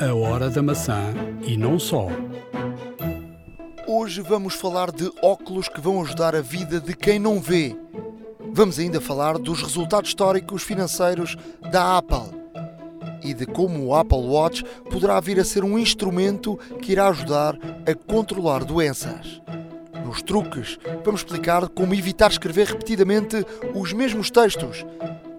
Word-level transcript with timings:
A 0.00 0.14
Hora 0.14 0.48
da 0.48 0.62
Maçã 0.62 1.12
e 1.42 1.56
não 1.56 1.76
só. 1.76 2.06
Hoje 3.84 4.22
vamos 4.22 4.54
falar 4.54 4.92
de 4.92 5.10
óculos 5.20 5.68
que 5.68 5.80
vão 5.80 6.00
ajudar 6.00 6.36
a 6.36 6.40
vida 6.40 6.80
de 6.80 6.94
quem 6.94 7.18
não 7.18 7.40
vê. 7.40 7.76
Vamos 8.52 8.78
ainda 8.78 9.00
falar 9.00 9.36
dos 9.38 9.60
resultados 9.60 10.10
históricos 10.10 10.62
financeiros 10.62 11.36
da 11.72 11.98
Apple 11.98 12.30
e 13.24 13.34
de 13.34 13.44
como 13.44 13.86
o 13.86 13.94
Apple 13.96 14.18
Watch 14.18 14.62
poderá 14.88 15.18
vir 15.18 15.40
a 15.40 15.44
ser 15.44 15.64
um 15.64 15.76
instrumento 15.76 16.56
que 16.80 16.92
irá 16.92 17.08
ajudar 17.08 17.58
a 17.84 17.92
controlar 17.92 18.64
doenças. 18.64 19.42
Nos 20.04 20.22
truques, 20.22 20.78
vamos 21.04 21.22
explicar 21.22 21.68
como 21.68 21.92
evitar 21.92 22.30
escrever 22.30 22.68
repetidamente 22.68 23.44
os 23.74 23.92
mesmos 23.92 24.30
textos, 24.30 24.86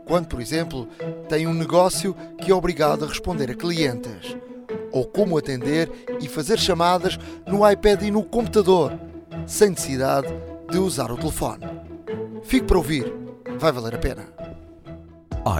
quando, 0.09 0.27
por 0.27 0.41
exemplo, 0.41 0.87
tem 1.29 1.47
um 1.47 1.53
negócio 1.53 2.15
que 2.39 2.51
é 2.51 2.53
obrigado 2.53 3.05
a 3.05 3.07
responder 3.07 3.51
a 3.51 3.55
clientes, 3.55 4.35
ou 4.91 5.05
como 5.05 5.37
atender 5.37 5.89
e 6.19 6.27
fazer 6.27 6.59
chamadas 6.59 7.17
no 7.47 7.69
iPad 7.69 8.01
e 8.01 8.11
no 8.11 8.23
computador, 8.23 8.99
sem 9.45 9.69
necessidade 9.69 10.27
de 10.69 10.79
usar 10.79 11.11
o 11.11 11.17
telefone. 11.17 11.63
Fique 12.43 12.65
para 12.65 12.77
ouvir, 12.77 13.13
vai 13.59 13.71
valer 13.71 13.95
a 13.95 13.99
pena 13.99 14.39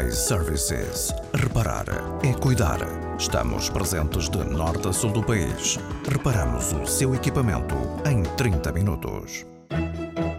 iServices. 0.06 1.14
Reparar 1.34 1.86
é 2.24 2.34
cuidar. 2.34 2.80
Estamos 3.18 3.70
presentes 3.70 4.30
de 4.30 4.38
norte 4.44 4.88
a 4.88 4.94
sul 4.94 5.12
do 5.12 5.24
país. 5.24 5.80
Reparamos 6.08 6.74
o 6.74 6.86
seu 6.86 7.16
equipamento 7.16 7.76
em 8.06 8.24
30 8.36 8.72
minutos. 8.72 9.46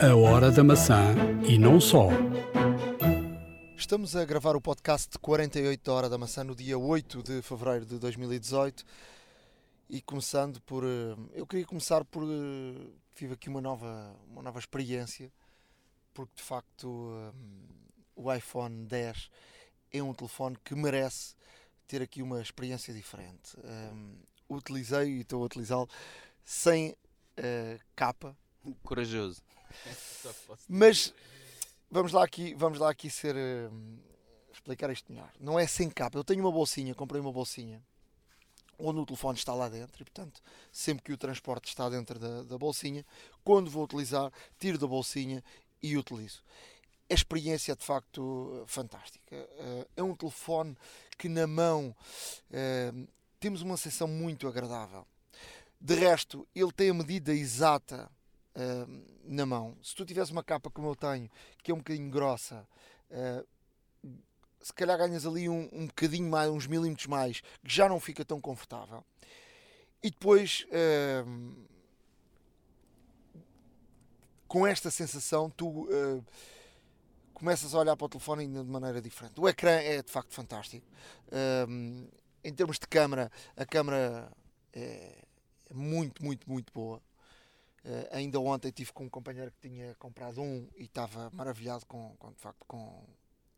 A 0.00 0.14
Hora 0.14 0.50
da 0.50 0.62
Maçã 0.62 1.14
e 1.42 1.58
não 1.58 1.80
só. 1.80 2.08
Estamos 3.90 4.14
a 4.14 4.24
gravar 4.24 4.54
o 4.54 4.60
podcast 4.60 5.18
48 5.18 5.88
Hora 5.90 6.08
da 6.08 6.16
Maçã 6.16 6.44
no 6.44 6.54
dia 6.54 6.78
8 6.78 7.24
de 7.24 7.42
fevereiro 7.42 7.84
de 7.84 7.98
2018 7.98 8.84
e 9.88 10.00
começando 10.00 10.60
por. 10.60 10.84
Eh, 10.84 11.16
eu 11.32 11.44
queria 11.44 11.66
começar 11.66 12.04
por. 12.04 12.22
Eh, 12.22 12.86
tive 13.16 13.34
aqui 13.34 13.48
uma 13.48 13.60
nova, 13.60 14.16
uma 14.28 14.42
nova 14.42 14.60
experiência, 14.60 15.32
porque 16.14 16.36
de 16.36 16.42
facto 16.44 17.10
eh, 17.16 17.32
o 18.14 18.32
iPhone 18.32 18.86
10 18.86 19.28
é 19.90 20.00
um 20.00 20.14
telefone 20.14 20.56
que 20.64 20.72
merece 20.76 21.34
ter 21.88 22.00
aqui 22.00 22.22
uma 22.22 22.40
experiência 22.40 22.94
diferente. 22.94 23.56
Um, 23.92 24.20
utilizei 24.48 25.16
e 25.16 25.20
estou 25.22 25.42
a 25.42 25.46
utilizá-lo 25.46 25.88
sem 26.44 26.90
uh, 26.90 27.80
capa. 27.96 28.38
Corajoso. 28.84 29.42
Mas 30.68 31.12
vamos 31.90 32.12
lá 32.12 32.24
aqui, 32.24 32.54
vamos 32.54 32.78
lá 32.78 32.90
aqui 32.90 33.10
ser 33.10 33.34
uh, 33.34 33.98
explicar 34.52 34.90
isto 34.90 35.12
melhor. 35.12 35.30
Não 35.38 35.58
é 35.58 35.66
sem 35.66 35.90
capa. 35.90 36.18
Eu 36.18 36.24
tenho 36.24 36.40
uma 36.40 36.52
bolsinha, 36.52 36.94
comprei 36.94 37.20
uma 37.20 37.32
bolsinha 37.32 37.82
onde 38.78 38.98
o 38.98 39.04
telefone 39.04 39.36
está 39.36 39.52
lá 39.52 39.68
dentro 39.68 40.00
e, 40.00 40.04
portanto, 40.04 40.40
sempre 40.72 41.02
que 41.02 41.12
o 41.12 41.18
transporte 41.18 41.68
está 41.68 41.88
dentro 41.90 42.18
da, 42.18 42.42
da 42.44 42.56
bolsinha, 42.56 43.04
quando 43.44 43.70
vou 43.70 43.84
utilizar, 43.84 44.32
tiro 44.58 44.78
da 44.78 44.86
bolsinha 44.86 45.44
e 45.82 45.98
utilizo 45.98 46.42
a 47.10 47.14
experiência 47.14 47.72
é 47.72 47.74
de 47.74 47.84
facto 47.84 48.62
fantástica. 48.66 49.36
Eh, 49.36 49.86
é 49.96 50.02
um 50.02 50.14
telefone 50.14 50.76
que 51.18 51.28
na 51.28 51.46
mão 51.46 51.94
eh, 52.52 52.92
temos 53.40 53.62
uma 53.62 53.76
sensação 53.76 54.06
muito 54.06 54.46
agradável. 54.46 55.04
De 55.80 55.94
resto, 55.94 56.46
ele 56.54 56.70
tem 56.70 56.90
a 56.90 56.94
medida 56.94 57.34
exata 57.34 58.08
na 59.24 59.46
mão. 59.46 59.76
Se 59.82 59.94
tu 59.94 60.04
tivesse 60.04 60.32
uma 60.32 60.42
capa 60.42 60.70
como 60.70 60.88
eu 60.88 60.96
tenho, 60.96 61.30
que 61.62 61.70
é 61.70 61.74
um 61.74 61.78
bocadinho 61.78 62.10
grossa, 62.10 62.66
se 64.60 64.72
calhar 64.74 64.98
ganhas 64.98 65.24
ali 65.24 65.48
um, 65.48 65.68
um 65.72 65.86
bocadinho 65.86 66.28
mais, 66.28 66.50
uns 66.50 66.66
milímetros 66.66 67.06
mais, 67.06 67.40
que 67.40 67.74
já 67.74 67.88
não 67.88 67.98
fica 67.98 68.24
tão 68.24 68.40
confortável. 68.40 69.04
E 70.02 70.10
depois, 70.10 70.66
com 74.48 74.66
esta 74.66 74.90
sensação, 74.90 75.50
tu 75.50 75.88
começas 77.34 77.74
a 77.74 77.78
olhar 77.78 77.96
para 77.96 78.04
o 78.04 78.08
telefone 78.08 78.42
ainda 78.42 78.62
de 78.62 78.70
maneira 78.70 79.00
diferente. 79.00 79.40
O 79.40 79.48
ecrã 79.48 79.70
é 79.70 80.02
de 80.02 80.10
facto 80.10 80.34
fantástico. 80.34 80.86
Em 82.42 82.54
termos 82.54 82.78
de 82.78 82.86
câmara, 82.86 83.30
a 83.56 83.64
câmara 83.64 84.30
é 84.72 85.24
muito, 85.72 86.24
muito, 86.24 86.50
muito 86.50 86.72
boa. 86.72 87.00
Uh, 87.84 88.08
ainda 88.10 88.38
ontem 88.38 88.70
tive 88.70 88.92
com 88.92 89.04
um 89.04 89.08
companheiro 89.08 89.50
que 89.52 89.68
tinha 89.68 89.94
comprado 89.94 90.42
um 90.42 90.68
e 90.76 90.84
estava 90.84 91.30
maravilhado 91.30 91.86
com, 91.86 92.14
com, 92.18 92.30
de 92.30 92.38
facto, 92.38 92.62
com 92.66 93.06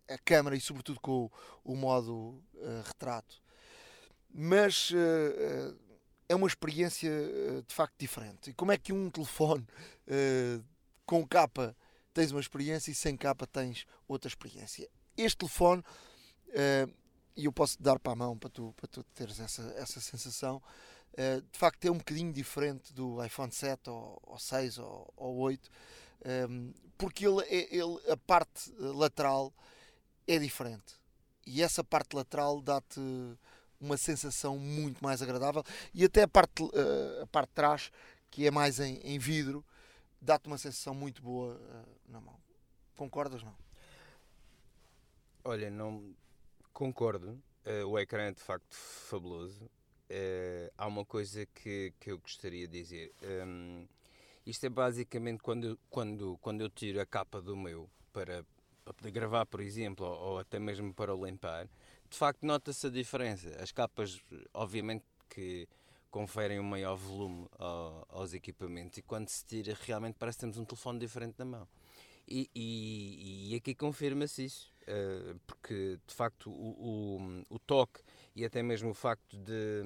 a 0.09 0.17
câmara 0.19 0.55
e 0.55 0.61
sobretudo 0.61 1.01
com 1.01 1.25
o, 1.65 1.73
o 1.73 1.77
modo 1.77 2.41
uh, 2.55 2.83
retrato. 2.87 3.43
Mas 4.33 4.91
uh, 4.91 5.77
é 6.29 6.37
uma 6.37 6.47
experiência 6.47 7.11
de 7.67 7.75
facto 7.75 7.95
diferente. 7.99 8.51
E 8.51 8.55
como 8.55 8.71
é 8.73 8.79
que 8.79 8.93
um 8.93 9.11
telefone 9.11 9.67
com 11.05 11.27
capa 11.27 11.77
tens 12.15 12.31
uma 12.31 12.41
experiência 12.41 12.91
e 12.91 12.95
sem 12.95 13.17
capa 13.17 13.47
tens 13.47 13.85
outra 14.09 14.29
experiência. 14.29 14.89
Este 15.15 15.37
telefone, 15.39 15.85
e 17.37 17.45
eu 17.45 17.53
posso 17.53 17.77
te 17.77 17.83
dar 17.83 17.99
para 17.99 18.13
a 18.13 18.17
mão 18.17 18.39
para 18.39 18.49
tu, 18.49 18.73
para 18.79 18.87
tu 18.87 19.05
teres 19.15 19.41
essa, 19.41 19.63
essa 19.77 20.01
sensação, 20.01 20.63
uh, 21.15 21.43
de 21.43 21.59
facto 21.59 21.85
é 21.85 21.91
um 21.91 21.99
bocadinho 21.99 22.33
diferente 22.33 22.93
do 22.93 23.25
iPhone 23.25 23.51
7 23.51 23.91
ou, 23.91 24.21
ou 24.23 24.39
6 24.39 24.79
ou, 24.79 25.13
ou 25.17 25.37
8, 25.39 25.69
um, 25.69 26.29
ehm, 26.29 26.73
porque 26.97 27.27
ele, 27.27 27.43
é, 27.43 27.75
ele, 27.75 28.11
a 28.11 28.17
parte 28.17 28.73
lateral 28.79 29.53
é 30.27 30.39
diferente. 30.39 30.95
E 31.47 31.63
essa 31.63 31.83
parte 31.83 32.15
lateral 32.15 32.61
dá-te 32.61 33.01
uma 33.81 33.97
sensação 33.97 34.59
muito 34.59 35.03
mais 35.03 35.21
agradável 35.21 35.65
e 35.93 36.05
até 36.05 36.23
a 36.23 36.29
parte, 36.29 36.63
uh, 36.63 37.23
a 37.23 37.27
parte 37.27 37.49
de 37.49 37.55
trás, 37.55 37.93
que 38.31 38.47
é 38.47 38.51
mais 38.51 38.79
em, 38.79 38.99
em 38.99 39.19
vidro, 39.19 39.65
dá-te 40.21 40.47
uma 40.47 40.59
sensação 40.59 40.95
muito 40.95 41.21
boa 41.21 41.61
na 42.09 42.21
mão. 42.21 42.39
Concordas 42.97 43.43
não? 43.43 43.55
Olha, 45.45 45.71
não 45.71 46.15
concordo. 46.73 47.43
Uh, 47.67 47.87
o 47.87 47.99
ecrã 47.99 48.25
é 48.25 48.33
de 48.33 48.41
facto 48.41 48.75
fabuloso. 48.75 49.69
Uh, 50.13 50.71
há 50.77 50.87
uma 50.87 51.07
coisa 51.07 51.47
que, 51.47 51.95
que 51.99 52.13
eu 52.13 52.19
gostaria 52.19 52.69
de 52.69 52.83
dizer. 52.83 53.13
Um, 53.23 53.87
isto 54.45 54.67
é 54.67 54.69
basicamente 54.69 55.43
quando 55.43 55.79
quando, 55.89 56.37
quando 56.43 56.61
eu 56.61 56.69
tiro 56.69 57.01
a 57.01 57.07
capa 57.07 57.41
do 57.41 57.57
meu 57.57 57.89
para, 58.13 58.45
para 58.85 58.93
poder 58.93 59.11
gravar, 59.11 59.47
por 59.47 59.63
exemplo, 59.63 60.05
ou, 60.05 60.33
ou 60.33 60.39
até 60.39 60.59
mesmo 60.59 60.93
para 60.93 61.15
o 61.15 61.25
limpar, 61.25 61.67
de 62.11 62.19
facto 62.19 62.45
nota-se 62.45 62.87
a 62.89 62.91
diferença. 62.91 63.49
As 63.59 63.73
capas, 63.73 64.21
obviamente 64.53 65.05
que 65.31 65.67
conferem 66.11 66.61
um 66.61 66.65
maior 66.65 66.95
volume 66.95 67.49
ao, 67.59 68.07
aos 68.11 68.35
equipamentos 68.35 68.99
e 68.99 69.03
quando 69.03 69.31
se 69.31 69.43
tira 69.47 69.75
realmente 69.81 70.17
parece 70.19 70.37
que 70.37 70.41
temos 70.43 70.59
um 70.59 70.65
telefone 70.67 70.99
diferente 70.99 71.39
na 71.39 71.47
mão. 71.47 71.69
E, 72.29 72.49
e, 72.55 73.53
e 73.53 73.57
aqui 73.57 73.75
confirma-se 73.75 74.45
isso, 74.45 74.73
uh, 74.83 75.41
porque 75.47 75.99
de 76.07 76.15
facto 76.15 76.51
o, 76.51 77.19
o, 77.49 77.55
o, 77.57 77.59
toque 77.59 78.01
e 78.35 78.45
até 78.45 78.63
mesmo 78.63 78.91
o 78.91 78.95
facto 78.95 79.37
de, 79.37 79.83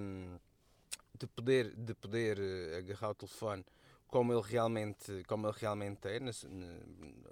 de, 1.18 1.26
poder, 1.26 1.74
de 1.74 1.94
poder 1.94 2.38
eh, 2.38 2.78
agarrar 2.78 3.10
o 3.10 3.14
telefone 3.14 3.64
como 4.06 4.32
ele 4.32 4.42
realmente, 4.42 5.22
como 5.26 5.48
ele 5.48 5.56
realmente 5.58 6.06
é, 6.06 6.20
na, 6.20 6.30
na, 6.48 6.78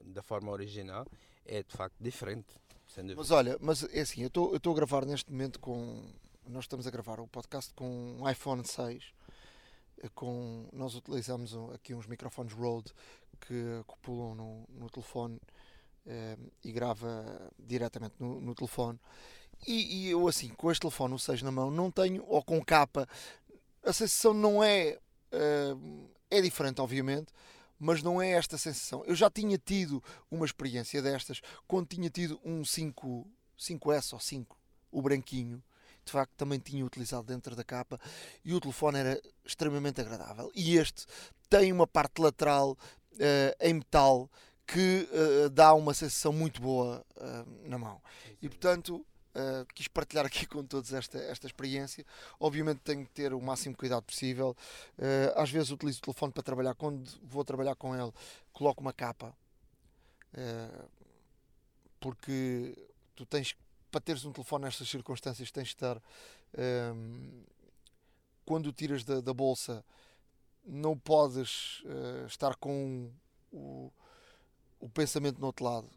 da 0.05 0.23
forma 0.23 0.51
original, 0.51 1.07
é 1.45 1.63
de 1.63 1.73
facto 1.77 1.97
diferente. 2.01 2.55
Mas 3.17 3.31
olha, 3.31 3.57
mas 3.61 3.85
é 3.85 4.01
assim, 4.01 4.23
eu 4.23 4.27
estou 4.27 4.73
a 4.73 4.75
gravar 4.75 5.07
neste 5.07 5.31
momento 5.31 5.59
com 5.61 6.03
nós 6.47 6.65
estamos 6.65 6.87
a 6.87 6.91
gravar 6.91 7.21
o 7.21 7.27
podcast 7.27 7.73
com 7.73 8.19
um 8.21 8.29
iPhone 8.29 8.65
6. 8.67 9.13
Eh, 10.03 10.09
com, 10.15 10.69
nós 10.73 10.95
utilizamos 10.95 11.55
aqui 11.73 11.95
uns 11.95 12.07
microfones 12.07 12.53
Rode 12.53 12.93
que 13.41 13.79
acoplam 13.81 14.35
no, 14.35 14.67
no 14.69 14.91
telefone 14.91 15.41
eh, 16.07 16.37
e 16.63 16.73
grava 16.73 17.51
diretamente 17.59 18.17
no, 18.19 18.41
no 18.41 18.55
telefone. 18.55 18.99
E, 19.67 20.07
e, 20.07 20.11
eu, 20.11 20.27
assim, 20.29 20.49
com 20.51 20.71
este 20.71 20.81
telefone, 20.81 21.15
o 21.15 21.19
6 21.19 21.43
na 21.43 21.51
mão, 21.51 21.71
não 21.71 21.91
tenho, 21.91 22.25
ou 22.27 22.43
com 22.43 22.63
capa, 22.65 23.09
a 23.85 23.93
sensação 23.93 24.35
não 24.35 24.63
é. 24.63 24.99
Eh, 25.33 25.77
é 26.31 26.41
diferente, 26.41 26.81
obviamente, 26.81 27.33
mas 27.79 28.03
não 28.03 28.21
é 28.21 28.31
esta 28.31 28.59
sensação. 28.59 29.05
Eu 29.05 29.15
já 29.15 29.31
tinha 29.31 29.59
tido 29.59 30.03
uma 30.31 30.45
experiência 30.47 31.01
destas 31.03 31.41
quando 31.67 31.87
tinha 31.87 32.11
tido 32.11 32.41
um 32.45 32.65
5, 32.65 33.27
5S 33.59 34.13
ou 34.15 34.21
5, 34.21 34.59
o 34.91 35.03
branquinho 35.03 35.63
de 36.05 36.13
facto 36.13 36.33
também 36.37 36.59
tinha 36.59 36.85
utilizado 36.85 37.27
dentro 37.27 37.57
da 37.57 37.65
capa 37.65 37.99
e 38.45 38.53
o 38.53 38.61
telefone 38.61 38.99
era 38.99 39.23
extremamente 39.45 40.01
agradável. 40.01 40.51
E 40.55 40.77
este 40.77 41.07
tem 41.49 41.73
uma 41.73 41.87
parte 41.87 42.21
lateral 42.21 42.73
uh, 42.73 43.57
em 43.61 43.75
metal 43.75 44.31
que 44.67 45.09
uh, 45.11 45.51
dá 45.51 45.73
uma 45.75 45.95
sensação 45.95 46.33
muito 46.33 46.61
boa 46.61 47.05
uh, 47.17 47.69
na 47.69 47.79
mão. 47.79 48.01
E 48.41 48.49
portanto. 48.49 49.05
Uh, 49.35 49.67
quis 49.75 49.89
partilhar 49.89 50.25
aqui 50.25 50.47
com 50.47 50.65
todos 50.65 50.93
esta, 50.93 51.19
esta 51.19 51.47
experiência. 51.47 52.07
Obviamente 52.39 52.79
tenho 52.85 53.05
que 53.05 53.11
ter 53.11 53.35
o 53.35 53.41
máximo 53.41 53.77
cuidado 53.77 54.03
possível. 54.03 54.57
Uh, 54.97 55.37
às 55.37 55.51
vezes 55.51 55.71
utilizo 55.71 55.99
o 55.99 56.03
telefone 56.03 56.33
para 56.33 56.43
trabalhar. 56.43 56.75
Quando 56.75 57.11
vou 57.23 57.45
trabalhar 57.45 57.75
com 57.75 57.97
ele, 57.97 58.13
coloco 58.53 58.81
uma 58.81 58.93
capa. 58.93 59.35
Uh, 60.33 60.89
porque 61.99 62.77
tu 63.17 63.27
tens 63.27 63.57
para 63.91 64.01
teres 64.01 64.25
um 64.25 64.33
telefone 64.33 64.65
nestas 64.65 64.89
circunstâncias 64.89 65.51
tens 65.51 65.69
de 65.69 65.75
estar 65.75 66.03
um, 66.95 67.45
quando 68.45 68.67
o 68.67 68.73
tiras 68.73 69.05
da, 69.05 69.21
da 69.21 69.33
bolsa, 69.33 69.85
não 70.65 70.99
podes 70.99 71.83
estar 72.27 72.57
com 72.57 73.11
o, 73.53 73.91
o 74.81 74.89
pensamento 74.89 75.41
no 75.41 75.47
outro 75.47 75.65
lado, 75.65 75.89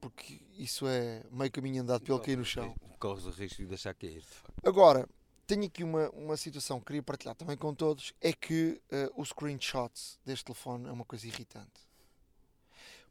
porque 0.00 0.40
isso 0.56 0.86
é 0.86 1.22
meio 1.30 1.50
caminho 1.50 1.82
andado 1.82 2.02
pelo 2.02 2.20
cair 2.20 2.36
no 2.36 2.44
chão. 2.44 2.74
Corres 2.98 3.24
o 3.24 3.30
risco 3.30 3.62
de 3.62 3.66
deixar 3.66 3.94
cair. 3.94 4.24
Agora, 4.64 5.08
tenho 5.46 5.64
aqui 5.64 5.82
uma, 5.82 6.10
uma 6.10 6.36
situação 6.36 6.78
que 6.78 6.86
queria 6.86 7.02
partilhar 7.02 7.34
também 7.34 7.56
com 7.56 7.74
todos: 7.74 8.12
é 8.20 8.32
que 8.32 8.80
uh, 8.92 9.20
os 9.20 9.30
screenshots 9.30 10.18
deste 10.24 10.44
telefone 10.44 10.88
é 10.88 10.92
uma 10.92 11.04
coisa 11.04 11.26
irritante. 11.26 11.88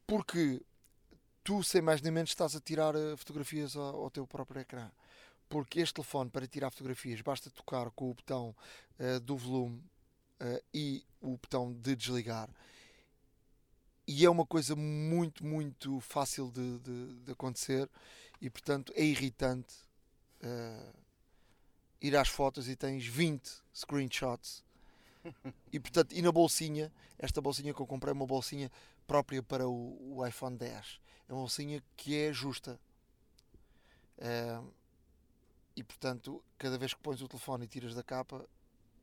Porque 0.06 0.62
tu, 1.44 1.64
sem 1.64 1.82
mais 1.82 2.02
nem 2.02 2.12
menos, 2.12 2.30
estás 2.30 2.56
a 2.56 2.62
tirar 2.62 2.96
uh, 2.96 3.18
fotografias 3.18 3.76
ao, 3.76 4.04
ao, 4.04 4.10
teu 4.10 4.26
próprio 4.28 4.62
ecrã. 4.62 4.90
Porque 5.50 5.80
este 5.80 5.96
telefone, 5.96 6.30
para 6.30 6.46
tirar 6.48 6.70
fotografias, 6.70 7.22
basta 7.22 7.50
tocar 7.50 7.90
com 7.92 8.12
o 8.12 8.14
botão 8.14 8.56
uh, 9.00 9.20
do 9.20 9.36
volume 9.36 9.84
e 10.72 11.04
o 11.20 11.32
botão 11.32 11.74
de 11.74 11.96
desligar 11.96 12.48
e 14.08 14.26
é 14.26 14.30
uma 14.30 14.46
coisa 14.46 14.76
muito, 14.76 15.46
muito 15.46 16.00
fácil 16.00 16.50
de, 16.50 16.80
de, 16.80 17.14
de 17.24 17.32
acontecer 17.32 17.90
e 18.40 18.50
portanto 18.50 18.94
é 18.96 19.04
irritante 19.04 19.76
uh, 20.42 20.96
ir 22.02 22.16
às 22.16 22.30
fotos 22.30 22.70
e 22.70 22.76
tens 22.76 23.06
20 23.06 23.52
screenshots. 23.74 24.64
E 25.74 25.80
portanto 25.80 26.14
e 26.14 26.22
na 26.22 26.32
bolsinha 26.32 26.92
esta 27.20 27.42
bolsinha 27.42 27.74
que 27.74 27.82
eu 27.82 27.86
comprei 27.86 28.12
é 28.12 28.14
uma 28.14 28.26
bolsinha 28.26 28.72
própria 29.06 29.44
para 29.44 29.68
o, 29.68 30.18
o 30.18 30.26
iPhone 30.26 30.56
10 30.58 31.02
é 31.28 31.34
uma 31.34 31.42
bolsinha 31.42 31.84
que 31.98 32.16
é 32.16 32.32
justa. 32.32 32.80
Uh, 34.18 34.72
e 35.76 35.84
portanto 35.84 36.42
cada 36.58 36.78
vez 36.78 36.94
que 36.94 37.02
pões 37.02 37.22
o 37.22 37.28
telefone 37.28 37.66
e 37.66 37.68
tiras 37.68 37.94
da 37.94 38.04
capa 38.04 38.48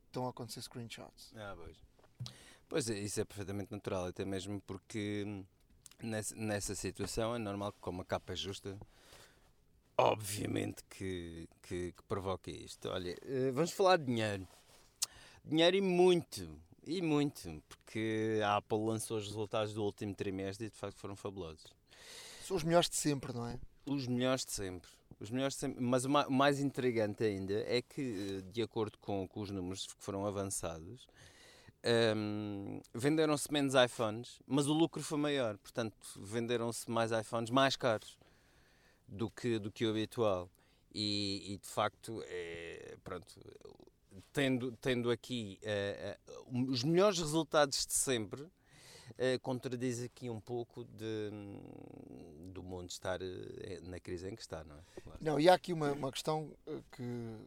estão 0.07 0.25
a 0.25 0.31
acontecer 0.31 0.61
screenshots. 0.61 1.31
Ah, 1.35 1.53
pois. 1.55 1.77
Pois 2.67 2.89
é, 2.89 2.97
isso 2.97 3.21
é 3.21 3.25
perfeitamente 3.25 3.71
natural, 3.71 4.05
até 4.05 4.25
mesmo 4.25 4.59
porque 4.61 5.43
nessa, 6.01 6.35
nessa 6.35 6.75
situação 6.75 7.35
é 7.35 7.37
normal 7.37 7.71
que 7.71 7.79
com 7.79 7.91
uma 7.91 8.05
capa 8.05 8.35
justa, 8.35 8.77
obviamente 9.97 10.83
que, 10.89 11.47
que, 11.61 11.91
que 11.91 12.03
provoque 12.03 12.51
isto. 12.51 12.89
Olha, 12.89 13.15
eh, 13.21 13.51
vamos 13.51 13.71
falar 13.71 13.97
de 13.97 14.05
dinheiro. 14.05 14.47
Dinheiro 15.43 15.77
e 15.77 15.81
muito, 15.81 16.59
e 16.87 17.01
muito, 17.01 17.63
porque 17.69 18.39
a 18.43 18.57
Apple 18.57 18.79
lançou 18.79 19.17
os 19.17 19.27
resultados 19.27 19.73
do 19.73 19.83
último 19.83 20.13
trimestre 20.15 20.65
e 20.65 20.69
de 20.69 20.75
facto 20.75 20.97
foram 20.97 21.15
fabulosos. 21.15 21.71
São 22.43 22.57
os 22.57 22.63
melhores 22.63 22.89
de 22.89 22.95
sempre, 22.95 23.31
não 23.31 23.47
é? 23.47 23.59
Os 23.85 24.07
melhores 24.07 24.43
de 24.43 24.51
sempre. 24.51 24.89
Os 25.19 25.29
melhores 25.29 25.55
sempre. 25.55 25.83
Mas 25.83 26.05
o 26.05 26.09
mais 26.09 26.59
intrigante 26.59 27.23
ainda 27.23 27.53
é 27.67 27.81
que, 27.81 28.43
de 28.51 28.61
acordo 28.61 28.97
com, 28.99 29.27
com 29.27 29.41
os 29.41 29.49
números 29.49 29.87
que 29.87 30.03
foram 30.03 30.25
avançados, 30.25 31.07
um, 32.15 32.79
venderam-se 32.93 33.51
menos 33.51 33.73
iPhones, 33.75 34.39
mas 34.47 34.67
o 34.67 34.73
lucro 34.73 35.01
foi 35.03 35.17
maior. 35.17 35.57
Portanto, 35.57 35.95
venderam-se 36.17 36.89
mais 36.89 37.11
iPhones 37.11 37.49
mais 37.49 37.75
caros 37.75 38.17
do 39.07 39.29
que, 39.29 39.59
do 39.59 39.71
que 39.71 39.85
o 39.85 39.89
habitual. 39.89 40.49
E, 40.93 41.53
e 41.53 41.57
de 41.57 41.67
facto, 41.67 42.23
é, 42.25 42.95
pronto, 43.03 43.35
tendo, 44.31 44.71
tendo 44.73 45.11
aqui 45.11 45.59
uh, 45.63 46.51
uh, 46.51 46.71
os 46.71 46.83
melhores 46.83 47.19
resultados 47.19 47.85
de 47.85 47.93
sempre, 47.93 48.45
uh, 49.11 49.39
contradiz 49.41 50.01
aqui 50.01 50.29
um 50.29 50.39
pouco 50.39 50.83
de, 50.83 51.29
do 52.51 52.63
mundo 52.63 52.89
estar 52.89 53.21
uh, 53.21 53.25
na 53.83 53.99
crise 53.99 54.29
em 54.29 54.35
que 54.35 54.41
está, 54.41 54.63
não 54.63 54.75
é? 54.75 55.01
Claro. 55.01 55.19
Não, 55.21 55.39
e 55.39 55.49
há 55.49 55.53
aqui 55.53 55.73
uma, 55.73 55.91
uma 55.91 56.11
questão 56.11 56.51
eh, 56.67 56.79
que 56.91 57.03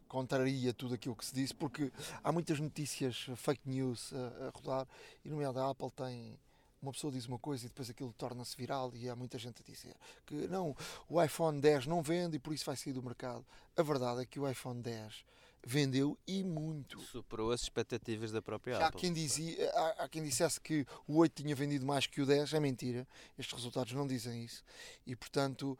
contraria 0.07 0.73
tudo 0.73 0.95
aquilo 0.95 1.15
que 1.17 1.25
se 1.25 1.35
disse, 1.35 1.55
porque 1.55 1.93
há 2.23 2.33
muitas 2.33 2.59
notícias 2.61 3.27
fake 3.37 3.69
news 3.69 4.13
a, 4.13 4.47
a 4.47 4.51
rodar, 4.51 4.87
e 5.25 5.29
no 5.29 5.37
meio 5.37 5.53
da 5.53 5.71
Apple 5.71 5.91
tem 5.91 6.39
uma 6.81 6.93
pessoa 6.93 7.13
diz 7.13 7.27
uma 7.27 7.39
coisa 7.39 7.67
e 7.67 7.69
depois 7.69 7.91
aquilo 7.91 8.13
torna-se 8.13 8.57
viral 8.57 8.93
e 8.95 9.09
há 9.09 9.17
muita 9.17 9.39
gente 9.39 9.63
a 9.63 9.65
dizer 9.65 9.95
que 10.25 10.35
não, 10.47 10.77
o 11.09 11.23
iPhone 11.23 11.61
10 11.61 11.87
não 11.87 12.03
vende 12.03 12.37
e 12.37 12.39
por 12.39 12.55
isso 12.55 12.65
vai 12.65 12.77
sair 12.77 12.93
do 12.93 13.03
mercado. 13.03 13.45
A 13.77 13.83
verdade 13.83 14.23
é 14.23 14.27
que 14.27 14.39
o 14.39 14.49
iPhone 14.49 14.81
10 14.81 15.25
vendeu 15.65 16.19
e 16.27 16.43
muito. 16.43 17.01
Superou 17.01 17.51
as 17.51 17.63
expectativas 17.63 18.33
da 18.33 18.41
própria 18.41 18.79
Já 18.79 18.87
Apple. 18.87 18.99
Há 18.99 19.01
quem, 19.01 19.13
dizia, 19.13 19.71
há, 19.73 20.05
há, 20.05 20.09
quem 20.09 20.23
dissesse 20.23 20.61
que 20.61 20.87
o 21.07 21.17
8 21.17 21.43
tinha 21.43 21.55
vendido 21.55 21.85
mais 21.85 22.07
que 22.07 22.21
o 22.21 22.27
10, 22.27 22.55
é 22.55 22.61
mentira. 22.61 23.07
Estes 23.39 23.55
resultados 23.55 23.93
não 23.93 24.07
dizem 24.07 24.45
isso. 24.45 24.65
E, 25.07 25.15
portanto, 25.15 25.79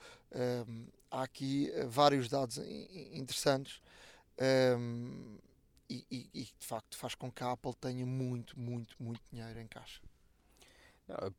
hum, 0.69 0.87
há 1.11 1.23
aqui 1.23 1.71
eh, 1.73 1.87
vários 1.87 2.29
dados 2.29 2.59
interessantes 3.13 3.81
hum, 4.79 5.39
e, 5.89 6.05
e, 6.11 6.31
e, 6.35 6.45
de 6.45 6.67
facto, 6.67 6.97
faz 6.97 7.15
com 7.15 7.31
que 7.31 7.43
a 7.43 7.53
Apple 7.53 7.75
tenha 7.75 8.05
muito, 8.05 8.59
muito, 8.59 8.95
muito 9.03 9.23
dinheiro 9.31 9.59
em 9.61 9.67
caixa. 9.67 10.01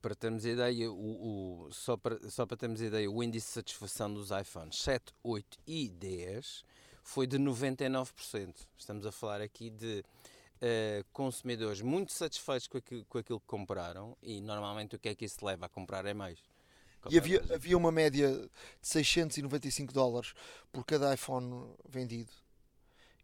para 0.02 0.16
termos 0.16 0.46
ideia, 0.46 0.92
o, 0.92 1.68
o, 1.68 1.72
só, 1.72 1.96
para, 1.96 2.30
só 2.30 2.46
para 2.46 2.58
termos 2.58 2.82
ideia, 2.82 3.10
o 3.10 3.24
índice 3.24 3.48
de 3.48 3.54
satisfação 3.54 4.12
dos 4.12 4.32
iPhones 4.32 4.82
7, 4.82 5.14
8 5.24 5.60
e 5.68 5.90
10 5.90 6.64
foi 7.10 7.26
de 7.26 7.40
99%. 7.40 8.54
Estamos 8.78 9.04
a 9.04 9.12
falar 9.12 9.42
aqui 9.42 9.72
de 9.72 10.06
uh, 10.62 11.04
consumidores 11.12 11.82
muito 11.82 12.12
satisfeitos 12.12 12.68
com 12.68 12.78
aquilo, 12.78 13.06
com 13.06 13.18
aquilo 13.18 13.40
que 13.40 13.48
compraram 13.48 14.16
e 14.22 14.40
normalmente 14.40 14.96
o 14.96 15.00
que 15.00 15.10
é 15.10 15.16
que 15.16 15.26
isso 15.26 15.44
leva 15.44 15.66
a 15.66 15.70
comprar 15.70 16.06
é 16.06 16.14
mais. 16.14 16.38
E 17.10 17.18
havia, 17.18 17.44
havia 17.52 17.76
uma 17.76 17.92
média 17.92 18.32
de 18.32 18.50
695 18.82 19.92
dólares 19.92 20.34
por 20.72 20.86
cada 20.86 21.12
iPhone 21.12 21.74
vendido. 21.88 22.32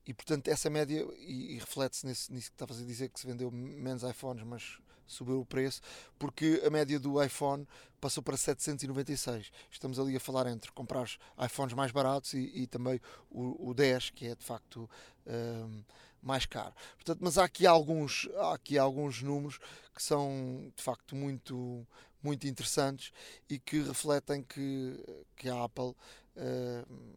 E 0.07 0.15
portanto, 0.15 0.47
essa 0.47 0.69
média, 0.69 1.05
e, 1.19 1.53
e 1.53 1.59
reflete-se 1.59 2.07
nisso, 2.07 2.33
nisso 2.33 2.49
que 2.49 2.55
estavas 2.55 2.81
a 2.81 2.85
dizer, 2.85 3.09
que 3.09 3.19
se 3.19 3.27
vendeu 3.27 3.51
menos 3.51 4.01
iPhones, 4.01 4.43
mas 4.43 4.79
subiu 5.07 5.41
o 5.41 5.45
preço, 5.45 5.81
porque 6.17 6.61
a 6.65 6.69
média 6.69 6.99
do 6.99 7.21
iPhone 7.21 7.67
passou 7.99 8.21
para 8.21 8.37
796. 8.37 9.51
Estamos 9.71 9.99
ali 9.99 10.15
a 10.15 10.19
falar 10.19 10.47
entre 10.47 10.71
comprar 10.71 11.07
iPhones 11.43 11.73
mais 11.73 11.91
baratos 11.91 12.33
e, 12.33 12.51
e 12.53 12.67
também 12.67 12.99
o, 13.29 13.69
o 13.69 13.73
10, 13.73 14.11
que 14.11 14.27
é 14.27 14.35
de 14.35 14.43
facto 14.43 14.89
um, 15.25 15.83
mais 16.21 16.45
caro. 16.45 16.73
Portanto, 16.95 17.19
mas 17.21 17.37
há 17.37 17.45
aqui 17.45 17.65
alguns, 17.65 18.29
há 18.37 18.53
aqui 18.53 18.77
alguns 18.77 19.21
números 19.21 19.59
que 19.93 20.01
são 20.01 20.71
de 20.75 20.83
facto 20.83 21.15
muito, 21.15 21.85
muito 22.21 22.47
interessantes 22.47 23.11
e 23.49 23.59
que 23.59 23.81
refletem 23.81 24.43
que, 24.43 24.99
que 25.35 25.49
a 25.49 25.63
Apple 25.63 25.95
uh, 26.35 27.15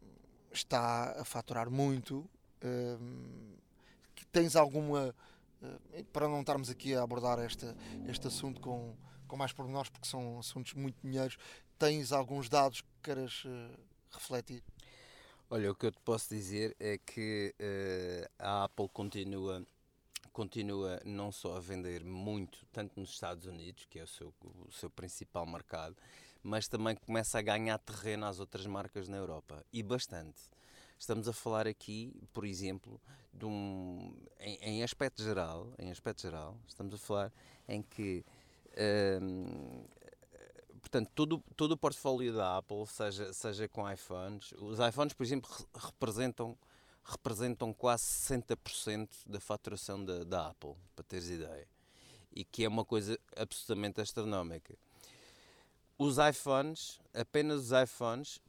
está 0.51 1.19
a 1.19 1.25
faturar 1.25 1.69
muito. 1.69 2.29
Uh, 2.63 3.59
que 4.15 4.25
tens 4.25 4.55
alguma 4.57 5.15
para 6.11 6.27
não 6.27 6.41
estarmos 6.41 6.69
aqui 6.69 6.95
a 6.95 7.03
abordar 7.03 7.39
este 7.39 8.27
assunto 8.27 8.61
com, 8.61 8.95
com 9.27 9.37
mais 9.37 9.51
pormenores, 9.51 9.89
porque 9.89 10.07
são 10.07 10.39
assuntos 10.39 10.73
muito 10.73 10.97
dinheiros, 11.01 11.37
tens 11.77 12.11
alguns 12.11 12.49
dados 12.49 12.81
que 12.81 12.87
queiras 13.03 13.43
uh, 13.45 13.79
refletir? 14.11 14.63
Olha, 15.49 15.71
o 15.71 15.75
que 15.75 15.85
eu 15.87 15.91
te 15.91 15.99
posso 16.01 16.29
dizer 16.29 16.75
é 16.79 16.97
que 16.97 17.55
uh, 17.59 18.31
a 18.37 18.65
Apple 18.65 18.89
continua, 18.89 19.65
continua 20.31 21.01
não 21.05 21.31
só 21.31 21.57
a 21.57 21.59
vender 21.59 22.03
muito, 22.03 22.65
tanto 22.71 22.99
nos 22.99 23.09
Estados 23.09 23.45
Unidos, 23.45 23.85
que 23.89 23.99
é 23.99 24.03
o 24.03 24.07
seu, 24.07 24.33
o 24.43 24.71
seu 24.71 24.89
principal 24.89 25.45
mercado, 25.45 25.95
mas 26.43 26.67
também 26.67 26.95
começa 26.95 27.39
a 27.39 27.41
ganhar 27.41 27.77
terreno 27.79 28.25
às 28.25 28.39
outras 28.39 28.65
marcas 28.65 29.09
na 29.09 29.17
Europa, 29.17 29.65
e 29.73 29.81
bastante. 29.81 30.39
Estamos 30.99 31.27
a 31.27 31.33
falar 31.33 31.65
aqui, 31.65 32.13
por 32.33 32.45
exemplo, 32.45 32.99
de 33.33 33.45
um, 33.45 34.13
em, 34.39 34.57
em 34.61 34.83
aspecto 34.83 35.23
geral, 35.23 35.73
em 35.79 35.89
aspecto 35.89 36.21
geral, 36.21 36.57
estamos 36.67 36.93
a 36.93 36.97
falar 36.97 37.33
em 37.67 37.81
que 37.81 38.23
hum, 39.21 39.85
portanto, 40.79 41.11
todo, 41.13 41.43
todo 41.55 41.73
o 41.73 41.77
portfólio 41.77 42.33
da 42.33 42.57
Apple, 42.57 42.85
seja, 42.87 43.31
seja 43.31 43.67
com 43.67 43.89
iPhones, 43.89 44.51
os 44.53 44.79
iPhones, 44.79 45.13
por 45.13 45.23
exemplo, 45.23 45.49
representam, 45.75 46.57
representam 47.03 47.73
quase 47.73 48.03
60% 48.03 49.09
da 49.27 49.39
faturação 49.39 50.03
da, 50.03 50.23
da 50.23 50.47
Apple, 50.47 50.75
para 50.95 51.05
teres 51.05 51.29
ideia. 51.29 51.67
E 52.31 52.43
que 52.43 52.63
é 52.63 52.67
uma 52.67 52.85
coisa 52.85 53.19
absolutamente 53.35 54.01
astronómica. 54.01 54.75
Os 55.97 56.17
iPhones, 56.17 56.99
apenas 57.13 57.71
os 57.71 57.71
iPhones, 57.71 58.39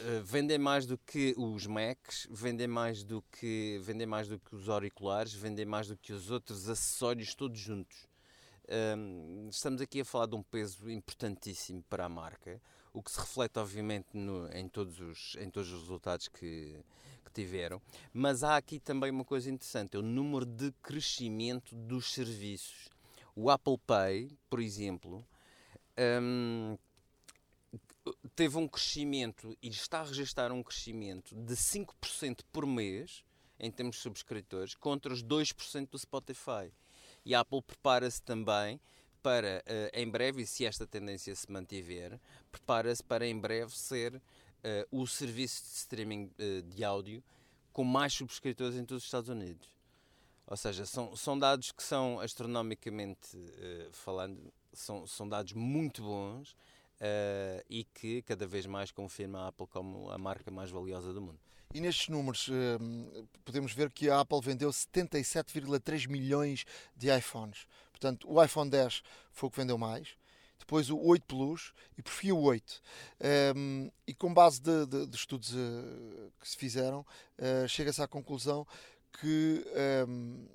Uh, 0.00 0.22
vendem 0.22 0.58
mais 0.58 0.86
do 0.86 0.96
que 0.96 1.34
os 1.36 1.66
Macs, 1.66 2.28
vendem 2.30 2.68
mais 2.68 3.02
do 3.02 3.22
que 3.32 3.80
vendem 3.82 4.06
mais 4.06 4.28
do 4.28 4.38
que 4.38 4.54
os 4.54 4.68
auriculares, 4.68 5.32
vendem 5.32 5.66
mais 5.66 5.88
do 5.88 5.96
que 5.96 6.12
os 6.12 6.30
outros 6.30 6.68
acessórios 6.68 7.34
todos 7.34 7.58
juntos. 7.58 8.06
Um, 8.70 9.48
estamos 9.48 9.80
aqui 9.80 10.02
a 10.02 10.04
falar 10.04 10.26
de 10.26 10.36
um 10.36 10.42
peso 10.42 10.90
importantíssimo 10.90 11.82
para 11.88 12.04
a 12.04 12.08
marca, 12.08 12.60
o 12.92 13.02
que 13.02 13.10
se 13.10 13.18
reflete 13.18 13.58
obviamente 13.58 14.08
no, 14.12 14.46
em, 14.52 14.68
todos 14.68 15.00
os, 15.00 15.36
em 15.40 15.48
todos 15.50 15.72
os 15.72 15.80
resultados 15.80 16.28
que, 16.28 16.78
que 17.24 17.32
tiveram. 17.32 17.80
Mas 18.12 18.44
há 18.44 18.56
aqui 18.56 18.78
também 18.78 19.10
uma 19.10 19.24
coisa 19.24 19.50
interessante: 19.50 19.96
é 19.96 19.98
o 19.98 20.02
número 20.02 20.44
de 20.44 20.70
crescimento 20.82 21.74
dos 21.74 22.12
serviços. 22.12 22.90
O 23.34 23.50
Apple 23.50 23.78
Pay, 23.86 24.36
por 24.50 24.60
exemplo, 24.60 25.26
um, 26.20 26.76
teve 28.38 28.56
um 28.56 28.68
crescimento 28.68 29.58
e 29.60 29.68
está 29.68 29.98
a 29.98 30.04
registrar 30.04 30.52
um 30.52 30.62
crescimento 30.62 31.34
de 31.34 31.56
5% 31.56 32.42
por 32.52 32.64
mês 32.64 33.24
em 33.58 33.68
termos 33.68 33.96
de 33.96 34.02
subscritores 34.02 34.76
contra 34.76 35.12
os 35.12 35.24
2% 35.24 35.90
do 35.90 35.98
Spotify. 35.98 36.72
E 37.24 37.34
a 37.34 37.40
Apple 37.40 37.60
prepara-se 37.60 38.22
também 38.22 38.80
para, 39.20 39.64
uh, 39.66 39.90
em 39.92 40.08
breve, 40.08 40.42
e 40.42 40.46
se 40.46 40.64
esta 40.64 40.86
tendência 40.86 41.34
se 41.34 41.50
mantiver, 41.50 42.20
prepara-se 42.52 43.02
para 43.02 43.26
em 43.26 43.36
breve 43.36 43.76
ser 43.76 44.14
uh, 44.14 44.20
o 44.92 45.04
serviço 45.04 45.64
de 45.64 45.70
streaming 45.70 46.30
uh, 46.38 46.62
de 46.62 46.84
áudio 46.84 47.24
com 47.72 47.82
mais 47.82 48.12
subscritores 48.12 48.76
em 48.76 48.84
todos 48.84 49.02
os 49.02 49.08
Estados 49.08 49.28
Unidos. 49.28 49.68
Ou 50.46 50.56
seja, 50.56 50.86
são, 50.86 51.16
são 51.16 51.36
dados 51.36 51.72
que 51.72 51.82
são 51.82 52.20
astronomicamente 52.20 53.36
falando, 53.90 54.52
são, 54.72 55.08
são 55.08 55.28
dados 55.28 55.54
muito 55.54 56.02
bons 56.02 56.54
e 57.68 57.84
que 57.94 58.22
cada 58.22 58.46
vez 58.46 58.66
mais 58.66 58.90
confirma 58.90 59.44
a 59.44 59.48
Apple 59.48 59.66
como 59.66 60.10
a 60.10 60.18
marca 60.18 60.50
mais 60.50 60.70
valiosa 60.70 61.12
do 61.12 61.20
mundo. 61.20 61.38
E 61.74 61.80
nestes 61.80 62.08
números 62.08 62.48
podemos 63.44 63.72
ver 63.72 63.92
que 63.92 64.08
a 64.08 64.20
Apple 64.20 64.40
vendeu 64.40 64.70
77,3 64.70 66.08
milhões 66.08 66.64
de 66.96 67.14
iPhones. 67.16 67.66
Portanto, 67.90 68.26
o 68.30 68.42
iPhone 68.42 68.70
10 68.70 69.02
foi 69.32 69.48
o 69.48 69.50
que 69.50 69.58
vendeu 69.58 69.76
mais, 69.76 70.16
depois 70.58 70.90
o 70.90 70.98
8 70.98 71.24
Plus 71.24 71.72
e 71.96 72.02
por 72.02 72.12
fim 72.12 72.32
o 72.32 72.40
8. 72.40 72.82
Um, 73.56 73.90
e 74.06 74.14
com 74.14 74.32
base 74.34 74.60
de, 74.60 74.86
de, 74.86 75.06
de 75.06 75.16
estudos 75.16 75.54
uh, 75.54 76.32
que 76.38 76.48
se 76.48 76.56
fizeram, 76.56 77.00
uh, 77.38 77.66
chega-se 77.68 78.02
à 78.02 78.06
conclusão 78.06 78.66
que 79.20 79.64
um, 80.06 80.46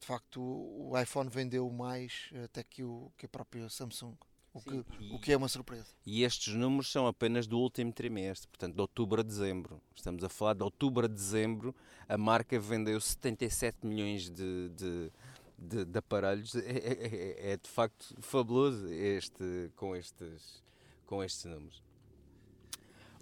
de 0.00 0.06
facto 0.06 0.40
o 0.40 0.98
iPhone 0.98 1.28
vendeu 1.28 1.68
mais 1.70 2.30
até 2.44 2.64
que, 2.64 2.82
o, 2.82 3.12
que 3.16 3.26
a 3.26 3.28
própria 3.28 3.68
Samsung. 3.68 4.16
O, 4.52 4.60
Sim, 4.60 4.82
que, 4.82 5.04
e, 5.04 5.14
o 5.14 5.18
que 5.20 5.32
é 5.32 5.36
uma 5.36 5.48
surpresa. 5.48 5.86
E 6.06 6.24
estes 6.24 6.54
números 6.54 6.90
são 6.90 7.06
apenas 7.06 7.46
do 7.46 7.58
último 7.58 7.92
trimestre, 7.92 8.48
portanto, 8.48 8.74
de 8.74 8.80
outubro 8.80 9.20
a 9.20 9.24
dezembro. 9.24 9.80
Estamos 9.94 10.24
a 10.24 10.28
falar 10.28 10.54
de 10.54 10.62
outubro 10.62 11.04
a 11.04 11.08
dezembro, 11.08 11.74
a 12.08 12.16
marca 12.16 12.58
vendeu 12.58 13.00
77 13.00 13.86
milhões 13.86 14.30
de, 14.30 14.70
de 14.70 15.12
de, 15.58 15.84
de 15.84 15.98
aparelhos 15.98 16.54
é, 16.54 16.60
é, 16.60 17.06
é, 17.48 17.52
é, 17.52 17.56
de 17.56 17.68
facto 17.68 18.14
fabuloso 18.20 18.88
este, 18.92 19.70
com, 19.74 19.96
estes, 19.96 20.62
com 21.04 21.22
estes 21.22 21.44
números. 21.46 21.82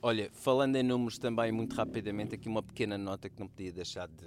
Olha, 0.02 0.30
falando 0.34 0.76
em 0.76 0.82
números 0.82 1.18
também 1.18 1.50
muito 1.50 1.74
rapidamente, 1.74 2.34
aqui 2.34 2.48
uma 2.48 2.62
pequena 2.62 2.98
nota 2.98 3.30
que 3.30 3.40
não 3.40 3.48
podia 3.48 3.72
deixar 3.72 4.06
de. 4.06 4.26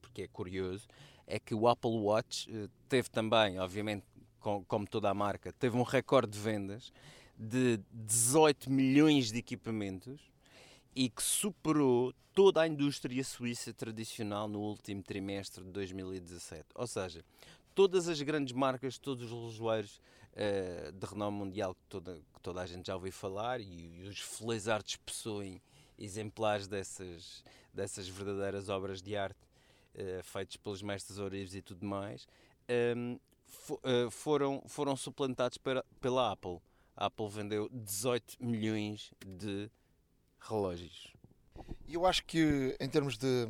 porque 0.00 0.22
é 0.22 0.28
curioso, 0.28 0.86
é 1.26 1.38
que 1.38 1.54
o 1.54 1.66
Apple 1.66 1.90
Watch 1.90 2.48
eh, 2.50 2.68
teve 2.88 3.10
também, 3.10 3.58
obviamente, 3.58 4.04
como 4.66 4.86
toda 4.86 5.10
a 5.10 5.14
marca, 5.14 5.52
teve 5.52 5.76
um 5.76 5.82
recorde 5.82 6.32
de 6.32 6.38
vendas 6.38 6.92
de 7.36 7.80
18 7.92 8.70
milhões 8.70 9.32
de 9.32 9.38
equipamentos 9.38 10.20
e 10.94 11.08
que 11.08 11.22
superou 11.22 12.14
toda 12.32 12.62
a 12.62 12.68
indústria 12.68 13.22
suíça 13.24 13.72
tradicional 13.72 14.48
no 14.48 14.60
último 14.60 15.02
trimestre 15.02 15.64
de 15.64 15.70
2017. 15.70 16.64
Ou 16.74 16.86
seja, 16.86 17.24
todas 17.74 18.08
as 18.08 18.20
grandes 18.22 18.52
marcas, 18.52 18.98
todos 18.98 19.24
os 19.24 19.30
relojoeiros 19.30 20.00
uh, 20.32 20.92
de 20.92 21.06
renome 21.06 21.38
mundial 21.38 21.74
que 21.74 21.84
toda, 21.88 22.20
que 22.34 22.40
toda 22.40 22.60
a 22.60 22.66
gente 22.66 22.86
já 22.86 22.94
ouviu 22.94 23.12
falar 23.12 23.60
e, 23.60 24.00
e 24.00 24.08
os 24.08 24.20
felizardos 24.20 24.96
possuem 24.96 25.60
exemplares 25.98 26.66
dessas, 26.66 27.44
dessas 27.72 28.08
verdadeiras 28.08 28.68
obras 28.68 29.00
de 29.00 29.16
arte 29.16 29.38
uh, 29.94 30.22
feitas 30.22 30.56
pelos 30.56 30.82
mestres 30.82 31.18
ourives 31.18 31.54
e 31.54 31.62
tudo 31.62 31.84
mais, 31.84 32.26
um, 32.68 32.72
ehm, 32.72 33.18
uh, 33.70 34.10
foram, 34.10 34.62
foram 34.66 34.96
suplantados 34.96 35.58
pela 36.00 36.32
Apple. 36.32 36.58
A 36.96 37.06
Apple 37.06 37.28
vendeu 37.28 37.68
18 37.70 38.36
milhões 38.40 39.12
de 39.24 39.70
relógios. 40.40 41.12
E 41.86 41.94
eu 41.94 42.06
acho 42.06 42.24
que 42.24 42.76
em 42.80 42.88
termos 42.88 43.16
de, 43.16 43.46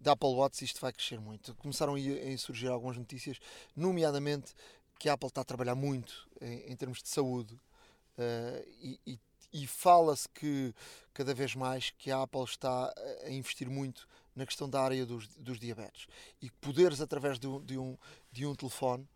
de 0.00 0.10
Apple 0.10 0.28
Watch 0.28 0.64
isto 0.64 0.80
vai 0.80 0.92
crescer 0.92 1.20
muito. 1.20 1.54
Começaram 1.56 1.94
a 1.94 2.38
surgir 2.38 2.68
algumas 2.68 2.96
notícias, 2.96 3.38
nomeadamente 3.74 4.54
que 4.98 5.08
a 5.08 5.14
Apple 5.14 5.28
está 5.28 5.40
a 5.42 5.44
trabalhar 5.44 5.74
muito 5.74 6.28
em, 6.40 6.72
em 6.72 6.76
termos 6.76 7.02
de 7.02 7.08
saúde 7.08 7.54
uh, 7.54 8.68
e, 8.80 8.98
e, 9.06 9.20
e 9.52 9.66
fala-se 9.66 10.28
que 10.28 10.74
cada 11.12 11.34
vez 11.34 11.54
mais 11.54 11.90
que 11.90 12.10
a 12.10 12.22
Apple 12.22 12.44
está 12.44 12.92
a 13.24 13.30
investir 13.30 13.68
muito 13.68 14.06
na 14.34 14.44
questão 14.44 14.68
da 14.68 14.80
área 14.82 15.04
dos, 15.06 15.28
dos 15.28 15.58
diabetes 15.58 16.06
e 16.42 16.48
que 16.48 16.56
poderes 16.56 17.00
através 17.00 17.38
de 17.38 17.46
um, 17.46 17.64
de 17.64 17.78
um, 17.78 17.96
de 18.30 18.46
um 18.46 18.54
telefone 18.54 19.08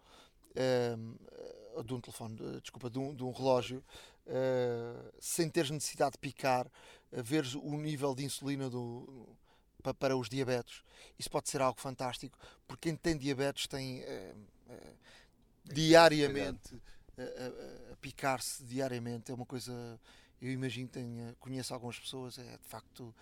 uh, 0.57 1.83
de 1.83 1.95
um 1.95 2.01
telefone, 2.01 2.37
desculpa, 2.61 2.91
de 2.91 2.99
um, 2.99 3.15
de 3.15 3.23
um 3.23 3.31
relógio 3.31 3.85
uh, 4.27 5.13
sem 5.19 5.49
teres 5.49 5.71
necessidade 5.71 6.13
de 6.13 6.19
picar 6.19 6.71
veres 7.13 7.55
o 7.55 7.77
nível 7.77 8.15
de 8.15 8.25
insulina 8.25 8.71
do, 8.71 9.29
para, 9.83 9.95
para 9.95 10.17
os 10.17 10.29
diabetes. 10.29 10.83
Isso 11.19 11.31
pode 11.31 11.49
ser 11.49 11.61
algo 11.61 11.81
fantástico, 11.81 12.39
porque 12.67 12.89
quem 12.89 12.97
tem 12.97 13.17
diabetes 13.17 13.67
tem 13.67 14.01
uh, 14.01 14.37
uh, 14.69 14.97
diariamente 15.65 16.81
a, 17.19 17.23
a, 17.23 17.93
a 17.93 17.97
picar-se 17.97 18.63
diariamente. 18.65 19.33
É 19.33 19.35
uma 19.35 19.47
coisa, 19.47 20.01
eu 20.41 20.51
imagino, 20.51 20.89
tenho, 20.89 21.35
conheço 21.41 21.75
algumas 21.75 21.99
pessoas, 21.99 22.39
é 22.39 22.57
de 22.57 22.69
facto 22.69 23.15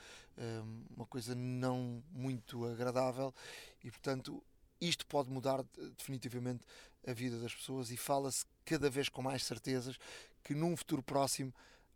uma 0.96 1.04
coisa 1.04 1.34
não 1.34 2.00
muito 2.12 2.64
agradável 2.64 3.34
e, 3.82 3.90
portanto, 3.90 4.40
isto 4.80 5.04
pode 5.06 5.28
mudar 5.28 5.64
definitivamente 5.96 6.64
a 7.08 7.12
vida 7.12 7.38
das 7.38 7.54
pessoas 7.54 7.90
e 7.90 7.96
fala-se 7.96 8.44
cada 8.64 8.90
vez 8.90 9.08
com 9.08 9.22
mais 9.22 9.42
certezas 9.44 9.96
que 10.44 10.54
num 10.54 10.76
futuro 10.76 11.02
próximo 11.02 11.52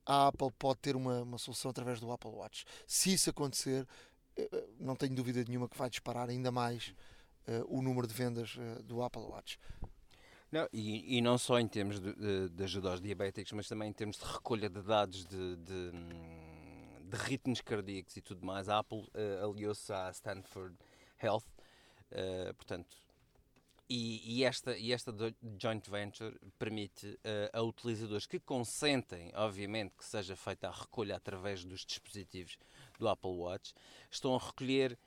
a 0.07 0.29
Apple 0.29 0.51
pode 0.59 0.81
ter 0.81 0.97
uma, 0.97 1.23
uma 1.23 1.39
solução 1.39 1.71
através 1.71 2.01
do 2.01 2.11
Apple 2.11 2.31
Watch. 2.31 2.65
Se 2.87 3.13
isso 3.13 3.31
acontecer, 3.31 3.87
eh, 4.37 4.49
eh, 4.51 4.65
não 4.81 4.97
tenho 4.97 5.15
dúvida 5.15 5.45
nenhuma 5.47 5.69
que 5.69 5.79
vai 5.79 5.89
disparar 5.89 6.29
ainda 6.29 6.51
mais 6.51 6.95
uh, 7.47 7.65
o 7.69 7.83
número 7.83 8.07
de 8.07 8.15
vendas 8.15 8.57
uh, 8.57 8.83
do 8.83 9.03
Apple 9.03 9.23
Watch. 9.23 9.59
Não, 10.51 10.69
e, 10.73 11.17
e, 11.17 11.21
não 11.21 11.39
só 11.39 11.59
em 11.59 11.69
termos 11.69 12.01
de, 12.01 12.13
de, 12.15 12.49
de, 12.51 12.65
ajuda 12.65 12.91
aos 12.91 13.01
diabéticos, 13.01 13.53
mas 13.53 13.69
também 13.69 13.89
em 13.89 13.93
termos 13.93 14.19
de 14.19 14.25
recolha 14.25 14.69
de 14.69 14.83
dados 14.83 15.25
de, 15.25 15.57
de, 15.57 15.93
de 17.05 17.17
ritmos 17.17 17.61
cardíacos 17.63 18.17
e 18.17 18.21
tudo 18.21 18.45
mais. 18.45 18.69
A 18.69 18.81
Apple 18.81 18.99
uh, 18.99 19.51
aliou-se 19.51 19.91
à 19.93 20.11
Stanford 20.11 20.77
Health, 21.23 21.47
portanto, 22.57 22.95
e, 23.95 24.39
e, 24.39 24.45
esta, 24.45 24.75
e 24.79 24.91
esta 24.91 25.13
joint 25.59 25.91
venture 25.91 26.35
permite 26.59 27.09
uh, 27.09 27.51
a 27.53 27.61
utilizadores 27.61 28.25
que 28.25 28.41
consentem, 28.41 29.31
obviamente, 29.35 29.93
que 29.99 30.05
seja 30.05 30.35
feita 30.35 30.69
a 30.69 30.71
recolha 30.71 31.17
através 31.17 31.63
dos 31.63 31.85
dispositivos 31.85 32.57
do 32.99 33.07
Apple 33.07 33.33
Watch, 33.33 33.75
estão 34.11 34.35
a 34.35 34.39
recolher 34.39 34.99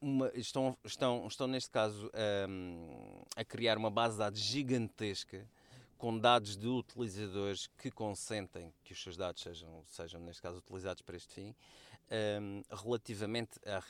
uma, 0.00 0.28
estão, 0.34 0.76
estão, 0.84 1.24
estão 1.28 1.46
neste 1.46 1.70
caso 1.70 2.10
um, 2.48 3.22
a 3.36 3.44
criar 3.44 3.78
uma 3.78 3.90
base 3.92 4.14
de 4.14 4.18
dados 4.18 4.40
gigantesca 4.40 5.48
com 5.96 6.18
dados 6.18 6.56
de 6.56 6.66
utilizadores 6.66 7.68
que 7.78 7.92
consentem 7.92 8.74
que 8.82 8.92
os 8.92 9.00
seus 9.00 9.16
dados 9.16 9.40
sejam, 9.40 9.84
sejam 9.86 10.20
neste 10.20 10.42
caso, 10.42 10.58
utilizados 10.58 11.02
para 11.02 11.16
este 11.16 11.32
fim 11.32 11.54
um, 12.10 12.62
relativamente 12.70 13.60
a, 13.64 13.82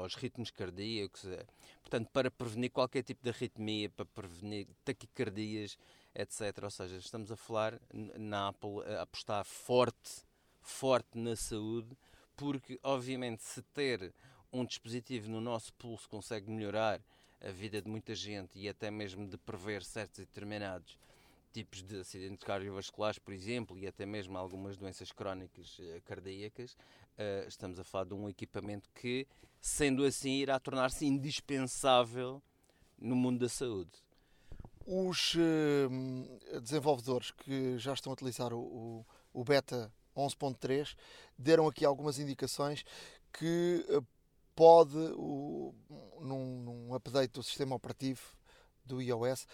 aos 0.00 0.14
ritmos 0.14 0.50
cardíacos, 0.50 1.24
eh, 1.24 1.46
portanto, 1.80 2.10
para 2.12 2.30
prevenir 2.30 2.70
qualquer 2.70 3.02
tipo 3.02 3.22
de 3.22 3.30
arritmia, 3.30 3.88
para 3.90 4.04
prevenir 4.04 4.66
taquicardias, 4.84 5.78
etc. 6.14 6.64
Ou 6.64 6.70
seja, 6.70 6.96
estamos 6.96 7.30
a 7.30 7.36
falar 7.36 7.80
na 7.92 8.48
Apple 8.48 8.82
a 8.86 9.02
apostar 9.02 9.44
forte, 9.44 10.24
forte 10.60 11.16
na 11.16 11.36
saúde, 11.36 11.96
porque, 12.36 12.78
obviamente, 12.82 13.42
se 13.42 13.62
ter 13.62 14.12
um 14.52 14.64
dispositivo 14.64 15.30
no 15.30 15.40
nosso 15.40 15.72
pulso 15.74 16.08
consegue 16.08 16.50
melhorar 16.50 17.00
a 17.40 17.50
vida 17.50 17.80
de 17.80 17.88
muita 17.88 18.14
gente 18.14 18.58
e 18.58 18.68
até 18.68 18.90
mesmo 18.90 19.26
de 19.26 19.36
prever 19.38 19.82
certos 19.82 20.18
e 20.18 20.22
determinados 20.22 20.98
tipos 21.52 21.82
de 21.82 22.00
acidentes 22.00 22.44
cardiovasculares, 22.44 23.18
por 23.18 23.34
exemplo, 23.34 23.78
e 23.78 23.86
até 23.86 24.06
mesmo 24.06 24.38
algumas 24.38 24.76
doenças 24.76 25.12
crónicas 25.12 25.78
uh, 25.78 26.00
cardíacas, 26.04 26.76
uh, 27.18 27.48
estamos 27.48 27.78
a 27.78 27.84
falar 27.84 28.04
de 28.04 28.14
um 28.14 28.28
equipamento 28.28 28.88
que, 28.94 29.26
sendo 29.60 30.04
assim, 30.04 30.32
irá 30.34 30.58
tornar-se 30.58 31.06
indispensável 31.06 32.42
no 32.98 33.16
mundo 33.16 33.40
da 33.40 33.48
saúde. 33.48 33.90
Os 34.86 35.34
uh, 35.34 36.60
desenvolvedores 36.60 37.30
que 37.30 37.78
já 37.78 37.92
estão 37.92 38.12
a 38.12 38.14
utilizar 38.14 38.52
o, 38.52 38.60
o, 38.60 39.06
o 39.32 39.44
Beta 39.44 39.92
11.3 40.16 40.96
deram 41.38 41.66
aqui 41.66 41.84
algumas 41.84 42.18
indicações 42.18 42.84
que 43.32 43.84
pode, 44.54 44.96
o, 45.16 45.74
num, 46.20 46.62
num 46.62 46.94
update 46.94 47.32
do 47.32 47.42
sistema 47.42 47.74
operativo 47.74 48.20
do 48.84 49.00
iOS, 49.00 49.46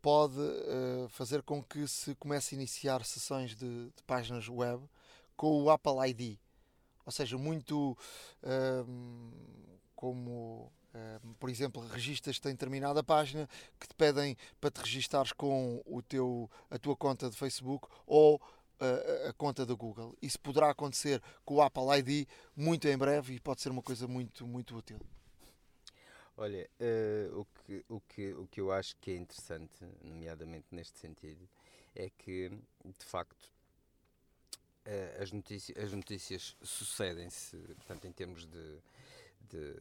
pode 0.00 0.38
uh, 0.38 1.08
fazer 1.08 1.42
com 1.42 1.62
que 1.62 1.86
se 1.86 2.14
comece 2.16 2.54
a 2.54 2.58
iniciar 2.58 3.04
sessões 3.04 3.54
de, 3.54 3.86
de, 3.86 4.02
páginas 4.04 4.48
web 4.48 4.82
com 5.36 5.62
o 5.62 5.70
Apple 5.70 5.92
ID. 6.08 6.38
Ou 7.04 7.12
seja, 7.12 7.36
muito 7.36 7.96
uh, 8.42 9.32
como, 9.94 10.72
uh, 10.94 11.34
por 11.38 11.50
exemplo, 11.50 11.86
registas 11.88 12.38
tem 12.38 12.52
determinada 12.52 13.02
página 13.02 13.48
que 13.78 13.88
te 13.88 13.94
pedem 13.94 14.36
para 14.60 14.70
te 14.70 14.80
registares 14.80 15.32
com 15.32 15.82
o 15.86 16.02
teu, 16.02 16.50
a 16.70 16.78
tua 16.78 16.96
conta 16.96 17.28
de 17.28 17.36
Facebook 17.36 17.88
ou 18.06 18.40
a, 18.80 19.28
a, 19.28 19.32
conta 19.32 19.64
da 19.64 19.74
Google. 19.74 20.16
Isso 20.20 20.40
poderá 20.40 20.70
acontecer 20.70 21.22
com 21.44 21.54
o 21.54 21.62
Apple 21.62 21.84
ID 21.98 22.28
muito 22.56 22.88
em 22.88 22.98
breve 22.98 23.34
e 23.34 23.40
pode 23.40 23.60
ser 23.60 23.70
uma 23.70 23.82
coisa 23.82 24.08
muito, 24.08 24.46
muito 24.46 24.76
útil. 24.76 24.98
Olha, 26.36 26.68
uh, 26.80 27.40
o, 27.40 27.44
que, 27.44 27.84
o, 27.88 28.00
que, 28.00 28.32
o 28.32 28.46
que 28.48 28.60
eu 28.60 28.72
acho 28.72 28.96
que 28.96 29.10
é 29.10 29.16
interessante, 29.16 29.84
nomeadamente 30.02 30.66
neste 30.72 30.98
sentido, 30.98 31.48
é 31.94 32.10
que, 32.10 32.48
de 32.48 33.04
facto, 33.04 33.51
as, 35.20 35.32
notícias, 35.32 35.84
as 35.84 35.92
notícias 35.92 36.56
sucedem-se, 36.62 37.56
em 38.04 38.12
termos 38.12 38.46
de, 38.46 38.78
de 39.48 39.74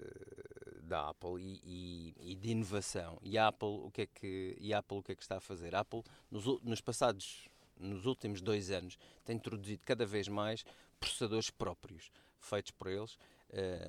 da 0.92 1.10
Apple 1.10 1.42
e, 1.42 1.62
e, 1.64 2.32
e, 2.32 2.36
de 2.36 2.50
inovação. 2.50 3.18
E 3.22 3.38
a 3.38 3.48
Apple, 3.48 3.68
o 3.68 3.90
que 3.90 4.02
é 4.02 4.06
que, 4.06 4.58
e 4.60 4.74
Apple, 4.74 4.98
o 4.98 5.04
que, 5.04 5.14
é 5.14 5.16
que 5.16 5.22
está 5.22 5.38
a 5.38 5.40
fazer? 5.40 5.74
A 5.74 5.80
Apple, 5.80 6.04
nos, 6.30 6.46
nos 6.62 6.82
passados, 6.82 7.48
nos 7.80 8.06
últimos 8.06 8.42
dois 8.42 8.70
anos, 8.70 8.98
tem 9.24 9.38
introduzido 9.38 9.82
cada 9.86 10.06
vez 10.06 10.28
mais 10.28 10.66
processadores 11.00 11.50
próprios, 11.50 12.12
feitos 12.40 12.72
por 12.72 12.88
eles, 12.88 13.14
uh, 13.14 13.20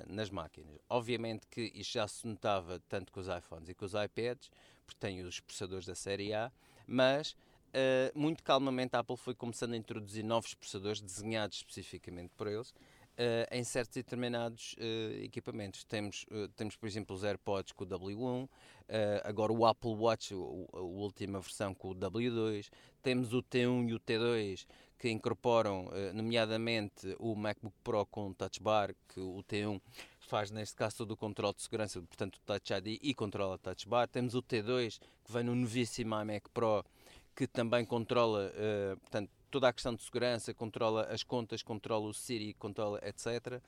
nas 0.07 0.29
máquinas. 0.29 0.77
Obviamente 0.89 1.45
que 1.47 1.71
isto 1.75 1.93
já 1.93 2.07
se 2.07 2.25
notava 2.25 2.81
tanto 2.87 3.11
com 3.11 3.19
os 3.19 3.27
iPhones 3.27 3.67
e 3.67 3.73
com 3.73 3.85
os 3.85 3.93
iPads, 3.93 4.49
porque 4.85 4.99
têm 4.99 5.21
os 5.21 5.41
processadores 5.41 5.85
da 5.85 5.95
série 5.95 6.33
A, 6.33 6.51
mas 6.87 7.35
uh, 7.73 8.19
muito 8.19 8.43
calmamente 8.43 8.95
a 8.95 8.99
Apple 8.99 9.17
foi 9.17 9.33
começando 9.33 9.73
a 9.73 9.77
introduzir 9.77 10.23
novos 10.23 10.53
processadores 10.53 11.01
desenhados 11.01 11.57
especificamente 11.57 12.31
por 12.35 12.47
eles. 12.47 12.73
Uh, 13.13 13.45
em 13.51 13.63
certos 13.63 13.93
determinados 13.93 14.75
equipamentos. 15.21 15.83
Temos, 15.83 16.25
temos, 16.55 16.75
por 16.75 16.87
exemplo, 16.87 17.15
os 17.15 17.23
AirPods 17.23 17.71
com 17.71 17.83
o 17.83 17.87
W1, 17.87 18.49
agora 19.23 19.53
o 19.53 19.67
Apple 19.67 19.93
Watch, 19.93 20.33
a 20.33 20.79
última 20.79 21.39
versão 21.39 21.75
com 21.75 21.91
o 21.91 21.95
W2, 21.95 22.71
temos 23.03 23.31
o 23.31 23.43
T1 23.43 23.89
e 23.89 23.93
o 23.93 23.99
T2 23.99 24.65
que 24.97 25.11
incorporam, 25.11 25.91
nomeadamente, 26.15 27.15
o 27.19 27.35
MacBook 27.35 27.75
Pro 27.83 28.03
com 28.07 28.33
Touch 28.33 28.59
Bar, 28.59 28.95
que 29.09 29.19
o 29.19 29.43
T1 29.43 29.79
faz 30.21 30.49
neste 30.49 30.75
caso 30.75 30.97
todo 30.97 31.11
o 31.11 31.17
controle 31.17 31.53
de 31.53 31.61
segurança, 31.61 32.01
portanto 32.01 32.37
o 32.37 32.39
Touch 32.39 32.73
ID 32.73 32.99
e 33.01 33.13
controla 33.13 33.57
Touch 33.57 33.87
Bar. 33.87 34.07
Temos 34.07 34.33
o 34.33 34.41
T2 34.41 34.99
que 35.23 35.31
vem 35.31 35.43
no 35.43 35.53
novíssimo 35.53 36.19
iMac 36.19 36.49
Pro, 36.49 36.83
que 37.35 37.47
também 37.47 37.85
controla, 37.85 38.51
uh, 38.51 38.97
portanto, 38.99 39.29
toda 39.49 39.67
a 39.67 39.73
questão 39.73 39.93
de 39.93 40.01
segurança, 40.01 40.53
controla 40.53 41.03
as 41.11 41.23
contas, 41.23 41.61
controla 41.61 42.07
o 42.07 42.13
Siri, 42.13 42.53
controla 42.55 42.99
etc. 43.03 43.61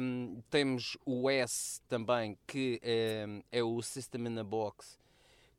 Um, 0.00 0.40
temos 0.50 0.96
o 1.04 1.28
S 1.28 1.80
também, 1.88 2.38
que 2.46 2.80
é, 2.82 3.26
é 3.50 3.62
o 3.62 3.80
System 3.82 4.26
in 4.26 4.38
a 4.38 4.44
Box, 4.44 4.98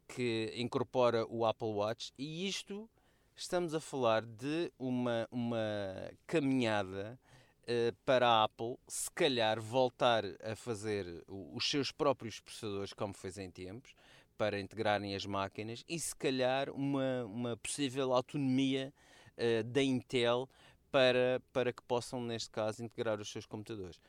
que 0.07 0.53
incorpora 0.55 1.25
o 1.27 1.46
Apple 1.46 1.69
Watch, 1.69 2.13
e 2.17 2.48
isto 2.48 2.89
estamos 3.36 3.74
a 3.74 3.79
falar 3.79 4.24
de 4.25 4.72
uma, 4.79 5.27
uma 5.29 6.12
caminhada 6.25 7.19
uh, 7.63 7.96
para 8.05 8.27
a 8.27 8.43
Apple, 8.46 8.77
se 8.88 9.12
calhar 9.12 9.62
voltar 9.62 10.24
a 10.41 10.55
fazer 10.55 11.24
os 11.27 11.69
seus 11.69 11.91
próprios 11.91 12.39
processadores, 12.39 12.93
como 12.93 13.13
fez 13.13 13.38
em 13.38 13.51
tempos, 13.51 13.93
para 14.38 14.60
integrarem 14.60 15.15
as 15.15 15.25
máquinas, 15.25 15.84
e 15.88 16.00
se 16.00 16.15
calhar 16.15 16.70
uma, 16.70 17.25
uma 17.25 17.58
possível 17.58 18.13
autonomia 18.13 18.94
uh, 19.38 19.63
da 19.63 19.84
Intel 19.84 20.50
para, 20.91 21.41
para 21.51 21.74
que 21.74 21.82
possam, 21.84 22.22
neste 22.22 22.50
caso, 22.50 22.84
integrar 22.84 23.20
os 23.20 23.29
seus 23.29 23.46
computadores. 23.46 24.00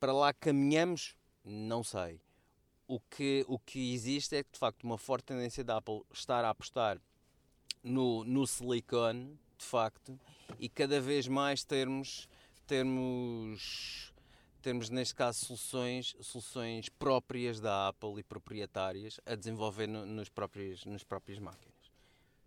Para 0.00 0.12
lá 0.12 0.32
caminhamos? 0.32 1.16
Não 1.44 1.82
sei. 1.82 2.20
O 2.86 3.00
que, 3.00 3.44
o 3.48 3.58
que 3.58 3.92
existe 3.92 4.36
é 4.36 4.42
que, 4.42 4.52
de 4.52 4.58
facto, 4.58 4.84
uma 4.84 4.96
forte 4.96 5.26
tendência 5.26 5.62
da 5.62 5.76
Apple 5.76 6.02
estar 6.12 6.44
a 6.44 6.50
apostar 6.50 7.00
no, 7.82 8.24
no 8.24 8.46
silicone, 8.46 9.38
de 9.58 9.64
facto, 9.64 10.18
e 10.58 10.68
cada 10.68 11.00
vez 11.00 11.28
mais 11.28 11.64
termos, 11.64 12.28
termos, 12.66 14.07
termos 14.68 14.90
neste 14.90 15.14
caso 15.14 15.46
soluções, 15.46 16.14
soluções 16.20 16.90
próprias 16.90 17.58
da 17.58 17.88
Apple 17.88 18.20
e 18.20 18.22
proprietárias 18.22 19.18
a 19.24 19.34
desenvolver 19.34 19.86
no, 19.86 20.04
nos 20.04 20.28
próprios, 20.28 20.84
nas 20.84 21.02
próprias 21.02 21.38
máquinas. 21.38 21.74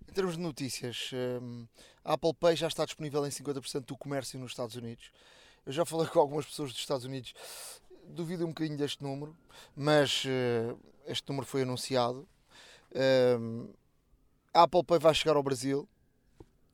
Em 0.07 0.13
termos 0.13 0.35
de 0.35 0.39
notícias, 0.39 1.09
hum, 1.41 1.65
a 2.05 2.13
Apple 2.13 2.35
Pay 2.35 2.55
já 2.55 2.67
está 2.67 2.85
disponível 2.85 3.25
em 3.25 3.31
50% 3.31 3.85
do 3.87 3.97
comércio 3.97 4.37
nos 4.37 4.51
Estados 4.51 4.75
Unidos. 4.75 5.11
Eu 5.65 5.71
já 5.71 5.83
falei 5.83 6.05
com 6.13 6.19
algumas 6.19 6.45
pessoas 6.45 6.71
dos 6.71 6.79
Estados 6.79 7.05
Unidos, 7.05 7.33
duvido 8.05 8.45
um 8.45 8.49
bocadinho 8.49 8.77
deste 8.77 9.01
número, 9.01 9.35
mas 9.75 10.23
uh, 10.25 10.79
este 11.07 11.27
número 11.27 11.47
foi 11.47 11.63
anunciado. 11.63 12.27
Um, 13.39 13.67
a 14.53 14.61
Apple 14.61 14.83
Pay 14.83 14.99
vai 14.99 15.15
chegar 15.15 15.37
ao 15.37 15.41
Brasil, 15.41 15.89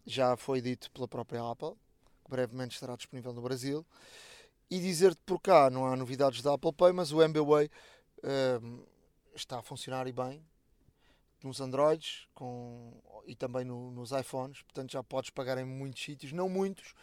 já 0.06 0.36
foi 0.36 0.60
dito 0.60 0.92
pela 0.92 1.08
própria 1.08 1.40
Apple, 1.50 1.72
que 2.26 2.32
brevemente 2.32 2.74
estará 2.74 2.98
disponível 2.98 3.32
no 3.32 3.42
Brasil. 3.42 3.86
E 4.70 4.80
dizer-te 4.80 5.22
por 5.26 5.40
cá, 5.40 5.70
não 5.70 5.86
há 5.86 5.96
novidades 5.96 6.42
da 6.42 6.54
Apple 6.54 6.74
Pay, 6.74 6.92
mas 6.92 7.12
o 7.12 7.22
MBWay 7.22 7.70
uh, 8.20 8.88
está 9.34 9.60
a 9.60 9.62
funcionar 9.62 10.08
e 10.08 10.12
bem 10.12 10.44
nos 11.44 11.62
Androids 11.62 12.28
com, 12.34 12.92
e 13.26 13.36
também 13.36 13.64
no, 13.64 13.92
nos 13.92 14.12
iPhones, 14.12 14.62
portanto 14.64 14.92
já 14.92 15.04
podes 15.04 15.30
pagar 15.30 15.58
em 15.58 15.64
muitos 15.64 16.04
sítios, 16.04 16.34
não 16.34 16.50
muitos, 16.50 16.94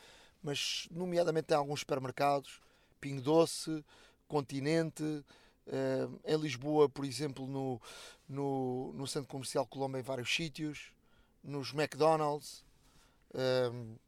mas 0.43 0.87
nomeadamente 0.91 1.55
em 1.55 1.57
alguns 1.57 1.81
supermercados, 1.81 2.61
Pingo 3.01 3.23
Doce, 3.23 3.85
Continente, 4.29 5.25
Uh, 5.67 6.21
em 6.27 6.37
Lisboa, 6.37 6.91
por 6.91 7.07
exemplo, 7.07 7.47
no, 7.47 7.81
no, 8.29 8.93
no 8.93 9.07
Centro 9.07 9.31
Comercial 9.31 9.67
Colombo, 9.67 9.97
em 9.97 10.03
vários 10.03 10.33
sítios, 10.33 10.93
nos 11.43 11.73
McDonald's. 11.73 12.63
Uh, 13.31 13.99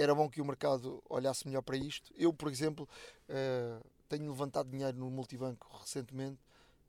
era 0.00 0.14
bom 0.14 0.28
que 0.28 0.40
o 0.40 0.44
mercado 0.44 1.02
olhasse 1.08 1.46
melhor 1.46 1.62
para 1.62 1.76
isto. 1.76 2.12
Eu, 2.16 2.32
por 2.32 2.50
exemplo, 2.50 2.88
uh, 3.28 3.84
tenho 4.08 4.30
levantado 4.30 4.70
dinheiro 4.70 4.96
no 4.98 5.10
multibanco 5.10 5.68
recentemente 5.78 6.38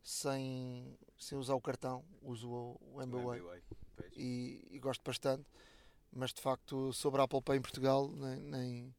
sem, 0.04 0.98
sem 1.18 1.38
usar 1.38 1.56
o 1.56 1.62
cartão, 1.62 2.04
uso 2.22 2.50
o, 2.50 2.82
o 2.94 3.02
MBWay 3.02 3.42
e, 4.16 4.68
e, 4.72 4.80
gosto 4.80 5.04
bastante. 5.04 5.46
Mas 6.12 6.34
de 6.34 6.42
facto, 6.42 6.92
sobre 6.92 7.22
a 7.22 7.24
Apple 7.24 7.42
Pay 7.42 7.58
em 7.58 7.62
Portugal, 7.62 8.10
nem, 8.10 8.40
nem, 8.42 8.96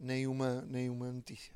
nenhuma, 0.00 0.62
nenhuma 0.62 1.12
notícia. 1.12 1.54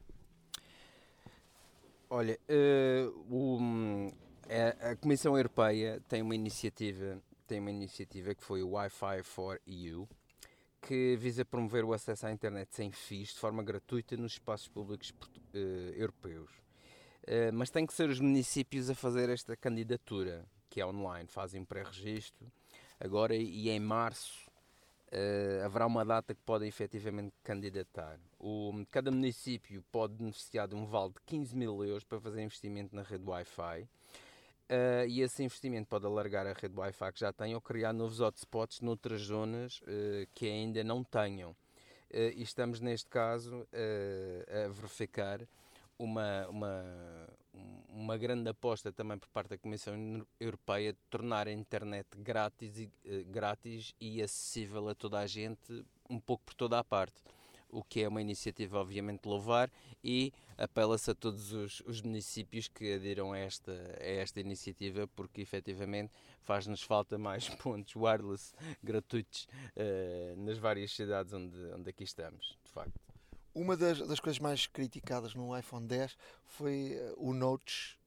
Olha, 2.09 2.39
uh, 2.49 3.35
o, 3.35 4.13
a, 4.49 4.91
a, 4.91 4.97
Comissão 4.97 5.37
Europeia 5.37 6.03
tem 6.09 6.23
uma 6.23 6.35
iniciativa, 6.35 7.21
tem 7.47 7.61
uma 7.61 7.71
iniciativa 7.71 8.35
que 8.35 8.43
foi 8.43 8.63
o 8.63 8.71
Wi-Fi 8.71 9.23
for 9.23 9.61
EU, 9.67 10.09
que 10.81 11.17
visa 11.17 11.45
promover 11.45 11.85
o 11.85 11.93
acesso 11.93 12.27
à 12.27 12.33
internet 12.33 12.75
sem 12.75 12.91
fios 12.91 13.31
de 13.31 13.39
forma 13.39 13.63
gratuita 13.63 14.17
nos 14.17 14.33
espaços 14.33 14.69
públicos 14.69 15.11
uh, 15.11 15.57
europeus. 15.95 16.51
Uh, 17.23 17.53
mas 17.53 17.71
tem 17.71 17.87
que 17.87 17.93
ser 17.93 18.09
os 18.09 18.19
municípios 18.19 18.89
a 18.89 18.95
fazer 18.95 19.29
esta 19.29 19.57
candidatura, 19.57 20.45
que 20.69 20.81
é 20.81 20.87
online, 20.87 21.29
fazem 21.29 21.65
pré-registro. 21.65 22.51
Agora, 22.99 23.35
e 23.35 23.69
em 23.69 23.81
março, 23.81 24.51
uh, 25.13 25.65
haverá 25.65 25.87
uma 25.87 26.05
data 26.05 26.35
que 26.35 26.41
podem 26.43 26.69
efetivamente 26.69 27.35
candidatar. 27.43 28.19
O, 28.39 28.73
cada 28.91 29.11
município 29.11 29.85
pode 29.93 30.15
beneficiar 30.15 30.67
de 30.67 30.75
um 30.75 30.87
vale 30.87 31.13
de 31.13 31.21
15 31.27 31.57
mil 31.57 31.85
euros 31.85 32.05
para 32.05 32.21
fazer 32.21 32.43
investimento 32.43 32.95
na 32.95 33.03
rede 33.03 33.25
Wi-Fi. 33.25 33.89
Uh, 34.71 35.05
e 35.09 35.21
esse 35.21 35.43
investimento 35.43 35.89
pode 35.89 36.07
alargar 36.07 36.47
a 36.47 36.53
rede 36.53 36.79
Wi-Fi 36.79 37.13
que 37.13 37.19
já 37.19 37.33
tem 37.33 37.57
ou 37.57 37.61
criar 37.61 37.93
novos 37.93 38.21
hotspots 38.21 38.81
noutras 38.81 39.23
zonas 39.23 39.81
uh, 39.81 40.29
que 40.33 40.47
ainda 40.47 40.85
não 40.85 41.03
tenham. 41.03 41.51
Uh, 41.51 42.31
e 42.37 42.43
estamos, 42.43 42.81
neste 42.81 43.11
caso, 43.11 43.67
a 43.73 44.69
verificar 44.69 45.41
uma, 45.99 46.47
uma, 46.49 46.85
uma 47.89 48.17
grande 48.17 48.49
aposta 48.49 48.93
também 48.93 49.19
por 49.19 49.29
parte 49.31 49.51
da 49.51 49.59
Comissão 49.59 50.25
Europeia 50.39 50.93
de 50.93 50.99
tornar 51.11 51.49
a 51.49 51.53
internet 51.53 52.07
grátis 52.19 52.79
e, 52.79 52.91
grátis 53.25 53.93
e 54.01 54.23
acessível 54.23 54.89
a 54.89 54.95
toda 54.95 55.19
a 55.19 55.27
gente, 55.27 55.85
um 56.09 56.21
pouco 56.21 56.45
por 56.45 56.55
toda 56.55 56.79
a 56.79 56.85
parte. 56.85 57.21
O 57.71 57.83
que 57.83 58.03
é 58.03 58.09
uma 58.09 58.21
iniciativa, 58.21 58.79
obviamente, 58.79 59.27
louvar, 59.27 59.71
e 60.03 60.33
apela-se 60.59 61.11
a 61.11 61.15
todos 61.15 61.53
os, 61.53 61.81
os, 61.87 62.03
municípios 62.03 62.69
que 62.69 62.95
adiram 62.95 63.33
a 63.33 63.39
esta, 63.39 63.73
a 63.99 64.05
esta 64.05 64.41
iniciativa, 64.41 65.07
porque 65.09 65.41
efetivamente 65.41 66.13
faz-nos 66.43 66.83
falta 66.83 67.17
mais 67.17 67.49
pontos 67.63 67.95
wireless 67.97 68.53
gratuitos 68.83 69.49
uh, 69.77 70.37
nas 70.45 70.59
várias 70.59 70.93
cidades 70.93 71.33
onde, 71.33 71.57
onde 71.75 71.91
aqui 71.91 72.05
estamos, 72.05 72.59
de 72.65 72.71
facto. 72.71 73.01
Uma 73.55 73.77
das, 73.77 73.99
das 74.07 74.21
coisas 74.21 74.39
mais 74.39 74.67
criticadas 74.67 75.35
no 75.35 75.57
iPhone 75.59 75.87
10 75.87 76.17
foi 76.47 76.97
uh, 76.97 77.29
o 77.29 77.33
Notes, 77.33 77.99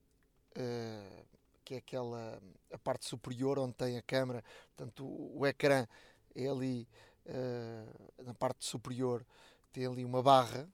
uh, 0.58 1.26
que 1.65 1.76
é 1.76 1.78
aquela 1.78 2.41
a 2.71 2.78
parte 2.78 3.06
superior 3.06 3.60
onde 3.60 3.73
tem 3.73 3.97
a 3.97 4.02
câmera, 4.02 4.43
portanto 4.76 5.06
o, 5.06 5.39
o 5.39 5.47
ecrã 5.47 5.88
é 6.36 6.47
ali 6.47 6.88
uh, 7.26 8.23
na 8.23 8.34
parte 8.34 8.65
superior 8.65 9.26
tem 9.73 9.86
ali 9.86 10.05
uma 10.05 10.23
barra 10.23 10.67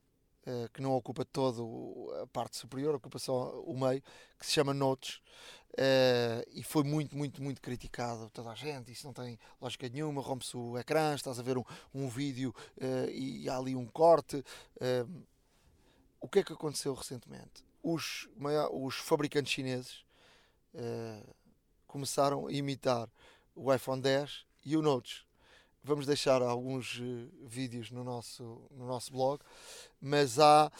que 0.73 0.81
não 0.81 0.95
ocupa 0.95 1.23
toda 1.23 1.61
a 2.23 2.25
parte 2.25 2.57
superior, 2.57 2.95
ocupa 2.95 3.19
só 3.19 3.61
o 3.61 3.79
meio, 3.79 4.01
que 4.39 4.45
se 4.47 4.53
chama 4.53 4.73
Notes. 4.73 5.21
Uh, 5.73 6.43
e 6.51 6.63
foi 6.63 6.83
muito, 6.83 7.15
muito, 7.15 7.41
muito 7.41 7.61
criticado 7.61 8.29
toda 8.31 8.49
a 8.49 8.55
gente. 8.55 8.91
Isso 8.91 9.05
não 9.05 9.13
tem 9.13 9.37
lógica 9.61 9.87
nenhuma. 9.87 10.21
Rompe-se 10.21 10.57
o 10.57 10.77
ecrã, 10.77 11.13
estás 11.13 11.39
a 11.39 11.43
ver 11.43 11.57
um, 11.57 11.63
um 11.93 12.09
vídeo 12.09 12.53
uh, 12.77 13.09
e 13.11 13.47
há 13.47 13.57
ali 13.57 13.75
um 13.75 13.85
corte. 13.85 14.43
Uh, 14.77 15.23
o 16.19 16.27
que 16.27 16.39
é 16.39 16.43
que 16.43 16.53
aconteceu 16.53 16.93
recentemente? 16.93 17.63
Os, 17.81 18.27
os 18.73 18.95
fabricantes 18.95 19.53
chineses 19.53 20.03
começaram 21.87 22.47
a 22.47 22.51
imitar 22.51 23.09
o 23.55 23.73
iPhone 23.73 24.01
10 24.01 24.45
e 24.65 24.75
o 24.75 24.81
Notes. 24.81 25.25
Vamos 25.83 26.05
deixar 26.05 26.41
alguns 26.41 27.01
vídeos 27.45 27.89
no 27.91 28.03
nosso, 28.03 28.61
no 28.71 28.85
nosso 28.85 29.11
blog, 29.11 29.41
mas 30.01 30.39
há 30.39 30.71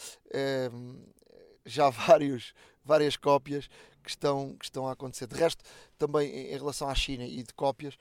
já 1.64 1.88
vários, 1.90 2.52
várias 2.84 3.16
cópias 3.16 3.68
que 4.02 4.10
estão, 4.10 4.56
que 4.56 4.64
estão 4.64 4.86
a 4.86 4.92
acontecer. 4.92 5.26
De 5.26 5.36
resto, 5.36 5.64
também 5.98 6.52
em 6.52 6.56
relação 6.56 6.88
à 6.88 6.94
China 6.94 7.24
e 7.24 7.42
de 7.42 7.52
cópias, 7.54 7.96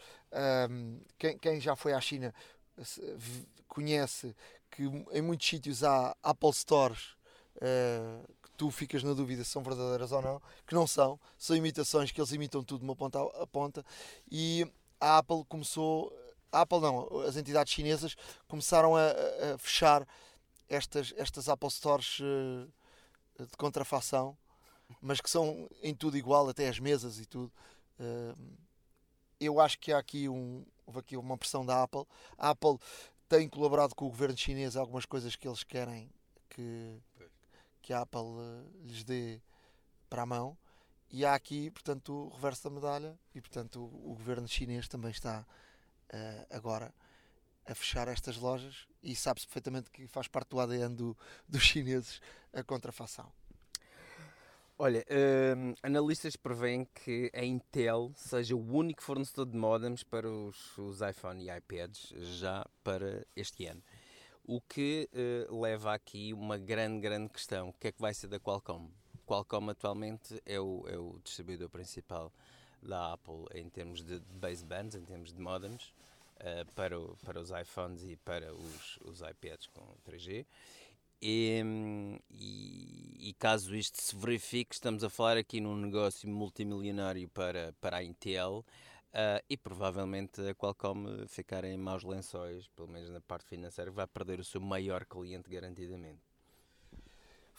um, 0.70 1.00
quem, 1.18 1.38
quem, 1.38 1.60
já 1.60 1.76
foi 1.76 1.94
à 1.94 2.02
China 2.02 2.34
conhece 3.68 4.36
que 4.72 4.84
em 5.12 5.22
muitos 5.22 5.48
sítios 5.48 5.84
há 5.84 6.16
Apple 6.24 6.54
Stores 6.54 7.16
uh, 7.58 8.26
que 8.42 8.50
tu 8.58 8.72
ficas 8.72 9.04
na 9.04 9.14
dúvida 9.14 9.44
se 9.44 9.52
são 9.52 9.62
verdadeiras 9.62 10.12
ou 10.12 10.22
não, 10.22 10.42
que 10.66 10.74
não 10.74 10.88
são, 10.88 11.20
são 11.38 11.56
imitações 11.56 12.12
que 12.12 12.20
eles 12.20 12.32
imitam 12.32 12.64
tudo 12.64 12.80
de 12.80 12.86
uma 12.86 12.96
ponta 12.96 13.20
a 13.22 13.48
ponta 13.48 13.86
e 14.32 14.66
a 15.00 15.18
Apple 15.18 15.44
começou, 15.48 16.14
a 16.52 16.62
Apple 16.62 16.80
não, 16.80 17.22
as 17.22 17.38
entidades 17.38 17.74
chinesas 17.74 18.16
começaram 18.48 18.96
a, 18.96 19.10
a 19.54 19.58
fechar 19.58 20.08
estas, 20.68 21.14
estas 21.18 21.50
Apple 21.50 21.70
Stores 21.70 22.20
uh, 22.20 22.72
de 23.40 23.58
contrafação 23.58 24.38
mas 25.02 25.22
que 25.22 25.30
são 25.30 25.70
em 25.82 25.94
tudo 25.94 26.18
igual, 26.18 26.50
até 26.50 26.68
as 26.68 26.80
mesas 26.80 27.20
e 27.20 27.26
tudo. 27.26 27.52
eu 29.40 29.60
acho 29.60 29.80
que 29.80 29.92
há 29.92 29.98
aqui, 29.98 30.28
um, 30.28 30.66
houve 30.86 31.00
aqui 31.00 31.18
uma 31.18 31.38
pressão 31.38 31.66
da 31.66 31.84
Apple. 31.84 32.06
A 32.38 32.50
Apple 32.50 32.78
tem 33.28 33.48
colaborado 33.48 33.94
com 33.96 34.06
o 34.06 34.10
governo 34.10 34.38
chinês 34.38 34.76
algumas 34.76 35.06
coisas 35.06 35.36
que 35.36 35.48
eles 35.48 35.64
querem 35.64 36.10
que, 36.50 36.98
que 37.82 37.94
a 37.94 38.02
Apple 38.02 38.20
eh, 38.20 38.88
lhes 38.88 39.04
dê 39.04 39.40
para 40.10 40.24
a 40.24 40.26
mão. 40.26 40.58
E 41.12 41.26
há 41.26 41.34
aqui, 41.36 41.70
portanto, 41.72 42.12
o 42.14 42.30
reverso 42.30 42.64
da 42.64 42.70
medalha 42.70 43.20
e, 43.34 43.42
portanto, 43.42 43.80
o, 43.80 44.12
o 44.12 44.16
governo 44.16 44.48
chinês 44.48 44.88
também 44.88 45.12
está 45.12 45.46
uh, 46.14 46.46
agora 46.50 46.94
a 47.66 47.76
fechar 47.76 48.08
estas 48.08 48.38
lojas 48.38 48.88
e 49.04 49.16
sabe-se 49.16 49.46
perfeitamente 49.46 49.90
que 49.92 50.08
faz 50.08 50.28
parte 50.28 50.50
do 50.50 50.60
ADN 50.60 50.96
do, 50.96 51.18
dos 51.48 51.62
chineses 51.62 52.22
a 52.54 52.64
contrafação. 52.64 53.32
Olha, 54.82 55.06
hum, 55.58 55.76
analistas 55.84 56.38
preveem 56.38 56.86
que 56.86 57.30
a 57.36 57.44
Intel 57.44 58.14
seja 58.16 58.56
o 58.56 58.74
único 58.74 59.04
fornecedor 59.04 59.46
de 59.46 59.58
modems 59.58 60.04
para 60.04 60.30
os, 60.32 60.78
os 60.78 61.02
iPhone 61.02 61.44
e 61.44 61.50
iPads 61.50 62.14
já 62.40 62.66
para 62.82 63.26
este 63.36 63.66
ano. 63.66 63.84
O 64.46 64.62
que 64.62 65.10
uh, 65.14 65.62
leva 65.62 65.94
aqui 65.94 66.34
uma 66.34 66.58
grande, 66.58 67.02
grande 67.02 67.30
questão. 67.30 67.70
O 67.70 67.74
que 67.74 67.90
é 67.90 67.92
que 67.92 68.00
vai 68.00 68.14
ser 68.14 68.28
da 68.28 68.40
Qualcomm? 68.40 68.90
Qualcomm 69.28 69.70
atualmente 69.70 70.42
é 70.46 70.60
o, 70.60 70.86
é 70.88 70.98
o 70.98 71.20
distribuidor 71.26 71.70
principal 71.70 72.32
da 72.82 73.14
Apple 73.14 73.46
em 73.54 73.70
termos 73.70 74.04
de 74.04 74.20
basebands, 74.32 74.96
em 74.96 75.04
termos 75.04 75.34
de 75.34 75.40
modems, 75.40 75.94
uh, 76.38 76.66
para, 76.76 77.00
o, 77.00 77.16
para 77.26 77.40
os 77.40 77.50
iPhones 77.52 78.04
e 78.04 78.16
para 78.18 78.54
os, 78.54 78.98
os 79.04 79.22
iPads 79.22 79.68
com 79.68 79.82
3G. 80.10 80.46
E, 81.22 81.62
e, 82.32 83.30
e, 83.30 83.34
caso 83.34 83.76
isto 83.76 84.02
se 84.02 84.16
verifique, 84.16 84.74
estamos 84.74 85.04
a 85.04 85.10
falar 85.10 85.36
aqui 85.36 85.60
num 85.60 85.76
negócio 85.76 86.30
multimilionário 86.30 87.28
para, 87.28 87.74
para 87.82 87.98
a 87.98 88.04
Intel 88.04 88.66
uh, 89.10 89.44
e 89.50 89.58
provavelmente 89.58 90.40
a 90.42 90.56
Qualcomm 90.56 91.28
ficar 91.28 91.66
em 91.66 91.78
maus 91.78 92.04
lençóis, 92.04 92.68
pelo 92.68 92.88
menos 92.88 93.10
na 93.10 93.20
parte 93.20 93.50
financeira, 93.50 93.92
vai 93.92 94.08
perder 94.08 94.40
o 94.40 94.46
seu 94.46 94.62
maior 94.62 95.06
cliente 95.06 95.50
garantidamente. 95.50 96.29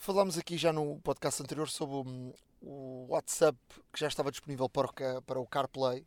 Falámos 0.03 0.39
aqui 0.39 0.57
já 0.57 0.73
no 0.73 0.99
podcast 1.01 1.43
anterior 1.43 1.69
sobre 1.69 1.95
o, 1.95 2.35
o 2.63 3.07
WhatsApp 3.11 3.59
que 3.93 4.01
já 4.01 4.09
estava 4.09 4.31
disponível 4.31 4.67
para 4.67 5.39
o 5.39 5.47
CarPlay. 5.47 6.07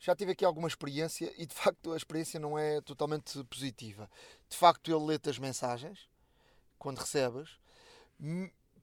Já 0.00 0.16
tive 0.16 0.32
aqui 0.32 0.44
alguma 0.44 0.66
experiência 0.66 1.32
e 1.38 1.46
de 1.46 1.54
facto 1.54 1.92
a 1.92 1.96
experiência 1.96 2.40
não 2.40 2.58
é 2.58 2.80
totalmente 2.80 3.44
positiva. 3.44 4.10
De 4.50 4.56
facto, 4.56 4.90
ele 4.90 5.04
lê-te 5.04 5.30
as 5.30 5.38
mensagens 5.38 6.08
quando 6.80 6.98
recebes, 6.98 7.48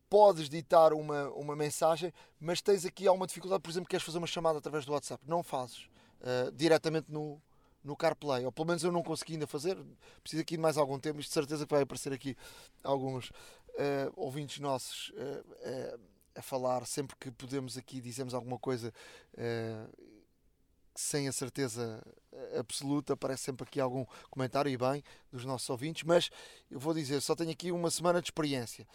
podes 0.09 0.47
ditar 0.47 0.93
uma, 0.93 1.27
uma 1.31 1.53
mensagem, 1.53 2.13
mas 2.39 2.61
tens 2.61 2.85
aqui 2.85 3.09
alguma 3.09 3.27
dificuldade, 3.27 3.61
por 3.61 3.69
exemplo, 3.69 3.89
queres 3.89 4.05
fazer 4.05 4.19
uma 4.19 4.27
chamada 4.27 4.59
através 4.59 4.85
do 4.85 4.93
WhatsApp, 4.93 5.21
não 5.27 5.43
fazes 5.43 5.89
uh, 6.21 6.49
diretamente 6.53 7.11
no, 7.11 7.41
no 7.83 7.95
CarPlay, 7.95 8.45
ou 8.45 8.53
pelo 8.53 8.67
menos 8.67 8.83
eu 8.83 8.91
não 8.91 9.03
consegui 9.03 9.33
ainda 9.33 9.47
fazer, 9.47 9.77
preciso 10.23 10.41
aqui 10.41 10.55
de 10.55 10.61
mais 10.61 10.77
algum 10.77 10.97
tempo, 10.97 11.19
isto 11.19 11.29
de 11.29 11.33
certeza 11.33 11.65
que 11.65 11.73
vai 11.73 11.83
aparecer 11.83 12.13
aqui 12.13 12.37
alguns 12.83 13.31
uh, 13.75 14.13
ouvintes 14.15 14.59
nossos 14.59 15.09
uh, 15.09 15.99
a 16.35 16.41
falar, 16.41 16.85
sempre 16.85 17.15
que 17.17 17.31
podemos 17.31 17.77
aqui 17.77 18.01
dizemos 18.01 18.33
alguma 18.33 18.59
coisa 18.59 18.93
sem 20.93 21.29
a 21.29 21.31
certeza 21.31 22.01
absoluta, 22.59 23.13
aparece 23.13 23.43
sempre 23.43 23.65
aqui 23.65 23.79
algum 23.79 24.05
comentário 24.29 24.69
e 24.69 24.77
bem 24.77 25.03
dos 25.31 25.45
nossos 25.45 25.69
ouvintes, 25.69 26.03
mas 26.03 26.29
eu 26.69 26.79
vou 26.79 26.93
dizer, 26.93 27.21
só 27.21 27.35
tenho 27.35 27.51
aqui 27.51 27.71
uma 27.71 27.89
semana 27.89 28.21
de 28.21 28.27
experiência. 28.27 28.85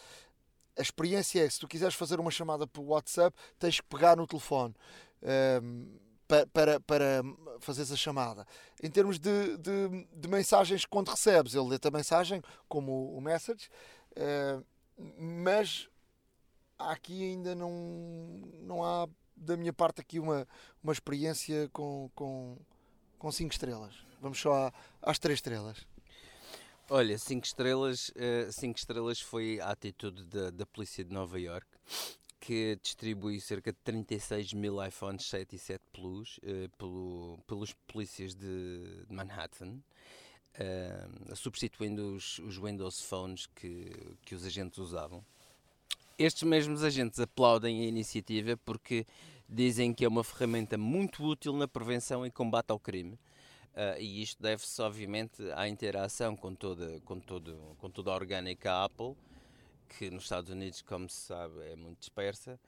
A 0.78 0.82
experiência 0.82 1.44
é, 1.44 1.48
se 1.48 1.58
tu 1.58 1.68
quiseres 1.68 1.94
fazer 1.94 2.20
uma 2.20 2.30
chamada 2.30 2.66
por 2.66 2.82
WhatsApp, 2.82 3.36
tens 3.58 3.80
que 3.80 3.86
pegar 3.86 4.16
no 4.16 4.26
telefone 4.26 4.74
um, 5.22 5.28
ehm, 5.28 6.00
para, 6.30 6.46
para, 6.46 6.80
para 6.80 7.22
fazeres 7.58 7.90
a 7.90 7.96
chamada. 7.96 8.46
Em 8.82 8.90
termos 8.90 9.18
de, 9.18 9.56
de, 9.58 10.06
de 10.12 10.28
mensagens, 10.28 10.84
quando 10.84 11.08
recebes, 11.08 11.54
ele 11.54 11.68
lê-te 11.68 11.88
a 11.88 11.90
mensagem, 11.90 12.42
como 12.68 13.14
o 13.14 13.20
message, 13.20 13.68
uh, 14.20 14.64
mas 15.18 15.88
aqui 16.78 17.24
ainda 17.24 17.54
não, 17.54 17.70
não 18.62 18.85
há 18.85 19.09
da 19.37 19.56
minha 19.56 19.72
parte 19.72 20.00
aqui 20.00 20.18
uma, 20.18 20.46
uma 20.83 20.92
experiência 20.92 21.68
com, 21.72 22.11
com, 22.14 22.56
com 23.18 23.33
cinco 23.33 23.52
estrelas. 23.52 23.94
Vamos 24.20 24.38
só 24.38 24.66
à, 24.66 24.72
às 25.02 25.18
três 25.18 25.38
estrelas. 25.38 25.87
Olha, 26.92 27.16
5 27.16 27.46
estrelas, 27.46 28.09
uh, 28.09 28.50
cinco 28.50 28.76
estrelas 28.76 29.20
foi 29.20 29.61
a 29.61 29.70
atitude 29.70 30.24
da, 30.24 30.50
da 30.50 30.66
polícia 30.66 31.04
de 31.04 31.14
Nova 31.14 31.38
York, 31.38 31.64
que 32.40 32.76
distribui 32.83 33.40
cerca 33.40 33.72
de 33.72 33.78
36 33.85 34.54
mil 34.54 34.85
iPhones 34.85 35.24
7 35.26 35.54
e 35.54 35.59
7 35.59 35.80
Plus 35.92 36.38
uh, 36.38 36.68
pelo, 36.76 37.38
pelos 37.46 37.72
polícias 37.87 38.35
de, 38.35 39.04
de 39.06 39.14
Manhattan, 39.14 39.78
uh, 40.58 41.36
substituindo 41.36 42.14
os, 42.14 42.38
os 42.40 42.56
Windows 42.56 43.00
Phones 43.02 43.46
que, 43.46 44.16
que 44.22 44.34
os 44.34 44.44
agentes 44.44 44.78
usavam. 44.78 45.24
Estes 46.18 46.42
mesmos 46.42 46.84
agentes 46.84 47.18
aplaudem 47.18 47.80
a 47.80 47.86
iniciativa 47.86 48.56
porque 48.64 49.06
dizem 49.48 49.92
que 49.92 50.04
é 50.04 50.08
uma 50.08 50.22
ferramenta 50.22 50.76
muito 50.76 51.24
útil 51.24 51.52
na 51.54 51.66
prevenção 51.66 52.24
e 52.26 52.30
combate 52.30 52.70
ao 52.70 52.78
crime. 52.78 53.18
Uh, 53.72 53.98
e 53.98 54.22
isto 54.22 54.42
deve-se, 54.42 54.82
obviamente, 54.82 55.42
à 55.54 55.68
interação 55.68 56.36
com 56.36 56.54
toda, 56.54 57.00
com, 57.00 57.18
todo, 57.18 57.76
com 57.78 57.88
toda 57.88 58.10
a 58.10 58.14
orgânica 58.14 58.84
Apple, 58.84 59.14
que 59.88 60.10
nos 60.10 60.24
Estados 60.24 60.50
Unidos, 60.50 60.82
como 60.82 61.08
se 61.08 61.20
sabe, 61.20 61.54
é 61.70 61.76
muito 61.76 61.98
dispersa 62.00 62.58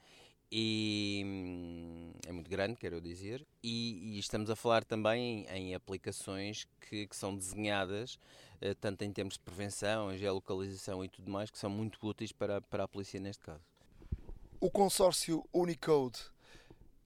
e 0.54 1.22
hum, 1.24 2.12
é 2.26 2.30
muito 2.30 2.50
grande, 2.50 2.76
quero 2.76 3.00
dizer, 3.00 3.46
e, 3.62 4.16
e 4.16 4.18
estamos 4.18 4.50
a 4.50 4.54
falar 4.54 4.84
também 4.84 5.46
em, 5.48 5.70
em 5.70 5.74
aplicações 5.74 6.66
que, 6.78 7.06
que, 7.06 7.16
são 7.16 7.34
desenhadas 7.34 8.18
eh, 8.60 8.74
tanto 8.74 9.02
em 9.02 9.10
termos 9.10 9.34
de 9.34 9.40
prevenção, 9.40 10.14
geolocalização 10.14 11.02
e 11.02 11.08
tudo 11.08 11.30
mais, 11.30 11.50
que 11.50 11.58
são 11.58 11.70
muito 11.70 11.98
úteis 12.06 12.32
para, 12.32 12.60
para 12.60 12.84
a 12.84 12.88
polícia 12.88 13.18
neste 13.18 13.42
caso. 13.42 13.64
O 14.60 14.70
consórcio 14.70 15.42
Unicode, 15.54 16.20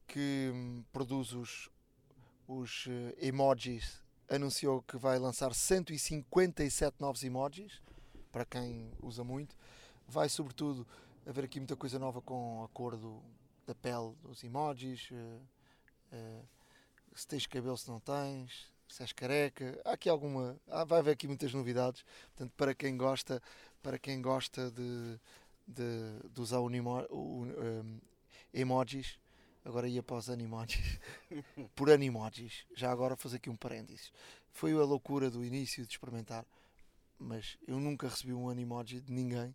que 0.08 0.50
hum, 0.52 0.82
produz 0.92 1.32
os, 1.32 1.70
os 2.48 2.86
eh, 2.88 3.28
emojis, 3.28 4.02
anunciou 4.28 4.82
que 4.82 4.96
vai 4.96 5.20
lançar 5.20 5.54
157 5.54 6.96
novos 6.98 7.22
emojis, 7.22 7.80
para 8.32 8.44
quem 8.44 8.90
usa 9.00 9.22
muito. 9.22 9.56
Vai, 10.08 10.28
sobretudo, 10.28 10.84
haver 11.24 11.44
aqui 11.44 11.60
muita 11.60 11.76
coisa 11.76 11.96
nova 11.96 12.20
com 12.20 12.64
a 12.64 12.68
cor 12.68 12.96
do, 12.96 13.22
da 13.66 13.74
pele 13.74 14.14
dos 14.22 14.42
emojis, 14.44 15.08
uh, 15.10 16.16
uh, 16.16 16.48
se 17.14 17.26
tens 17.26 17.46
cabelo, 17.46 17.76
se 17.76 17.88
não 17.88 17.98
tens, 17.98 18.70
se 18.88 19.02
és 19.02 19.12
careca, 19.12 19.80
há 19.84 19.92
aqui 19.92 20.08
alguma, 20.08 20.58
há, 20.68 20.84
vai 20.84 21.00
haver 21.00 21.12
aqui 21.12 21.26
muitas 21.26 21.52
novidades, 21.52 22.04
portanto 22.34 22.52
para 22.56 22.74
quem 22.74 22.96
gosta, 22.96 23.42
para 23.82 23.98
quem 23.98 24.22
gosta 24.22 24.70
de, 24.70 25.18
de, 25.66 26.30
de 26.30 26.40
usar 26.40 26.60
unimo, 26.60 27.04
um, 27.10 28.00
emojis, 28.54 29.18
agora 29.64 29.88
ia 29.88 30.02
para 30.02 30.16
os 30.16 30.30
animojis, 30.30 30.98
por 31.74 31.90
animojis, 31.90 32.64
já 32.74 32.90
agora 32.92 33.16
fazer 33.16 33.36
aqui 33.36 33.50
um 33.50 33.56
parênteses, 33.56 34.12
foi 34.50 34.72
a 34.72 34.84
loucura 34.84 35.30
do 35.30 35.44
início 35.44 35.84
de 35.84 35.92
experimentar, 35.92 36.46
mas 37.18 37.58
eu 37.66 37.80
nunca 37.80 38.08
recebi 38.08 38.32
um 38.32 38.48
animoji 38.48 39.00
de 39.00 39.12
ninguém. 39.12 39.54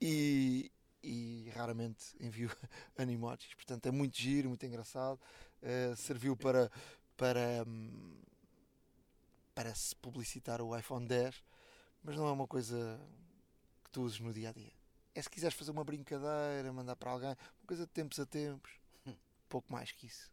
E, 0.00 0.70
e 1.02 1.50
raramente 1.54 2.14
envio 2.20 2.50
animojis. 2.96 3.54
Portanto, 3.54 3.86
é 3.86 3.90
muito 3.90 4.16
giro, 4.16 4.48
muito 4.48 4.64
engraçado. 4.66 5.18
Uh, 5.62 5.96
serviu 5.96 6.36
para, 6.36 6.70
para, 7.16 7.64
um, 7.66 8.16
para 9.54 9.74
se 9.74 9.94
publicitar 9.96 10.60
o 10.60 10.76
iPhone 10.76 11.06
10, 11.06 11.42
mas 12.02 12.16
não 12.16 12.26
é 12.26 12.32
uma 12.32 12.46
coisa 12.46 13.00
que 13.84 13.90
tu 13.90 14.02
uses 14.02 14.20
no 14.20 14.32
dia 14.32 14.50
a 14.50 14.52
dia. 14.52 14.72
É 15.14 15.22
se 15.22 15.28
quiseres 15.28 15.56
fazer 15.56 15.70
uma 15.70 15.84
brincadeira, 15.84 16.72
mandar 16.72 16.96
para 16.96 17.10
alguém, 17.10 17.30
uma 17.30 17.66
coisa 17.66 17.84
de 17.84 17.92
tempos 17.92 18.18
a 18.18 18.26
tempos, 18.26 18.70
pouco 19.48 19.72
mais 19.72 19.92
que 19.92 20.06
isso. 20.06 20.30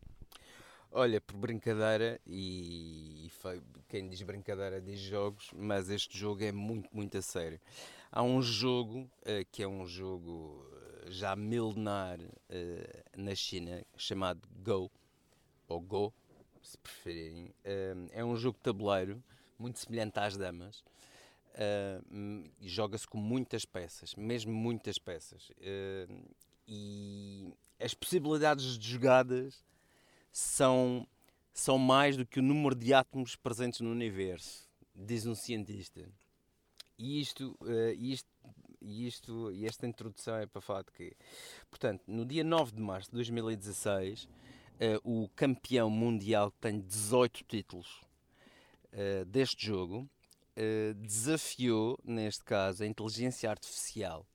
Olha, 0.91 1.19
por 1.19 1.37
brincadeira, 1.37 2.19
e, 2.25 3.29
foi, 3.39 3.61
quem 3.89 4.07
diz 4.07 4.21
brincadeira 4.21 4.81
diz 4.81 4.99
jogos, 4.99 5.51
mas 5.53 5.89
este 5.89 6.17
jogo 6.17 6.43
é 6.43 6.51
muito, 6.51 6.89
muito 6.95 7.17
a 7.17 7.21
sério. 7.21 7.59
Há 8.11 8.23
um 8.23 8.41
jogo 8.41 9.01
uh, 9.01 9.45
que 9.51 9.63
é 9.63 9.67
um 9.67 9.85
jogo 9.85 10.65
uh, 11.05 11.11
já 11.11 11.35
milenar 11.35 12.19
uh, 12.19 12.27
na 13.15 13.35
China, 13.35 13.83
chamado 13.97 14.47
Go, 14.63 14.89
ou 15.67 15.81
Go, 15.81 16.13
se 16.63 16.77
preferirem. 16.77 17.53
é 18.11 18.25
um 18.25 18.35
jogo 18.35 18.57
de 18.57 18.63
tabuleiro, 18.63 19.23
muito 19.57 19.79
semelhante 19.79 20.19
às 20.19 20.35
damas. 20.35 20.83
Joga-se 22.61 23.07
com 23.07 23.17
muitas 23.17 23.63
peças, 23.63 24.13
mesmo 24.15 24.51
muitas 24.51 24.97
peças. 24.97 25.49
e 26.67 27.53
as 27.79 27.93
possibilidades 27.93 28.77
de 28.77 28.89
jogadas 28.91 29.63
são, 30.29 31.07
são 31.53 31.77
mais 31.77 32.17
do 32.17 32.25
que 32.25 32.39
o 32.39 32.43
número 32.43 32.75
de 32.75 32.93
átomos 32.93 33.35
presentes 33.37 33.79
no 33.79 33.91
universo, 33.91 34.67
diz 34.93 35.25
um 35.25 35.35
cientista. 35.35 36.05
E 36.97 37.21
isto, 37.21 37.55
uh, 37.61 37.93
isto, 37.95 38.29
isto, 38.81 39.51
e 39.51 39.65
esta 39.65 39.85
introdução 39.85 40.35
é 40.35 40.47
para 40.47 40.61
falar 40.61 40.83
de 40.83 40.91
quê? 40.91 41.15
Portanto, 41.69 42.03
no 42.07 42.25
dia 42.25 42.43
9 42.43 42.71
de 42.71 42.81
março 42.81 43.09
de 43.09 43.15
2016, 43.15 44.23
uh, 44.23 44.29
eh, 44.79 44.99
o 45.03 45.29
campeão 45.35 45.89
mundial 45.89 46.51
que 46.51 46.57
tem 46.59 46.79
18 46.79 47.43
títulos 47.47 48.01
uh, 48.93 49.25
deste 49.25 49.65
jogo 49.65 50.09
desafiou, 50.99 51.99
neste 52.03 52.43
caso, 52.43 52.81
a 52.81 52.87
inteligência 52.87 53.47
artificial. 53.47 54.25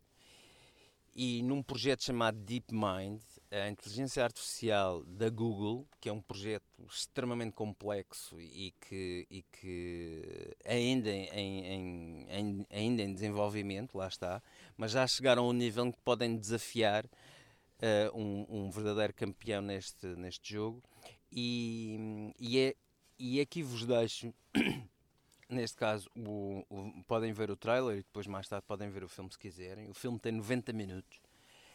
E 1.16 1.42
num 1.42 1.64
projeto 1.64 2.04
chamado 2.04 2.38
DeepMind, 2.38 3.20
a 3.52 3.68
inteligência 3.68 4.24
artificial 4.24 5.04
da 5.04 5.28
Google, 5.28 5.86
que 6.00 6.08
é 6.08 6.12
um 6.12 6.22
projeto 6.22 6.64
extremamente 6.88 7.52
complexo 7.52 8.40
e 8.40 8.74
que, 8.80 9.26
e 9.30 9.42
que 9.42 10.56
ainda, 10.64 11.10
em, 11.10 12.26
em, 12.30 12.66
ainda 12.70 13.02
em 13.02 13.12
desenvolvimento, 13.12 13.98
lá 13.98 14.08
está, 14.08 14.42
mas 14.74 14.92
já 14.92 15.06
chegaram 15.06 15.44
a 15.44 15.48
um 15.48 15.52
nível 15.52 15.84
em 15.84 15.92
que 15.92 16.00
podem 16.00 16.34
desafiar 16.34 17.04
uh, 17.04 18.18
um, 18.18 18.46
um, 18.48 18.70
verdadeiro 18.70 19.12
campeão 19.12 19.60
neste, 19.60 20.06
neste 20.06 20.54
jogo. 20.54 20.82
E, 21.30 22.32
e, 22.38 22.58
é, 22.58 22.74
e 23.18 23.38
aqui 23.38 23.62
vos 23.62 23.84
deixo, 23.84 24.32
neste 25.46 25.76
caso, 25.76 26.08
o, 26.16 26.64
o, 26.70 27.04
podem 27.06 27.34
ver 27.34 27.50
o 27.50 27.56
trailer 27.56 27.98
e 27.98 28.02
depois 28.02 28.26
mais 28.26 28.48
tarde 28.48 28.64
podem 28.66 28.88
ver 28.88 29.04
o 29.04 29.08
filme 29.08 29.30
se 29.30 29.38
quiserem. 29.38 29.90
O 29.90 29.94
filme 29.94 30.18
tem 30.18 30.32
90 30.32 30.72
minutos, 30.72 31.20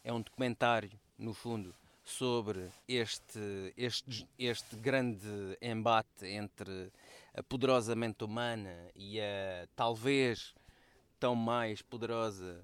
é 0.03 0.11
um 0.11 0.21
documentário 0.21 0.99
no 1.17 1.33
fundo, 1.33 1.73
sobre 2.03 2.69
este, 2.87 3.73
este, 3.75 4.25
este 4.39 4.75
grande 4.77 5.57
embate 5.61 6.25
entre 6.25 6.91
a 7.33 7.43
poderosa 7.43 7.95
mente 7.95 8.23
humana 8.23 8.89
e 8.95 9.19
a 9.19 9.67
talvez 9.75 10.55
tão 11.19 11.35
mais 11.35 11.81
poderosa 11.81 12.63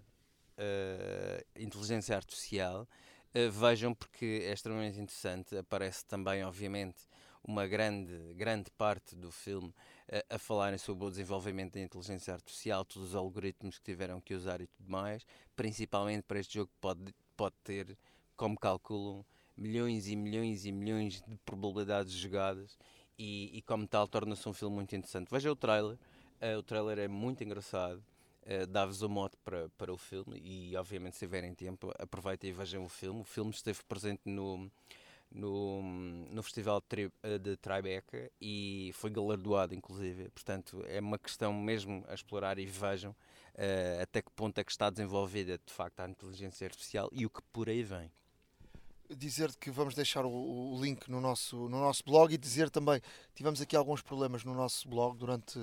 uh, 0.57 1.61
inteligência 1.61 2.15
artificial. 2.15 2.87
Uh, 3.35 3.51
vejam 3.51 3.93
porque 3.93 4.43
é 4.45 4.53
extremamente 4.53 4.99
interessante. 4.99 5.57
Aparece 5.57 6.05
também, 6.05 6.43
obviamente, 6.43 7.03
uma 7.43 7.67
grande, 7.67 8.33
grande 8.35 8.71
parte 8.71 9.15
do 9.15 9.29
filme 9.29 9.69
uh, 9.69 10.35
a 10.35 10.39
falarem 10.39 10.77
sobre 10.77 11.05
o 11.05 11.09
desenvolvimento 11.09 11.73
da 11.73 11.81
inteligência 11.81 12.33
artificial, 12.33 12.85
todos 12.85 13.09
os 13.09 13.15
algoritmos 13.15 13.77
que 13.77 13.83
tiveram 13.83 14.21
que 14.21 14.33
usar 14.33 14.61
e 14.61 14.67
tudo 14.67 14.89
mais, 14.89 15.25
principalmente 15.55 16.23
para 16.23 16.39
este 16.39 16.53
jogo 16.55 16.67
que 16.67 16.79
pode, 16.79 17.13
pode 17.35 17.55
ter 17.63 17.97
como 18.35 18.57
calculam, 18.57 19.25
milhões 19.55 20.07
e 20.07 20.15
milhões 20.15 20.65
e 20.65 20.71
milhões 20.71 21.21
de 21.21 21.37
probabilidades 21.45 22.13
jogadas 22.13 22.77
e, 23.17 23.57
e 23.57 23.61
como 23.61 23.87
tal 23.87 24.07
torna-se 24.07 24.47
um 24.47 24.53
filme 24.53 24.75
muito 24.75 24.95
interessante. 24.95 25.29
Veja 25.29 25.51
o 25.51 25.55
trailer, 25.55 25.97
uh, 26.41 26.57
o 26.57 26.63
trailer 26.63 26.99
é 26.99 27.07
muito 27.07 27.43
engraçado, 27.43 28.03
uh, 28.43 28.67
dá-vos 28.67 29.01
o 29.01 29.09
mote 29.09 29.37
para, 29.43 29.69
para 29.77 29.93
o 29.93 29.97
filme 29.97 30.39
e 30.43 30.75
obviamente 30.75 31.13
se 31.13 31.25
tiverem 31.25 31.53
tempo 31.53 31.91
aproveitem 31.99 32.49
e 32.49 32.53
vejam 32.53 32.83
o 32.83 32.89
filme. 32.89 33.21
O 33.21 33.25
filme 33.25 33.51
esteve 33.51 33.79
presente 33.87 34.21
no, 34.25 34.69
no, 35.33 35.81
no 36.31 36.43
Festival 36.43 36.79
de, 36.81 36.87
Tri, 36.87 37.11
eh, 37.23 37.37
de 37.37 37.57
Tribeca 37.57 38.31
e 38.39 38.91
foi 38.93 39.09
galardoado 39.09 39.73
inclusive, 39.73 40.29
portanto 40.29 40.83
é 40.87 40.99
uma 40.99 41.17
questão 41.17 41.53
mesmo 41.53 42.03
a 42.07 42.13
explorar 42.13 42.59
e 42.59 42.65
vejam 42.65 43.11
uh, 43.11 44.01
até 44.01 44.21
que 44.21 44.31
ponto 44.31 44.57
é 44.59 44.63
que 44.63 44.71
está 44.71 44.89
desenvolvida 44.89 45.57
de 45.57 45.73
facto 45.73 45.99
a 46.01 46.09
inteligência 46.09 46.65
artificial 46.65 47.09
e 47.11 47.25
o 47.25 47.29
que 47.29 47.41
por 47.51 47.67
aí 47.67 47.83
vem 47.83 48.11
dizer 49.15 49.55
que 49.55 49.71
vamos 49.71 49.95
deixar 49.95 50.25
o, 50.25 50.29
o, 50.29 50.81
link 50.81 51.09
no 51.09 51.21
nosso, 51.21 51.69
no 51.69 51.79
nosso 51.79 52.03
blog 52.03 52.33
e 52.33 52.37
dizer 52.37 52.69
também 52.69 53.01
tivemos 53.33 53.61
aqui 53.61 53.75
alguns 53.75 54.01
problemas 54.01 54.43
no 54.43 54.53
nosso 54.53 54.87
blog 54.87 55.17
durante, 55.17 55.59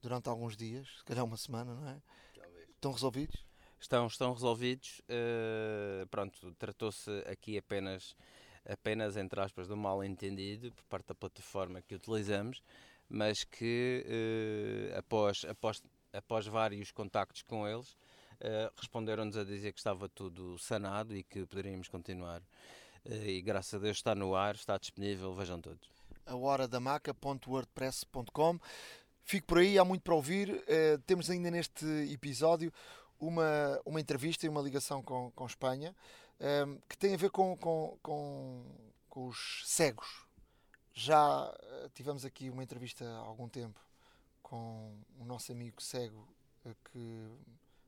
durante 0.00 0.28
alguns 0.28 0.56
dias, 0.56 0.88
se 0.98 1.04
calhar 1.04 1.24
uma 1.24 1.36
semana, 1.36 1.74
não 1.74 1.88
é? 1.88 2.00
Talvez. 2.34 2.68
Estão 2.70 2.92
resolvidos? 2.92 3.46
Estão, 3.80 4.06
estão 4.06 4.32
resolvidos. 4.32 5.00
Uh, 5.00 6.06
pronto, 6.08 6.54
tratou-se 6.58 7.10
aqui 7.26 7.58
apenas, 7.58 8.16
apenas, 8.64 9.16
entre 9.16 9.40
aspas, 9.40 9.66
de 9.66 9.72
um 9.72 9.76
mal 9.76 10.02
entendido 10.02 10.72
por 10.72 10.84
parte 10.84 11.08
da 11.08 11.14
plataforma 11.14 11.82
que 11.82 11.94
utilizamos, 11.94 12.62
mas 13.08 13.44
que 13.44 14.04
uh, 14.06 14.98
após, 14.98 15.44
após, 15.44 15.82
após 16.12 16.46
vários 16.46 16.90
contactos 16.90 17.42
com 17.42 17.66
eles, 17.68 17.96
Uh, 18.40 18.70
Responderam-nos 18.76 19.36
a 19.36 19.44
dizer 19.44 19.72
que 19.72 19.78
estava 19.78 20.08
tudo 20.08 20.58
sanado 20.58 21.16
e 21.16 21.22
que 21.22 21.46
poderíamos 21.46 21.88
continuar. 21.88 22.40
Uh, 23.04 23.24
e 23.26 23.40
graças 23.40 23.74
a 23.74 23.78
Deus 23.78 23.96
está 23.96 24.14
no 24.14 24.34
ar, 24.34 24.54
está 24.54 24.76
disponível, 24.76 25.34
vejam 25.34 25.60
todos. 25.60 25.88
A 26.26 26.36
hora 26.36 26.68
da 26.68 26.78
maca.wordpress.com. 26.78 28.58
Fico 29.22 29.46
por 29.46 29.58
aí, 29.58 29.78
há 29.78 29.84
muito 29.84 30.02
para 30.02 30.14
ouvir. 30.14 30.50
Uh, 30.50 30.98
temos 31.06 31.30
ainda 31.30 31.50
neste 31.50 31.86
episódio 32.12 32.72
uma, 33.18 33.80
uma 33.84 34.00
entrevista 34.00 34.44
e 34.44 34.48
uma 34.48 34.60
ligação 34.60 35.02
com, 35.02 35.30
com 35.32 35.46
Espanha 35.46 35.94
que 36.86 36.98
tem 36.98 37.14
a 37.14 37.16
ver 37.16 37.30
com, 37.30 37.56
com, 37.56 37.96
com, 38.02 38.62
com 39.08 39.26
os 39.26 39.62
cegos. 39.64 40.26
Já 40.92 41.50
tivemos 41.94 42.26
aqui 42.26 42.50
uma 42.50 42.62
entrevista 42.62 43.06
há 43.06 43.20
algum 43.20 43.48
tempo 43.48 43.80
com 44.42 44.94
o 45.18 45.24
nosso 45.24 45.50
amigo 45.50 45.82
cego 45.82 46.28
que 46.92 47.30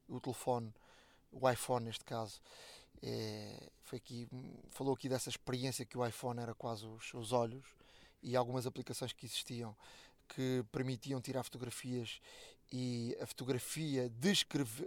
o 0.08 0.20
telefone, 0.20 0.72
o 1.30 1.48
iPhone 1.48 1.84
neste 1.84 2.04
caso, 2.04 2.40
é, 3.02 3.70
foi 3.82 3.98
aqui, 3.98 4.28
falou 4.70 4.94
aqui 4.94 5.08
dessa 5.08 5.28
experiência 5.28 5.84
que 5.84 5.96
o 5.96 6.04
iPhone 6.04 6.40
era 6.40 6.54
quase 6.54 6.86
os 6.86 7.08
seus 7.08 7.32
olhos 7.32 7.66
e 8.22 8.34
algumas 8.34 8.66
aplicações 8.66 9.12
que 9.12 9.26
existiam 9.26 9.76
que 10.28 10.64
permitiam 10.70 11.20
tirar 11.20 11.42
fotografias 11.42 12.20
e 12.70 13.16
a 13.20 13.26
fotografia 13.26 14.10
descrever, 14.10 14.86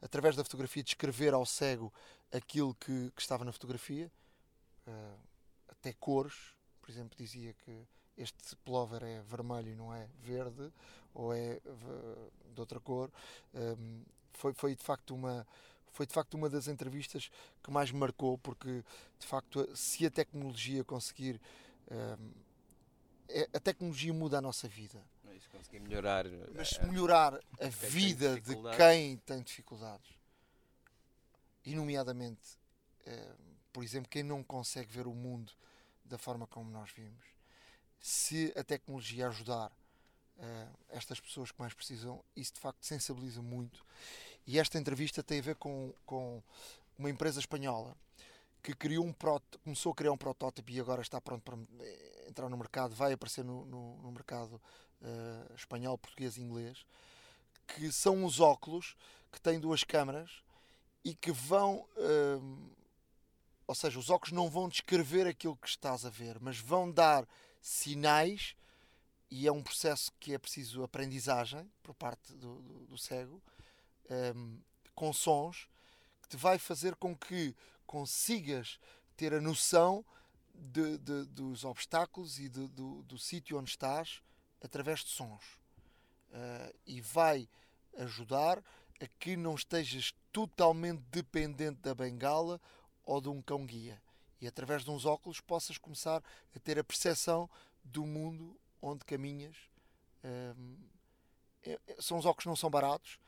através 0.00 0.34
da 0.34 0.42
fotografia 0.42 0.82
descrever 0.82 1.34
ao 1.34 1.44
cego 1.44 1.92
aquilo 2.32 2.74
que, 2.74 3.10
que 3.14 3.20
estava 3.20 3.44
na 3.44 3.52
fotografia, 3.52 4.10
uh, 4.86 5.18
até 5.68 5.92
cores, 5.92 6.54
por 6.80 6.90
exemplo, 6.90 7.16
dizia 7.18 7.52
que 7.52 7.86
este 8.16 8.56
pullover 8.56 9.02
é 9.02 9.20
vermelho 9.22 9.70
e 9.70 9.74
não 9.74 9.92
é 9.92 10.08
verde, 10.20 10.72
ou 11.14 11.34
é 11.34 11.60
de 12.54 12.60
outra 12.60 12.80
cor. 12.80 13.10
Um, 13.54 14.02
foi, 14.38 14.52
foi 14.52 14.74
de 14.74 14.82
facto 14.82 15.14
uma 15.14 15.46
foi 15.92 16.06
de 16.06 16.14
facto 16.14 16.34
uma 16.34 16.48
das 16.48 16.68
entrevistas 16.68 17.30
que 17.62 17.70
mais 17.70 17.90
me 17.90 17.98
marcou 17.98 18.38
porque 18.38 18.82
de 19.18 19.26
facto 19.26 19.68
se 19.76 20.06
a 20.06 20.10
tecnologia 20.10 20.82
conseguir 20.82 21.40
um, 21.90 22.32
é, 23.28 23.48
a 23.52 23.60
tecnologia 23.60 24.12
muda 24.12 24.38
a 24.38 24.40
nossa 24.40 24.68
vida. 24.68 25.02
É 25.26 25.34
isso 25.34 25.48
conseguir 25.50 25.80
melhorar 25.80 26.26
mas 26.54 26.78
a, 26.78 26.86
melhorar 26.86 27.34
a 27.60 27.68
vida 27.68 28.40
de 28.40 28.56
quem 28.76 29.16
tem 29.18 29.42
dificuldades. 29.42 30.10
E 31.64 31.74
nomeadamente 31.74 32.58
um, 33.06 33.54
por 33.72 33.84
exemplo 33.84 34.08
quem 34.08 34.22
não 34.22 34.42
consegue 34.42 34.90
ver 34.90 35.06
o 35.06 35.14
mundo 35.14 35.52
da 36.04 36.18
forma 36.18 36.46
como 36.46 36.70
nós 36.70 36.90
vimos. 36.90 37.24
Se 38.00 38.52
a 38.56 38.64
tecnologia 38.64 39.28
ajudar 39.28 39.70
uh, 40.38 40.78
estas 40.90 41.20
pessoas 41.20 41.50
que 41.50 41.58
mais 41.58 41.74
precisam, 41.74 42.22
isso 42.36 42.54
de 42.54 42.60
facto 42.60 42.84
sensibiliza 42.84 43.42
muito. 43.42 43.84
E 44.46 44.58
esta 44.58 44.78
entrevista 44.78 45.22
tem 45.22 45.38
a 45.38 45.42
ver 45.42 45.56
com, 45.56 45.94
com 46.04 46.42
uma 46.98 47.10
empresa 47.10 47.40
espanhola 47.40 47.96
que 48.62 48.74
criou 48.74 49.04
um 49.04 49.14
começou 49.64 49.92
a 49.92 49.94
criar 49.94 50.12
um 50.12 50.16
protótipo 50.16 50.70
e 50.70 50.78
agora 50.78 51.02
está 51.02 51.20
pronto 51.20 51.42
para 51.42 51.58
eh, 51.80 52.26
entrar 52.28 52.48
no 52.48 52.56
mercado, 52.56 52.94
vai 52.94 53.12
aparecer 53.12 53.44
no, 53.44 53.66
no, 53.66 53.96
no 54.00 54.12
mercado 54.12 54.60
uh, 55.00 55.54
espanhol, 55.56 55.98
português 55.98 56.36
e 56.36 56.42
inglês, 56.42 56.86
que 57.66 57.90
são 57.90 58.24
os 58.24 58.38
óculos 58.38 58.96
que 59.32 59.40
têm 59.40 59.58
duas 59.58 59.82
câmaras 59.82 60.30
e 61.04 61.14
que 61.14 61.32
vão. 61.32 61.86
Hum, 61.96 62.70
ou 63.66 63.74
seja, 63.74 63.98
os 63.98 64.10
óculos 64.10 64.32
não 64.32 64.50
vão 64.50 64.68
descrever 64.68 65.26
aquilo 65.26 65.56
que 65.56 65.68
estás 65.68 66.04
a 66.04 66.10
ver, 66.10 66.38
mas 66.40 66.58
vão 66.58 66.90
dar 66.90 67.26
sinais, 67.60 68.54
e 69.32 69.46
é 69.46 69.52
um 69.52 69.62
processo 69.62 70.12
que 70.20 70.34
é 70.34 70.38
preciso 70.38 70.82
aprendizagem 70.82 71.66
por 71.82 71.94
parte 71.94 72.34
do, 72.34 72.60
do, 72.60 72.86
do 72.88 72.98
cego, 72.98 73.42
um, 74.36 74.60
com 74.94 75.10
sons, 75.10 75.70
que 76.20 76.28
te 76.28 76.36
vai 76.36 76.58
fazer 76.58 76.94
com 76.96 77.16
que 77.16 77.56
consigas 77.86 78.78
ter 79.16 79.32
a 79.32 79.40
noção 79.40 80.04
de, 80.54 80.98
de, 80.98 81.24
dos 81.24 81.64
obstáculos 81.64 82.38
e 82.38 82.46
de, 82.46 82.68
do, 82.68 83.02
do 83.04 83.18
sítio 83.18 83.58
onde 83.58 83.70
estás 83.70 84.20
através 84.60 85.00
de 85.00 85.08
sons. 85.08 85.42
Uh, 86.28 86.76
e 86.84 87.00
vai 87.00 87.48
ajudar 87.96 88.62
a 89.00 89.06
que 89.18 89.34
não 89.34 89.54
estejas 89.54 90.12
totalmente 90.30 91.02
dependente 91.10 91.80
da 91.80 91.94
bengala 91.94 92.60
ou 93.02 93.18
de 93.18 93.30
um 93.30 93.40
cão-guia. 93.40 94.00
E 94.42 94.46
através 94.46 94.84
de 94.84 94.90
uns 94.90 95.06
óculos 95.06 95.40
possas 95.40 95.78
começar 95.78 96.22
a 96.54 96.58
ter 96.58 96.78
a 96.78 96.84
percepção 96.84 97.48
do 97.82 98.04
mundo 98.04 98.60
onde 98.82 99.04
caminhas. 99.04 99.56
Um, 100.24 100.76
é, 101.64 101.78
é, 101.86 101.96
são 102.00 102.18
os 102.18 102.26
óculos 102.26 102.46
não 102.46 102.56
são 102.56 102.68
baratos, 102.68 103.18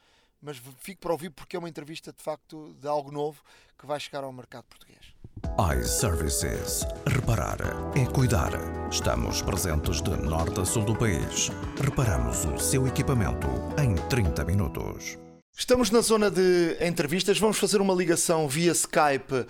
mas 0.43 0.61
fico 0.81 1.01
para 1.01 1.13
ouvir 1.13 1.31
porque 1.31 1.57
é 1.57 1.59
uma 1.59 1.69
entrevista 1.69 2.13
de 2.13 2.23
facto 2.23 2.75
de 2.75 2.87
algo 2.87 3.11
novo 3.11 3.43
que 3.79 3.87
vai 3.87 3.99
chegar 3.99 4.25
ao 4.25 4.33
mercado 4.33 4.65
português 4.65 5.15
iServices. 5.59 6.85
Reparar 7.07 7.59
é 7.97 8.05
cuidar. 8.07 8.51
Estamos 8.91 9.41
presentes 9.43 10.03
de 10.03 10.11
norte 10.11 10.61
a 10.61 10.65
sul 10.65 10.85
do 10.85 10.97
país. 10.97 11.51
Reparamos 11.81 12.45
o 12.45 12.59
seu 12.59 12.87
equipamento 12.87 13.47
em 13.81 13.95
30 14.09 14.45
minutos. 14.45 15.17
Estamos 15.57 15.91
na 15.91 16.01
zona 16.01 16.31
de 16.31 16.77
entrevistas. 16.81 17.39
Vamos 17.39 17.59
fazer 17.59 17.81
uma 17.81 17.95
ligação 17.95 18.49
via 18.49 18.73
Skype 18.73 19.47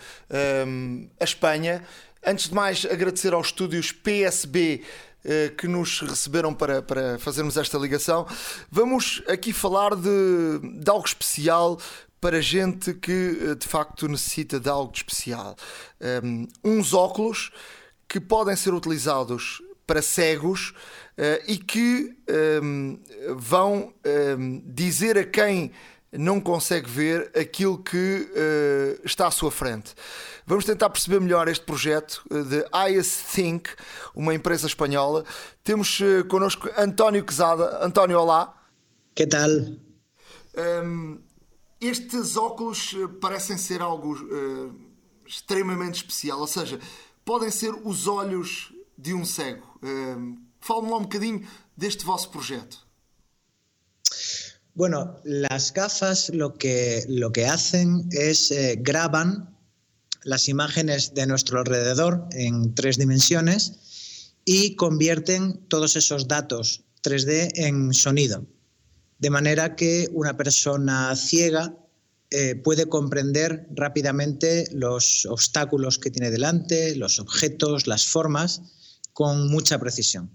um, 0.66 1.08
à 1.18 1.24
Espanha. 1.24 1.82
Antes 2.26 2.48
de 2.48 2.54
mais, 2.54 2.86
agradecer 2.86 3.34
aos 3.34 3.48
estúdios 3.48 3.92
PSB 3.92 4.82
eh, 5.22 5.52
que 5.58 5.68
nos 5.68 6.00
receberam 6.00 6.54
para, 6.54 6.80
para 6.80 7.18
fazermos 7.18 7.58
esta 7.58 7.76
ligação. 7.76 8.26
Vamos 8.70 9.22
aqui 9.28 9.52
falar 9.52 9.94
de, 9.94 10.80
de 10.80 10.90
algo 10.90 11.04
especial 11.06 11.78
para 12.22 12.40
gente 12.40 12.94
que 12.94 13.12
eh, 13.42 13.54
de 13.56 13.68
facto 13.68 14.08
necessita 14.08 14.58
de 14.58 14.70
algo 14.70 14.90
de 14.90 15.00
especial. 15.00 15.54
Um, 16.24 16.48
uns 16.64 16.94
óculos 16.94 17.50
que 18.08 18.18
podem 18.18 18.56
ser 18.56 18.72
utilizados 18.72 19.60
para 19.86 20.00
cegos 20.00 20.70
uh, 20.70 21.44
e 21.46 21.58
que 21.58 22.16
um, 22.62 22.98
vão 23.36 23.92
um, 24.38 24.62
dizer 24.64 25.18
a 25.18 25.24
quem 25.24 25.72
não 26.18 26.40
consegue 26.40 26.88
ver 26.88 27.30
aquilo 27.36 27.78
que 27.78 28.28
uh, 28.30 29.00
está 29.04 29.26
à 29.26 29.30
sua 29.30 29.50
frente. 29.50 29.94
Vamos 30.46 30.64
tentar 30.64 30.90
perceber 30.90 31.20
melhor 31.20 31.48
este 31.48 31.64
projeto 31.64 32.22
de 32.30 32.64
IS 32.90 33.24
Think, 33.34 33.70
uma 34.14 34.34
empresa 34.34 34.66
espanhola. 34.66 35.24
Temos 35.62 36.00
uh, 36.00 36.24
connosco 36.28 36.68
António 36.76 37.24
Quezada. 37.24 37.84
António, 37.84 38.20
olá. 38.20 38.54
Que 39.14 39.26
tal? 39.26 39.50
Um, 40.56 41.18
estes 41.80 42.36
óculos 42.36 42.94
eh, 42.94 43.08
parecem 43.20 43.58
ser 43.58 43.82
algo 43.82 44.14
uh, 44.14 44.74
extremamente 45.26 45.96
especial, 45.96 46.40
ou 46.40 46.46
seja, 46.46 46.80
podem 47.24 47.50
ser 47.50 47.74
os 47.84 48.06
olhos 48.06 48.72
de 48.96 49.12
um 49.12 49.24
cego. 49.24 49.66
Uh, 49.82 50.38
Fale-me 50.60 50.90
lá 50.90 50.96
um 50.96 51.02
bocadinho 51.02 51.46
deste 51.76 52.06
vosso 52.06 52.30
projeto. 52.30 52.83
Bueno, 54.74 55.20
las 55.24 55.72
gafas 55.72 56.30
lo 56.30 56.54
que, 56.54 57.04
lo 57.08 57.32
que 57.32 57.46
hacen 57.46 58.08
es 58.10 58.50
eh, 58.50 58.76
graban 58.80 59.56
las 60.24 60.48
imágenes 60.48 61.14
de 61.14 61.26
nuestro 61.26 61.60
alrededor 61.60 62.26
en 62.32 62.74
tres 62.74 62.98
dimensiones 62.98 64.34
y 64.44 64.74
convierten 64.74 65.66
todos 65.68 65.96
esos 65.96 66.28
datos 66.28 66.84
3D 67.02 67.52
en 67.54 67.92
sonido 67.92 68.46
de 69.24 69.30
manera 69.30 69.74
que 69.74 70.08
una 70.12 70.36
persona 70.36 71.16
ciega 71.16 71.74
eh, 72.30 72.56
puede 72.56 72.86
comprender 72.86 73.66
rápidamente 73.74 74.68
los 74.72 75.26
obstáculos 75.26 75.98
que 75.98 76.10
tiene 76.10 76.30
delante, 76.30 76.94
los 76.96 77.18
objetos, 77.18 77.86
las 77.86 78.06
formas, 78.06 78.60
con 79.14 79.48
mucha 79.48 79.78
precisión. 79.78 80.30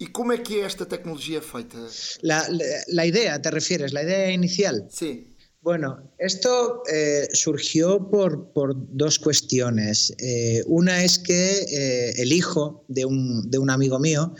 ¿Y 0.00 0.06
cómo 0.08 0.32
es 0.32 0.40
que 0.40 0.66
esta 0.66 0.86
tecnología 0.86 1.40
feita? 1.40 1.78
La, 2.22 2.44
la, 2.88 3.06
idea, 3.06 3.40
¿te 3.40 3.50
refieres? 3.50 3.92
¿La 3.92 4.02
idea 4.02 4.30
inicial? 4.32 4.88
Sí. 4.90 5.36
Bueno, 5.60 6.10
esto 6.18 6.82
eh, 6.92 7.28
surgió 7.32 8.10
por, 8.10 8.52
por, 8.52 8.74
dos 8.96 9.18
cuestiones. 9.18 10.12
Eh, 10.18 10.62
una 10.66 11.04
es 11.04 11.18
que 11.18 12.14
el 12.16 12.32
hijo 12.32 12.84
de 12.88 13.04
un, 13.04 13.50
de 13.50 13.58
un, 13.58 13.70
amigo 13.70 14.00
mío, 14.00 14.34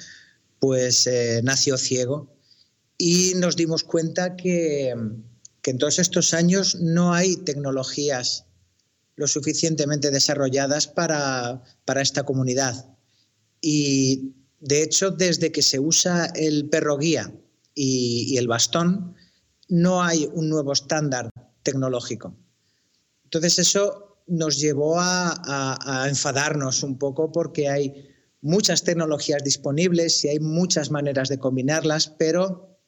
pues 0.59 1.09
nació 1.43 1.77
ciego 1.77 2.35
y 3.03 3.33
nos 3.37 3.57
dimos 3.57 3.83
cuenta 3.83 4.37
que, 4.37 4.91
en 4.91 5.79
todos 5.79 5.99
estos 5.99 6.35
años 6.35 6.75
no 6.75 7.15
hay 7.15 7.37
tecnologías 7.37 8.45
lo 9.17 9.27
suficientemente 9.27 10.11
desarrolladas 10.11 10.87
para, 10.87 11.63
esta 11.97 12.25
comunidad. 12.25 12.95
Y 13.63 14.35
de 14.61 14.83
hecho, 14.83 15.11
desde 15.11 15.51
que 15.51 15.63
se 15.63 15.81
usa 15.81 16.27
el 16.35 16.69
perro 16.69 16.99
guía 16.99 17.33
y, 17.75 18.37
el 18.37 18.47
bastón, 18.47 19.17
no 19.69 20.03
hay 20.03 20.29
un 20.35 20.51
nuevo 20.51 20.73
estándar 20.73 21.31
tecnológico. 21.63 22.37
Entonces 23.25 23.59
eso 23.59 24.19
nos 24.27 24.61
llevó 24.61 24.97
a, 24.99 26.07
enfadarnos 26.09 26.83
un 26.83 26.99
poco 26.99 27.33
porque 27.33 27.69
hay 27.69 28.09
muchas 28.43 28.85
tecnologías 28.85 29.43
disponibles 29.43 30.25
y 30.25 30.29
hay 30.29 30.41
muchas 30.41 30.91
maneras 30.91 31.29
de 31.29 31.39
combinarlas, 31.39 32.09
pero 32.19 32.79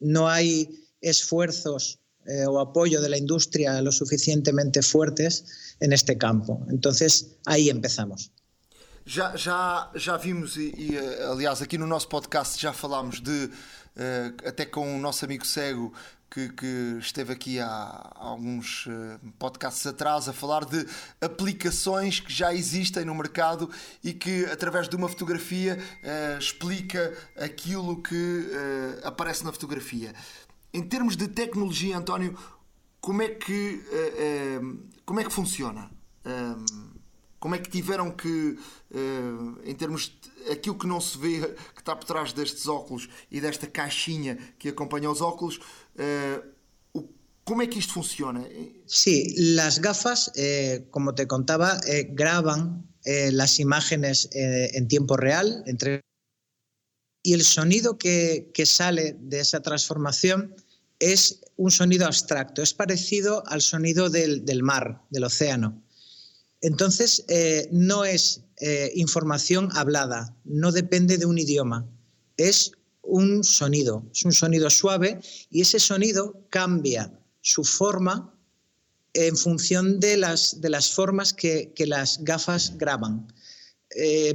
no 0.00 0.28
hay 0.28 0.88
esfuerzos 1.00 2.00
eh, 2.26 2.46
o 2.46 2.58
apoyo 2.58 3.00
de 3.00 3.08
la 3.08 3.18
industria 3.18 3.80
lo 3.80 3.92
suficientemente 3.92 4.82
fuertes 4.82 5.76
en 5.80 5.92
este 5.92 6.18
campo. 6.18 6.66
Entonces, 6.68 7.36
ahí 7.46 7.70
empezamos. 7.70 8.32
Já, 9.08 9.36
já, 9.36 9.88
já 9.94 10.16
vimos, 10.16 10.56
e, 10.56 10.74
e, 10.76 10.98
aliás, 11.30 11.62
aqui 11.62 11.78
no 11.78 11.86
nosso 11.86 12.08
podcast 12.08 12.60
já 12.60 12.72
falámos 12.72 13.20
de, 13.20 13.44
uh, 13.44 14.48
até 14.48 14.66
com 14.66 14.96
o 14.96 15.00
nosso 15.00 15.24
amigo 15.24 15.46
cego, 15.46 15.94
que, 16.28 16.48
que, 16.48 16.96
esteve 16.98 17.32
aqui 17.32 17.60
há 17.60 18.12
alguns 18.16 18.86
uh, 18.86 19.20
podcasts 19.38 19.86
atrás 19.86 20.28
a 20.28 20.32
falar 20.32 20.64
de 20.64 20.84
aplicações 21.20 22.18
que 22.18 22.32
já 22.32 22.52
existem 22.52 23.04
no 23.04 23.14
mercado 23.14 23.70
e 24.02 24.12
que 24.12 24.44
através 24.46 24.88
de 24.88 24.96
uma 24.96 25.08
fotografia 25.08 25.78
uh, 25.78 26.38
explica 26.40 27.16
aquilo 27.36 28.02
que 28.02 28.50
aparece 29.04 29.44
na 29.44 29.52
fotografia. 29.52 30.16
Em 30.74 30.82
termos 30.82 31.16
de 31.16 31.28
tecnologia, 31.28 31.96
António, 31.96 32.36
como 33.00 33.22
é 33.22 33.28
que, 33.28 33.80
como 35.04 35.20
é 35.20 35.24
que 35.24 35.32
funciona? 35.32 35.88
Como 37.38 37.54
é 37.54 37.58
que 37.58 37.70
tiveram 37.70 38.10
que, 38.10 38.58
em 39.64 39.74
termos 39.74 40.08
de 40.08 40.52
aquilo 40.52 40.78
que 40.78 40.86
não 40.86 41.00
se 41.00 41.18
vê, 41.18 41.40
que 41.74 41.80
está 41.80 41.94
por 41.94 42.04
trás 42.04 42.32
destes 42.32 42.66
óculos 42.66 43.08
e 43.30 43.40
desta 43.40 43.66
caixinha 43.66 44.36
que 44.58 44.68
acompanha 44.68 45.10
os 45.10 45.20
óculos, 45.20 45.60
Eh, 45.98 46.40
¿Cómo 47.44 47.62
es 47.62 47.68
que 47.68 47.78
esto 47.78 47.94
funciona? 47.94 48.44
Sí, 48.86 49.34
las 49.36 49.80
gafas, 49.80 50.32
eh, 50.34 50.88
como 50.90 51.14
te 51.14 51.28
contaba, 51.28 51.80
eh, 51.86 52.08
graban 52.10 52.92
las 53.30 53.60
imágenes 53.60 54.28
en 54.32 54.88
tiempo 54.88 55.16
real 55.16 55.62
entre... 55.66 56.00
y 57.22 57.34
el 57.34 57.44
sonido 57.44 57.98
que, 57.98 58.50
sale 58.64 59.16
de 59.20 59.38
esa 59.38 59.60
transformación 59.60 60.56
es 60.98 61.40
un 61.56 61.70
sonido 61.70 62.04
abstracto, 62.04 62.62
es 62.62 62.74
parecido 62.74 63.44
al 63.46 63.62
sonido 63.62 64.10
del 64.10 64.62
mar, 64.64 65.04
del 65.10 65.22
océano. 65.22 65.80
Entonces, 66.60 67.24
no 67.70 68.04
es 68.04 68.42
información 68.94 69.68
hablada, 69.72 70.34
no 70.44 70.72
depende 70.72 71.18
de 71.18 71.26
un 71.26 71.38
idioma, 71.38 71.86
es 72.36 72.72
un 73.02 73.44
sonido, 73.44 74.04
es 74.12 74.24
un 74.24 74.32
sonido 74.32 74.68
suave 74.70 75.20
y 75.50 75.62
ese 75.62 75.78
sonido 75.78 76.46
cambia 76.50 77.12
su 77.40 77.64
forma 77.64 78.36
en 79.14 79.36
función 79.36 79.98
de 79.98 80.16
las, 80.16 80.60
de 80.60 80.68
las 80.68 80.92
formas 80.92 81.32
que, 81.32 81.72
las 81.86 82.22
gafas 82.22 82.76
graban. 82.76 83.32
Eh, 83.94 84.34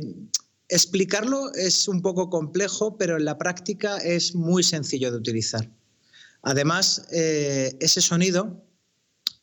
explicarlo 0.69 1.53
es 1.53 1.87
un 1.87 2.01
poco 2.01 2.29
complejo, 2.29 2.97
pero 2.97 3.17
en 3.17 3.25
la 3.25 3.37
práctica 3.37 3.97
es 3.97 4.33
muy 4.33 4.63
sencillo 4.63 5.11
de 5.11 5.17
utilizar. 5.17 5.69
Además, 6.41 7.05
eh, 7.11 7.77
ese 7.79 8.01
sonido 8.01 8.63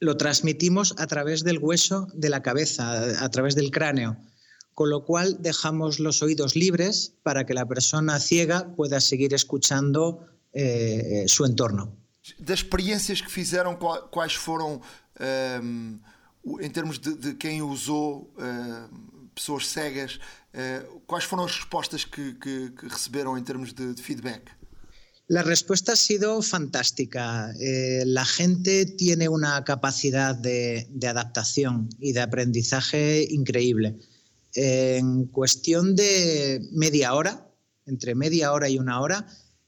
lo 0.01 0.17
transmitimos 0.17 0.95
a 0.99 1.07
través 1.07 1.45
del 1.45 1.59
hueso 1.59 2.09
de 2.15 2.29
la 2.29 2.43
cabeza, 2.43 3.25
a 3.25 3.29
través 3.31 3.55
del 3.55 3.71
cráneo 3.71 4.17
con 4.79 4.91
lo 4.91 5.05
cual 5.05 5.39
dejamos 5.41 5.99
los 5.99 6.23
oídos 6.23 6.55
libres 6.55 7.13
para 7.25 7.45
que 7.45 7.53
la 7.53 7.67
persona 7.67 8.21
ciega 8.21 8.77
pueda 8.77 9.01
seguir 9.01 9.35
escuchando 9.35 10.25
eh, 10.53 11.25
su 11.27 11.45
entorno. 11.45 11.97
Das 12.39 12.61
experiências 12.61 13.21
que 13.21 13.29
fizeram, 13.29 13.77
quais 14.13 14.35
foram 14.35 14.81
um, 15.61 15.99
em 16.61 16.71
termos 16.71 17.01
de, 17.01 17.17
de 17.17 17.35
quem 17.35 17.61
usou, 17.61 18.33
uh, 18.39 19.29
pessoas 19.35 19.67
cegas, 19.67 20.21
uh, 20.55 21.01
quais 21.09 21.25
foram 21.25 21.45
as 21.45 21.57
respostas 21.57 22.05
que, 22.05 22.35
que, 22.35 22.71
que 22.71 22.87
receberam 22.87 23.37
em 23.37 23.43
termos 23.43 23.73
de, 23.73 23.95
de, 23.95 24.01
feedback? 24.01 24.49
La 25.29 25.43
respuesta 25.43 25.93
ha 25.93 25.97
sido 25.97 26.41
fantástica. 26.41 27.53
Eh, 27.61 28.03
la 28.07 28.25
gente 28.25 28.87
tiene 28.87 29.29
una 29.29 29.63
capacidad 29.63 30.35
de, 30.35 30.89
adaptación 31.07 31.91
y 32.01 32.13
de 32.13 32.21
aprendizaje 32.23 33.27
increíble. 33.31 33.99
En 34.55 35.27
cuestión 35.27 35.95
de 35.95 36.67
media 36.73 37.13
hora, 37.13 37.47
entre 37.85 38.15
media 38.15 38.55
hora 38.55 38.71
y 38.71 38.79
una 38.79 39.03
hora, 39.03 39.27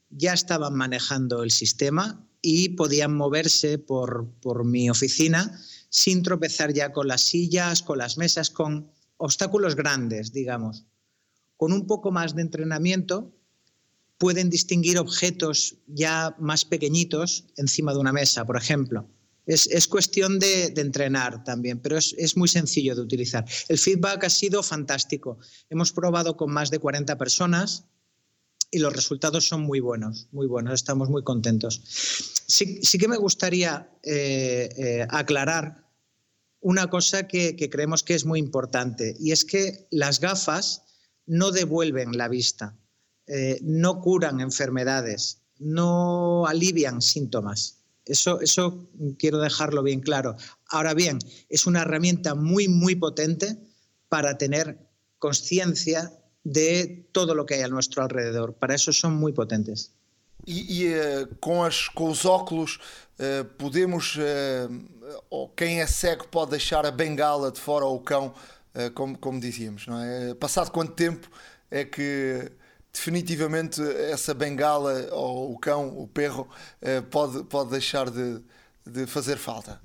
ya 0.09 0.33
estaban 0.33 0.75
manejando 0.75 1.43
el 1.43 1.51
sistema 1.51 2.27
y 2.41 2.71
podían 2.71 3.15
moverse 3.15 3.77
por 3.77 4.65
mi 4.65 4.89
oficina 4.89 5.61
sin 5.91 6.23
tropezar 6.23 6.73
ya 6.73 6.91
con 6.91 7.07
las 7.07 7.21
sillas, 7.21 7.83
con 7.83 7.99
las 7.99 8.17
mesas, 8.17 8.49
con 8.49 8.91
obstáculos 9.19 9.77
grandes, 9.77 10.33
digamos. 10.33 10.87
Con 11.59 11.75
un 11.75 11.87
poco 11.87 12.11
más 12.13 12.35
de 12.35 12.41
entrenamiento 12.41 13.35
pueden 14.21 14.51
distinguir 14.51 14.99
objetos 14.99 15.77
ya 15.87 16.37
más 16.39 16.67
pequeñitos 16.67 17.47
encima 17.57 17.95
de 17.95 18.01
una 18.01 18.13
mesa, 18.13 18.45
por 18.45 18.59
ejemplo. 18.59 19.09
Es, 19.47 19.67
es 19.69 19.89
cuestión 19.89 20.39
de, 20.39 20.67
entrenar 20.77 21.43
también, 21.43 21.81
pero 21.81 21.97
es, 21.97 22.15
es, 22.19 22.37
muy 22.37 22.47
sencillo 22.47 22.95
de 22.95 23.01
utilizar. 23.01 23.47
El 23.69 23.79
feedback 23.79 24.25
ha 24.25 24.31
sido 24.31 24.63
fantástico. 24.63 25.39
Hemos 25.71 25.93
probado 25.93 26.37
con 26.37 26.53
más 26.53 26.71
de 26.71 26.79
40 26.79 27.17
personas 27.17 27.87
y 28.71 28.79
los 28.79 28.93
resultados 28.93 29.49
son 29.49 29.63
muy 29.63 29.81
buenos, 29.81 30.29
muy 30.33 30.47
buenos, 30.47 30.75
estamos 30.75 31.09
muy 31.09 31.25
contentos. 31.25 31.81
Sí, 32.47 32.81
sí 32.83 32.99
que 32.99 33.09
me 33.09 33.17
gustaría 33.17 33.91
eh, 34.03 34.69
eh, 34.77 35.07
aclarar 35.09 35.89
una 36.61 36.91
cosa 36.91 37.27
que, 37.27 37.57
que, 37.57 37.71
creemos 37.71 38.03
que 38.03 38.15
es 38.15 38.27
muy 38.27 38.39
importante 38.39 39.17
y 39.19 39.33
es 39.33 39.47
que 39.47 39.89
las 39.91 40.21
gafas 40.21 40.83
no 41.25 41.53
devuelven 41.53 42.19
la 42.19 42.29
vista, 42.29 42.77
eh, 43.33 43.61
no 43.63 44.01
curan 44.01 44.41
enfermedades, 44.41 45.39
no 45.61 46.49
alivian 46.49 47.01
síntomas. 47.01 47.77
Eso, 48.05 48.41
eso 48.41 48.89
quiero 49.21 49.39
dejarlo 49.39 49.85
bien 49.85 50.01
claro. 50.01 50.35
Ahora 50.69 50.95
bien, 50.95 51.21
es 51.49 51.65
una 51.65 51.83
herramienta 51.83 52.35
muy, 52.35 52.67
muy 52.67 52.97
potente 52.97 53.57
para 54.09 54.37
tener 54.37 54.81
conciencia 55.21 56.13
de 56.43 57.09
todo 57.13 57.37
lo 57.37 57.47
que 57.47 57.55
hay 57.55 57.61
a 57.61 57.69
nuestro 57.69 58.03
alrededor. 58.03 58.55
Para 58.55 58.75
eso 58.75 58.93
son 58.93 59.15
muy 59.15 59.33
potentes. 59.33 59.93
E, 60.45 60.83
e 60.83 61.23
uh, 61.23 61.29
com, 61.39 61.61
óculos 62.25 62.81
uh, 63.21 63.45
podemos, 63.59 64.17
uh, 64.17 65.21
ou 65.31 65.51
quem 65.51 65.81
é 65.81 65.87
cego 65.87 66.27
pode 66.27 66.51
deixar 66.51 66.85
a 66.85 66.91
bengala 66.91 67.53
de 67.53 67.61
fora 67.61 67.85
ou 67.85 67.95
o 67.95 68.01
cão, 68.01 68.35
como, 68.95 69.19
como 69.19 69.41
dizíamos, 69.41 69.87
não 69.87 70.01
é? 70.01 70.33
Passado 70.35 70.71
quanto 70.71 70.93
tempo 70.93 71.29
é 71.71 71.85
que 71.85 72.53
definitivamente 72.93 73.81
essa 73.83 74.35
bengala 74.35 75.09
ou 75.13 75.53
o 75.55 75.59
cão, 75.59 75.99
o 75.99 76.09
perro, 76.09 76.49
pode, 77.11 77.45
pode 77.45 77.71
deixar 77.71 78.11
de, 78.11 78.41
de 78.87 79.07
fazer 79.07 79.37
falta? 79.37 79.81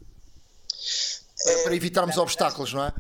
Para 1.64 1.76
evitarmos 1.76 2.18
obstáculos, 2.18 2.74
não 2.74 2.86
é? 2.86 2.94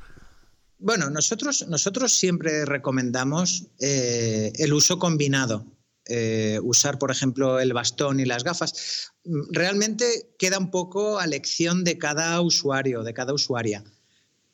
Bueno, 0.77 1.09
nosotros, 1.09 1.65
nosotros 1.67 2.13
siempre 2.13 2.65
recomendamos 2.65 3.67
eh, 3.79 4.51
el 4.55 4.73
uso 4.73 4.99
combinado. 4.99 5.65
Eh, 6.07 6.59
usar, 6.61 6.99
por 6.99 7.09
ejemplo, 7.09 7.59
el 7.59 7.73
bastón 7.73 8.19
y 8.19 8.25
las 8.25 8.43
gafas. 8.43 9.11
Realmente 9.51 10.35
queda 10.37 10.59
un 10.59 10.69
poco 10.69 11.17
a 11.17 11.25
elección 11.25 11.83
de 11.83 11.97
cada 11.97 12.39
usuario, 12.41 13.03
de 13.03 13.13
cada 13.13 13.33
usuaria. 13.33 13.83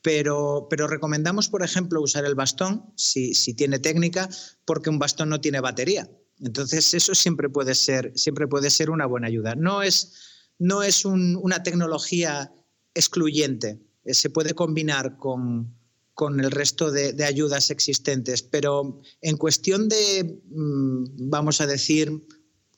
Pero, 0.02 0.68
recomendamos, 0.70 1.48
por 1.48 1.64
ejemplo, 1.64 2.02
usar 2.02 2.26
el 2.26 2.36
bastón 2.36 2.92
si, 2.96 3.34
tiene 3.54 3.80
técnica, 3.80 4.30
porque 4.66 4.90
un 4.90 5.00
bastón 5.00 5.30
no 5.30 5.42
tiene 5.42 5.60
batería. 5.60 6.10
Entonces, 6.40 6.94
eso 6.94 7.14
siempre 7.14 7.50
puede 7.50 7.76
ser, 7.76 8.12
siempre 8.16 8.48
puede 8.48 8.72
ser 8.72 8.90
una 8.90 9.06
buena 9.06 9.28
ayuda. 9.28 9.54
No 9.56 9.84
es, 9.84 10.14
no 10.58 10.82
es 10.82 11.06
un, 11.06 11.36
una 11.36 11.62
tecnología 11.62 12.52
excluyente. 12.96 13.80
Se 14.06 14.32
puede 14.32 14.56
combinar 14.56 15.18
con, 15.18 15.76
con 16.16 16.40
el 16.40 16.50
resto 16.50 16.90
de, 16.90 17.14
de, 17.14 17.26
ayudas 17.26 17.70
existentes. 17.70 18.42
Pero 18.42 19.02
en 19.22 19.38
cuestión 19.38 19.88
de, 19.88 20.42
mm, 20.50 21.30
vamos 21.30 21.62
a 21.62 21.68
decir, 21.68 22.26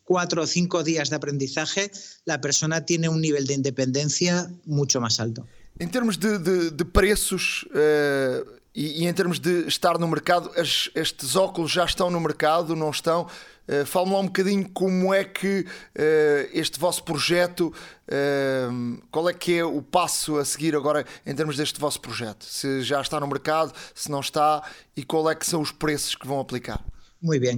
cuatro 0.03 0.43
o 0.43 0.47
cinco 0.47 0.83
días 0.83 1.09
de 1.09 1.15
aprendizaje, 1.15 1.89
la 2.25 2.41
persona 2.41 2.85
tiene 2.85 3.07
un 3.07 3.21
nivel 3.21 3.47
de 3.47 3.53
independencia 3.53 4.51
mucho 4.65 4.99
más 4.99 5.21
alto. 5.21 5.47
Em 5.79 5.87
termos 5.87 6.17
de, 6.17 6.37
de, 6.37 6.71
de 6.71 6.85
preços 6.85 7.63
uh, 7.63 8.59
e, 8.75 9.03
e, 9.03 9.07
em 9.07 9.13
termos 9.13 9.39
de 9.39 9.67
estar 9.67 9.97
no 9.97 10.07
mercado, 10.07 10.51
as, 10.55 10.89
estes 10.95 11.35
óculos 11.35 11.71
já 11.71 11.85
estão 11.85 12.09
no 12.09 12.19
mercado, 12.19 12.75
não 12.75 12.91
estão? 12.91 13.27
Uh, 13.67 13.85
Fala-me 13.85 14.13
lá 14.13 14.19
um 14.19 14.25
bocadinho 14.25 14.69
como 14.69 15.13
é 15.13 15.23
que 15.23 15.61
uh, 15.61 16.49
este 16.51 16.79
vosso 16.79 17.03
projeto, 17.03 17.73
uh, 18.07 19.07
qual 19.09 19.29
é 19.29 19.33
que 19.33 19.57
é 19.57 19.65
o 19.65 19.81
passo 19.81 20.37
a 20.37 20.45
seguir 20.45 20.75
agora 20.75 21.05
em 21.25 21.33
termos 21.33 21.57
deste 21.57 21.79
vosso 21.79 21.99
projeto? 22.01 22.45
Se 22.45 22.81
já 22.83 23.01
está 23.01 23.19
no 23.19 23.27
mercado, 23.27 23.73
se 23.95 24.11
não 24.11 24.19
está 24.19 24.63
e 24.95 25.03
qual 25.03 25.29
é 25.29 25.35
que 25.35 25.45
são 25.45 25.61
os 25.61 25.71
preços 25.71 26.15
que 26.15 26.27
vão 26.27 26.39
aplicar? 26.39 26.83
Muy 27.21 27.39
bien. 27.39 27.57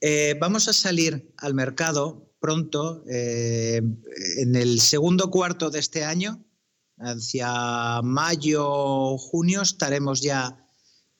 Eh, 0.00 0.34
vamos 0.40 0.68
a 0.68 0.72
salir 0.72 1.30
al 1.38 1.52
mercado 1.52 2.32
pronto, 2.40 3.04
eh, 3.06 3.82
en 4.38 4.54
el 4.54 4.80
segundo 4.80 5.30
cuarto 5.30 5.68
de 5.68 5.80
este 5.80 6.04
año, 6.04 6.42
hacia 7.00 8.00
mayo, 8.02 9.16
junio, 9.18 9.62
estaremos 9.62 10.20
ya 10.20 10.64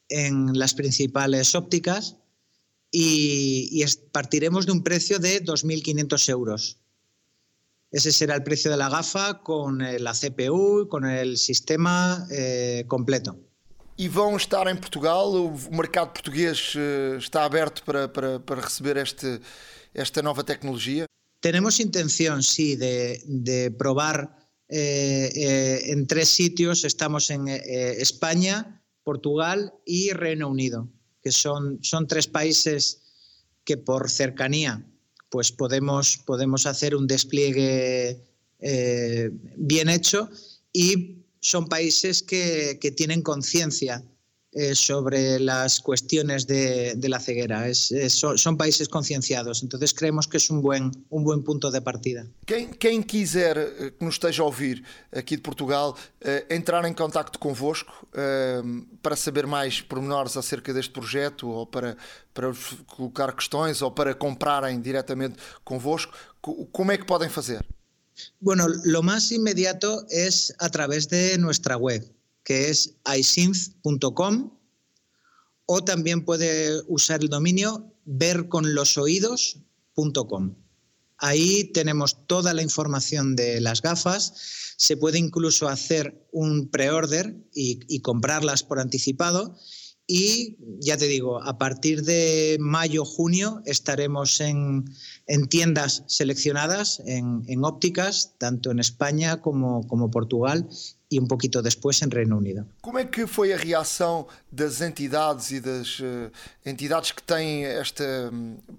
en 0.08 0.58
las 0.58 0.74
principales 0.74 1.54
ópticas 1.54 2.16
y, 2.90 3.68
y 3.72 3.84
partiremos 4.12 4.66
de 4.66 4.72
un 4.72 4.82
precio 4.82 5.18
de 5.18 5.42
2.500 5.44 6.28
euros. 6.28 6.78
Ese 7.90 8.12
será 8.12 8.36
el 8.36 8.42
precio 8.42 8.70
de 8.70 8.76
la 8.76 8.88
gafa 8.88 9.42
con 9.42 9.78
la 9.78 10.12
CPU, 10.12 10.88
con 10.88 11.04
el 11.06 11.36
sistema 11.38 12.26
eh, 12.30 12.84
completo. 12.86 13.36
E 13.98 14.08
vão 14.08 14.34
estar 14.34 14.66
em 14.66 14.76
Portugal? 14.76 15.28
O 15.34 15.52
mercado 15.76 16.12
português 16.12 16.72
eh, 16.74 17.18
está 17.18 17.44
aberto 17.44 17.82
para, 17.84 18.08
para, 18.08 18.40
para 18.40 18.60
receber 18.62 18.96
este, 18.96 19.40
esta 19.92 20.22
nova 20.22 20.42
tecnologia? 20.42 21.04
Tenemos 21.40 21.80
intención, 21.80 22.42
sí, 22.42 22.76
de, 22.76 23.22
de 23.26 23.70
probar 23.70 24.39
en 24.70 26.06
tres 26.06 26.28
sitios. 26.28 26.84
Estamos 26.84 27.30
en 27.30 27.48
eh, 27.48 27.96
España, 27.98 28.82
Portugal 29.02 29.74
y 29.84 30.10
Reino 30.10 30.48
Unido 30.48 30.88
que 31.22 31.32
son, 31.32 31.78
son 31.82 32.06
tres 32.06 32.26
países 32.26 33.02
que 33.64 33.76
por 33.76 34.10
cercanía 34.10 34.86
pues 35.28 35.52
podemos, 35.52 36.18
podemos 36.18 36.66
hacer 36.66 36.96
un 36.96 37.06
despliegue 37.06 38.24
eh, 38.58 39.30
bien 39.56 39.88
hecho 39.88 40.28
y 40.72 41.24
son 41.40 41.68
países 41.68 42.22
que, 42.22 42.78
que 42.80 42.90
tienen 42.90 43.22
conciencia 43.22 44.04
eh, 44.52 44.74
sobre 44.74 45.38
las 45.38 45.78
cuestiones 45.78 46.44
de, 46.44 46.94
de 46.96 47.08
la 47.08 47.20
ceguera. 47.20 47.68
Es, 47.68 47.92
es, 47.92 48.14
son, 48.14 48.36
son, 48.36 48.56
países 48.56 48.88
concienciados, 48.88 49.62
entonces 49.62 49.94
creemos 49.94 50.26
que 50.26 50.38
es 50.38 50.50
un 50.50 50.60
buen, 50.60 50.90
un 51.08 51.22
buen 51.22 51.44
punto 51.44 51.70
de 51.70 51.80
partida. 51.80 52.26
Quem, 52.46 52.70
quem 52.74 53.02
quiser 53.02 53.56
eh, 53.58 53.92
que 53.96 54.04
nos 54.04 54.14
esteja 54.14 54.42
a 54.42 54.46
ouvir 54.46 54.82
aqui 55.12 55.36
de 55.36 55.42
Portugal, 55.42 55.90
uh, 55.90 56.52
entrar 56.52 56.84
em 56.84 56.92
contato 56.92 57.38
convosco 57.38 57.92
uh, 58.12 58.98
para 59.00 59.14
saber 59.14 59.46
mais 59.46 59.80
pormenores 59.80 60.36
acerca 60.36 60.72
deste 60.72 60.90
projeto 60.90 61.48
ou 61.48 61.66
para, 61.66 61.96
para 62.34 62.52
colocar 62.86 63.32
questões 63.32 63.82
ou 63.82 63.92
para 63.92 64.14
comprarem 64.14 64.80
diretamente 64.80 65.36
convosco, 65.64 66.12
como 66.72 66.90
é 66.90 66.98
que 66.98 67.04
podem 67.04 67.28
fazer? 67.28 67.64
Bueno, 68.40 68.66
lo 68.84 69.02
más 69.02 69.30
inmediato 69.32 70.04
es 70.10 70.52
a 70.58 70.68
través 70.68 71.08
de 71.08 71.38
nuestra 71.38 71.76
web, 71.76 72.02
que 72.44 72.70
es 72.70 72.96
isynth.com 73.16 74.58
o 75.66 75.84
también 75.84 76.24
puede 76.24 76.80
usar 76.88 77.20
el 77.22 77.28
dominio 77.28 77.92
verconlosoídos.com. 78.04 80.56
Ahí 81.18 81.70
tenemos 81.72 82.26
toda 82.26 82.54
la 82.54 82.62
información 82.62 83.36
de 83.36 83.60
las 83.60 83.82
gafas. 83.82 84.32
Se 84.76 84.96
puede 84.96 85.18
incluso 85.18 85.68
hacer 85.68 86.26
un 86.32 86.70
pre-order 86.70 87.36
y, 87.54 87.80
y, 87.88 88.00
comprarlas 88.00 88.62
por 88.62 88.80
anticipado. 88.80 89.58
Y 90.10 90.56
ya 90.80 90.96
te 90.96 91.06
digo, 91.06 91.40
a 91.40 91.56
partir 91.56 92.02
de 92.02 92.56
mayo, 92.58 93.04
junio 93.04 93.62
estaremos 93.64 94.40
en, 94.40 94.84
en 95.28 95.46
tiendas 95.46 96.02
seleccionadas, 96.08 97.00
en, 97.06 97.44
en, 97.46 97.64
ópticas, 97.64 98.34
tanto 98.36 98.72
en 98.72 98.80
España 98.80 99.40
como, 99.40 99.86
como 99.86 100.10
Portugal 100.10 100.68
e 101.12 101.20
um 101.20 101.26
pouquinho 101.28 101.62
depois 101.62 102.02
em 102.02 102.08
Reino 102.08 102.38
Unido. 102.38 102.66
Como 102.82 102.98
é 102.98 103.04
que 103.04 103.24
foi 103.28 103.52
a 103.52 103.56
reação 103.56 104.26
das 104.50 104.80
entidades 104.80 105.52
e 105.52 105.60
das 105.60 106.00
uh, 106.00 106.32
entidades 106.66 107.12
que 107.12 107.22
têm 107.22 107.64
esta 107.64 108.32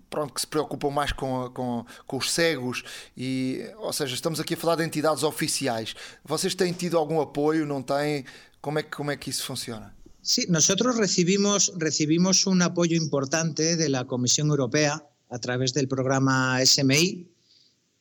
pronto 0.09 0.33
que 0.33 0.41
se 0.41 0.47
preocupam 0.47 0.89
mais 0.89 1.13
com, 1.13 1.49
com, 1.53 1.85
com, 2.05 2.17
os 2.17 2.29
cegos 2.29 2.83
e 3.15 3.63
ou 3.77 3.93
seja 3.93 4.13
estamos 4.13 4.41
aqui 4.41 4.55
a 4.55 4.57
falar 4.57 4.75
de 4.75 4.83
entidades 4.83 5.23
oficiais. 5.23 5.95
Vocês 6.25 6.53
têm 6.53 6.73
tido 6.73 6.97
algum 6.97 7.21
apoio? 7.21 7.65
Não 7.65 7.81
têm? 7.81 8.25
Como 8.61 8.79
é 8.79 8.83
que 8.83 8.91
como 8.91 9.11
é 9.11 9.15
que 9.15 9.29
isso 9.29 9.45
funciona? 9.45 10.00
Sí, 10.23 10.45
nosotros 10.49 10.97
recibimos, 10.97 11.73
recibimos 11.77 12.45
un 12.45 12.61
apoyo 12.61 12.95
importante 12.95 13.75
de 13.75 13.89
la 13.89 14.05
Comisión 14.05 14.49
Europea 14.49 15.03
a 15.29 15.39
través 15.39 15.73
del 15.73 15.87
programa 15.87 16.63
SMI 16.63 17.27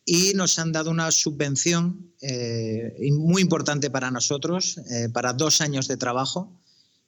y 0.04 0.32
nos 0.34 0.58
han 0.58 0.70
dado 0.70 0.90
una 0.90 1.10
subvención 1.12 2.12
eh, 2.20 3.10
muy 3.12 3.40
importante 3.40 3.88
para 3.88 4.10
nosotros, 4.10 4.78
eh, 4.90 5.08
para 5.08 5.32
dos 5.32 5.62
años 5.62 5.88
de 5.88 5.96
trabajo, 5.96 6.60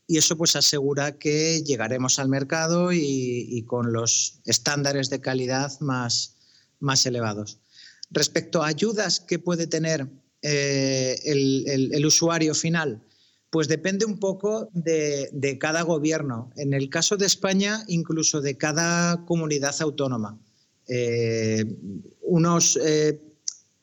y 0.06 0.16
eso 0.16 0.38
pues 0.38 0.56
asegura 0.56 1.18
que 1.18 1.62
llegaremos 1.62 2.18
al 2.18 2.28
mercado 2.28 2.90
y, 2.92 3.64
con 3.66 3.92
los 3.92 4.40
estándares 4.46 5.10
de 5.10 5.20
calidad 5.20 5.78
más, 5.80 6.36
más 6.80 7.04
elevados. 7.04 7.58
Respecto 8.10 8.62
a 8.62 8.68
ayudas 8.68 9.20
que 9.20 9.38
puede 9.38 9.66
tener 9.66 10.08
eh, 10.40 11.20
el, 11.24 11.92
el 11.92 12.06
usuario 12.06 12.54
final, 12.54 13.02
pues 13.52 13.68
depende 13.68 14.06
un 14.06 14.18
poco 14.18 14.70
de, 14.72 15.58
cada 15.60 15.82
gobierno. 15.82 16.50
En 16.56 16.72
el 16.72 16.88
caso 16.88 17.18
de 17.18 17.26
España, 17.26 17.84
incluso 17.86 18.40
de 18.40 18.56
cada 18.56 19.26
comunidad 19.26 19.74
autónoma. 19.80 20.40
Eh, 20.88 21.62
unos 22.22 22.78
eh, 22.82 23.20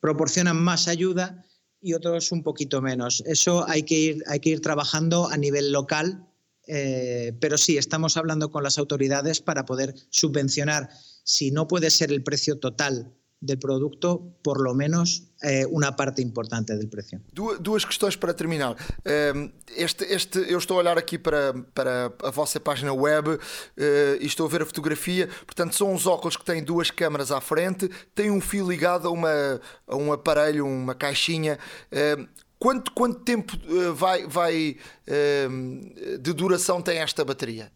proporcionan 0.00 0.60
más 0.60 0.88
ayuda 0.88 1.44
y 1.80 1.92
otros 1.92 2.32
un 2.32 2.42
poquito 2.42 2.82
menos. 2.82 3.22
Eso 3.26 3.64
hay 3.68 3.84
que 3.84 3.94
ir, 3.94 4.24
hay 4.26 4.40
que 4.40 4.50
ir 4.50 4.60
trabajando 4.60 5.30
a 5.30 5.36
nivel 5.36 5.70
local, 5.70 6.26
eh, 6.66 7.32
pero 7.40 7.56
sí, 7.56 7.78
estamos 7.78 8.16
hablando 8.16 8.50
con 8.50 8.64
las 8.64 8.76
autoridades 8.76 9.40
para 9.40 9.66
poder 9.66 9.94
subvencionar, 10.08 10.90
si 11.22 11.52
no 11.52 11.68
puede 11.68 11.90
ser 11.90 12.10
el 12.10 12.24
precio 12.24 12.58
total 12.58 13.14
del 13.40 13.58
produto, 13.58 14.36
por 14.42 14.60
lo 14.60 14.74
menos 14.74 15.24
eh, 15.42 15.64
uma 15.70 15.92
parte 15.92 16.20
importante 16.20 16.76
do 16.76 16.88
preço. 16.88 17.16
Duas 17.32 17.84
questões 17.86 18.14
para 18.14 18.34
terminar. 18.34 18.76
Ehm, 19.04 19.50
este, 19.76 20.04
este, 20.04 20.38
eu 20.52 20.58
estou 20.58 20.76
a 20.76 20.80
olhar 20.80 20.98
aqui 20.98 21.18
para, 21.18 21.54
para 21.72 22.12
a 22.22 22.30
vossa 22.30 22.60
página 22.60 22.92
web 22.92 23.38
eh, 23.78 24.18
e 24.20 24.26
estou 24.26 24.46
a 24.46 24.48
ver 24.50 24.62
a 24.62 24.66
fotografia. 24.66 25.26
Portanto, 25.46 25.74
são 25.74 25.92
uns 25.92 26.06
óculos 26.06 26.36
que 26.36 26.44
têm 26.44 26.62
duas 26.62 26.90
câmaras 26.90 27.32
à 27.32 27.40
frente, 27.40 27.88
têm 28.14 28.30
um 28.30 28.40
fio 28.40 28.68
ligado 28.68 29.08
a, 29.08 29.10
uma, 29.10 29.60
a 29.86 29.96
um 29.96 30.12
aparelho, 30.12 30.66
uma 30.66 30.94
caixinha. 30.94 31.58
Ehm, 31.90 32.26
quanto, 32.58 32.92
quanto 32.92 33.20
tempo 33.20 33.56
eh, 33.56 33.90
vai, 33.92 34.26
vai 34.26 34.76
ehm, 35.06 35.80
de 36.20 36.32
duração 36.34 36.82
tem 36.82 36.98
esta 36.98 37.24
bateria? 37.24 37.72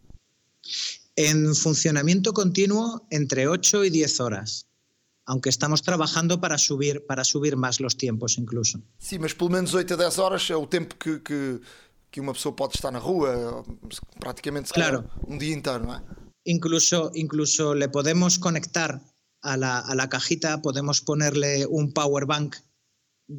En 1.17 1.55
funcionamento 1.55 2.33
continuo 2.33 3.01
entre 3.09 3.47
8 3.47 3.85
e 3.85 3.89
10 3.89 4.19
horas. 4.19 4.65
Aunque 5.25 5.49
estamos 5.49 5.81
trabajando 5.81 6.39
para 6.39 6.57
subir, 6.57 7.05
para 7.05 7.23
subir 7.23 7.57
más 7.57 7.79
los 7.79 7.97
tiempos 7.97 8.37
incluso. 8.37 8.79
Sim, 8.97 9.19
mas 9.19 9.33
pelo 9.33 9.49
menos 9.49 9.73
8 9.73 9.93
a 9.93 9.97
10 9.97 10.19
horas 10.19 10.49
é 10.49 10.55
o 10.55 10.67
tempo 10.67 10.95
que, 10.95 11.19
que, 11.19 11.59
que 12.11 12.21
uma 12.21 12.33
pessoa 12.33 12.55
pode 12.55 12.75
estar 12.75 12.91
na 12.91 12.99
rua, 12.99 13.63
praticamente 14.19 14.71
claro. 14.71 15.09
um 15.27 15.37
dia 15.37 15.53
inteiro, 15.53 15.85
não 15.85 15.95
é? 15.95 16.01
Incluso, 16.45 17.11
incluso 17.15 17.73
le 17.73 17.89
podemos 17.89 18.37
conectar 18.37 19.01
a 19.41 19.57
la, 19.57 19.79
a 19.79 19.95
la 19.95 20.07
cajita, 20.07 20.61
podemos 20.61 21.01
ponerle 21.01 21.65
un 21.65 21.91
power 21.91 22.25
bank 22.25 22.55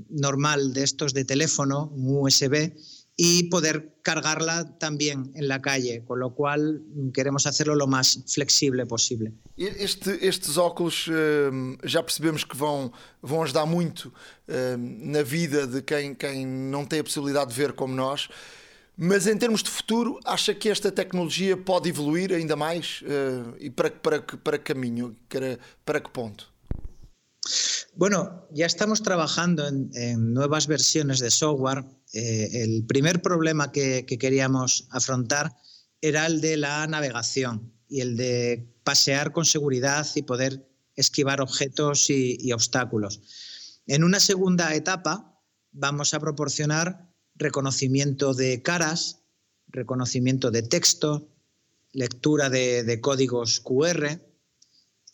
normal 0.08 0.72
de 0.72 0.82
estos 0.82 1.14
de 1.14 1.24
teléfono, 1.24 1.88
un 1.94 2.24
USB, 2.24 2.74
y 3.16 3.44
poder 3.44 3.94
cargarla 4.02 4.78
también 4.78 5.32
en 5.34 5.48
la 5.48 5.62
calle, 5.62 6.04
con 6.04 6.20
lo 6.20 6.34
cual 6.34 6.82
queremos 7.14 7.46
hacerlo 7.46 7.74
lo 7.74 7.86
más 7.86 8.22
flexible 8.26 8.84
posible. 8.84 9.32
Este, 9.56 10.26
estes 10.26 10.58
óculos 10.58 11.08
hum, 11.08 11.78
já 11.82 12.02
percebemos 12.02 12.44
que 12.44 12.56
vão, 12.56 12.92
vão 13.22 13.42
ajudar 13.42 13.64
muito 13.64 14.12
hum, 14.46 14.98
na 15.00 15.22
vida 15.22 15.66
de 15.66 15.80
quem, 15.80 16.14
quem 16.14 16.46
não 16.46 16.84
tem 16.84 17.00
a 17.00 17.04
possibilidade 17.04 17.50
de 17.50 17.56
ver 17.56 17.72
como 17.72 17.94
nós. 17.94 18.28
Mas 18.98 19.26
em 19.26 19.36
termos 19.36 19.62
de 19.62 19.70
futuro, 19.70 20.18
acha 20.24 20.54
que 20.54 20.68
esta 20.70 20.90
tecnologia 20.90 21.56
pode 21.56 21.88
evoluir 21.88 22.32
ainda 22.32 22.56
mais? 22.56 23.02
Uh, 23.02 23.54
e 23.58 23.68
para, 23.68 23.90
para, 23.90 24.22
para 24.22 24.58
que 24.58 24.72
caminho? 24.72 25.14
Para, 25.28 25.58
para 25.84 26.00
que 26.00 26.10
ponto? 26.10 26.50
Bueno, 27.94 28.48
ya 28.52 28.66
estamos 28.66 29.02
trabajando 29.02 29.66
en, 29.66 30.34
nuevas 30.34 30.66
versiones 30.66 31.20
de 31.20 31.30
software 31.30 31.84
eh, 32.12 32.62
el 32.62 32.84
primer 32.86 33.22
problema 33.22 33.72
que, 33.72 34.04
que, 34.06 34.18
queríamos 34.18 34.86
afrontar 34.90 35.52
era 36.00 36.26
el 36.26 36.40
de 36.40 36.56
la 36.56 36.86
navegación 36.86 37.72
y 37.88 38.00
el 38.00 38.16
de 38.16 38.72
pasear 38.84 39.32
con 39.32 39.44
seguridad 39.44 40.06
y 40.14 40.22
poder 40.22 40.68
esquivar 40.96 41.40
objetos 41.40 42.10
y, 42.10 42.52
obstáculos. 42.52 43.20
En 43.86 44.02
una 44.02 44.18
segunda 44.18 44.74
etapa 44.74 45.40
vamos 45.72 46.14
a 46.14 46.20
proporcionar 46.20 47.12
reconocimiento 47.34 48.34
de 48.34 48.62
caras, 48.62 49.22
reconocimiento 49.68 50.50
de 50.50 50.62
texto, 50.62 51.28
lectura 51.92 52.48
de, 52.48 52.98
códigos 53.00 53.60
QR 53.60 54.20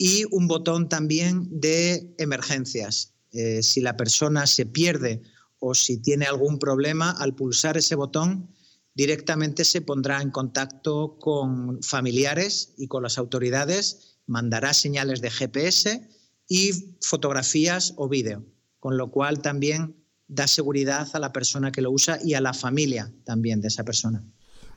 y 0.04 0.24
un 0.32 0.48
botón 0.48 0.88
también 0.88 1.46
de 1.60 2.12
emergencias. 2.18 3.14
Eh, 3.30 3.62
si 3.62 3.80
la 3.80 3.96
persona 3.96 4.48
se 4.48 4.66
pierde 4.66 5.22
o 5.60 5.76
si 5.76 5.98
tiene 5.98 6.26
algún 6.26 6.58
problema, 6.58 7.12
al 7.12 7.36
pulsar 7.36 7.76
ese 7.76 7.94
botón 7.94 8.50
directamente 8.94 9.64
se 9.64 9.80
pondrá 9.80 10.20
en 10.20 10.32
contacto 10.32 11.18
con 11.20 11.80
familiares 11.84 12.74
y 12.76 12.88
con 12.88 13.04
las 13.04 13.16
autoridades, 13.16 14.18
mandará 14.26 14.74
señales 14.74 15.20
de 15.20 15.30
GPS 15.30 16.08
y 16.48 16.96
fotografías 17.00 17.94
o 17.96 18.08
vídeo, 18.08 18.44
con 18.80 18.96
lo 18.96 19.12
cual 19.12 19.40
también 19.40 19.94
da 20.26 20.48
seguridad 20.48 21.08
a 21.12 21.20
la 21.20 21.32
persona 21.32 21.70
que 21.70 21.80
lo 21.80 21.92
usa 21.92 22.18
y 22.24 22.34
a 22.34 22.40
la 22.40 22.54
familia 22.54 23.14
también 23.22 23.60
de 23.60 23.68
esa 23.68 23.84
persona. 23.84 24.24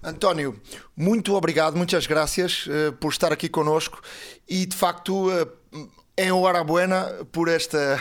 António, 0.03 0.59
muito 0.95 1.33
obrigado, 1.33 1.75
muitas 1.75 2.05
gracias 2.05 2.67
uh, 2.67 2.93
por 2.93 3.11
estar 3.11 3.33
aqui 3.33 3.49
conosco 3.49 4.01
e 4.47 4.65
de 4.65 4.75
facto 4.75 5.29
uh, 5.29 5.89
enhorabuena 6.17 7.25
por 7.31 7.47
esta, 7.47 7.99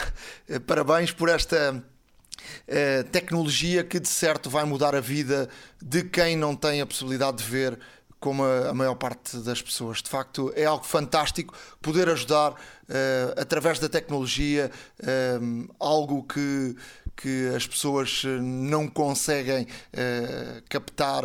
uh, 0.51 0.61
parabéns 0.61 1.13
por 1.13 1.29
esta 1.29 1.83
tecnologia 3.11 3.83
que 3.83 3.99
de 3.99 4.09
certo 4.09 4.51
vai 4.51 4.65
mudar 4.65 4.95
a 4.95 5.01
vida 5.01 5.49
de 5.81 6.05
quem 6.05 6.37
não 6.37 6.55
tem 6.55 6.83
a 6.83 6.87
possibilidade 6.87 7.39
de 7.39 7.45
ver 7.45 7.79
como 8.21 8.45
a, 8.45 8.75
maior 8.75 8.97
parte 8.97 9.39
das 9.39 9.63
pessoas. 9.63 10.03
De 10.03 10.11
facto, 10.11 10.53
é 10.55 10.67
algo 10.67 10.85
fantástico 10.85 11.55
poder 11.81 12.09
ajudar 12.11 12.55
através 13.37 13.79
da 13.79 13.89
tecnologia 13.89 14.71
algo 15.81 16.23
que, 16.25 16.77
que 17.17 17.49
as 17.55 17.67
pessoas 17.67 18.23
não 18.41 18.89
conseguem 18.89 19.65
uh, 19.65 20.63
captar 20.69 21.25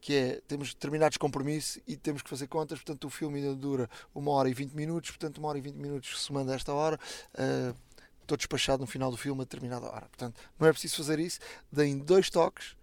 que 0.00 0.14
é, 0.14 0.40
temos 0.46 0.74
determinados 0.74 1.16
compromissos 1.16 1.80
e 1.86 1.96
temos 1.96 2.22
que 2.22 2.28
fazer 2.28 2.46
contas, 2.46 2.78
portanto 2.78 3.04
o 3.06 3.10
filme 3.10 3.38
ainda 3.38 3.54
dura 3.54 3.88
uma 4.14 4.30
hora 4.32 4.48
e 4.48 4.54
20 4.54 4.72
minutos, 4.72 5.10
portanto 5.10 5.38
uma 5.38 5.48
hora 5.48 5.58
e 5.58 5.60
20 5.60 5.76
minutos 5.76 6.22
se 6.22 6.32
manda 6.32 6.54
esta 6.54 6.72
hora, 6.72 6.98
uh, 7.34 7.76
estou 8.20 8.36
despachado 8.36 8.80
no 8.80 8.86
final 8.86 9.10
do 9.10 9.16
filme 9.16 9.42
a 9.42 9.44
determinada 9.44 9.86
hora. 9.86 10.06
Portanto, 10.06 10.40
não 10.58 10.66
é 10.66 10.72
preciso 10.72 10.96
fazer 10.96 11.18
isso, 11.18 11.38
deem 11.70 11.98
dois 11.98 12.28
toques 12.30 12.76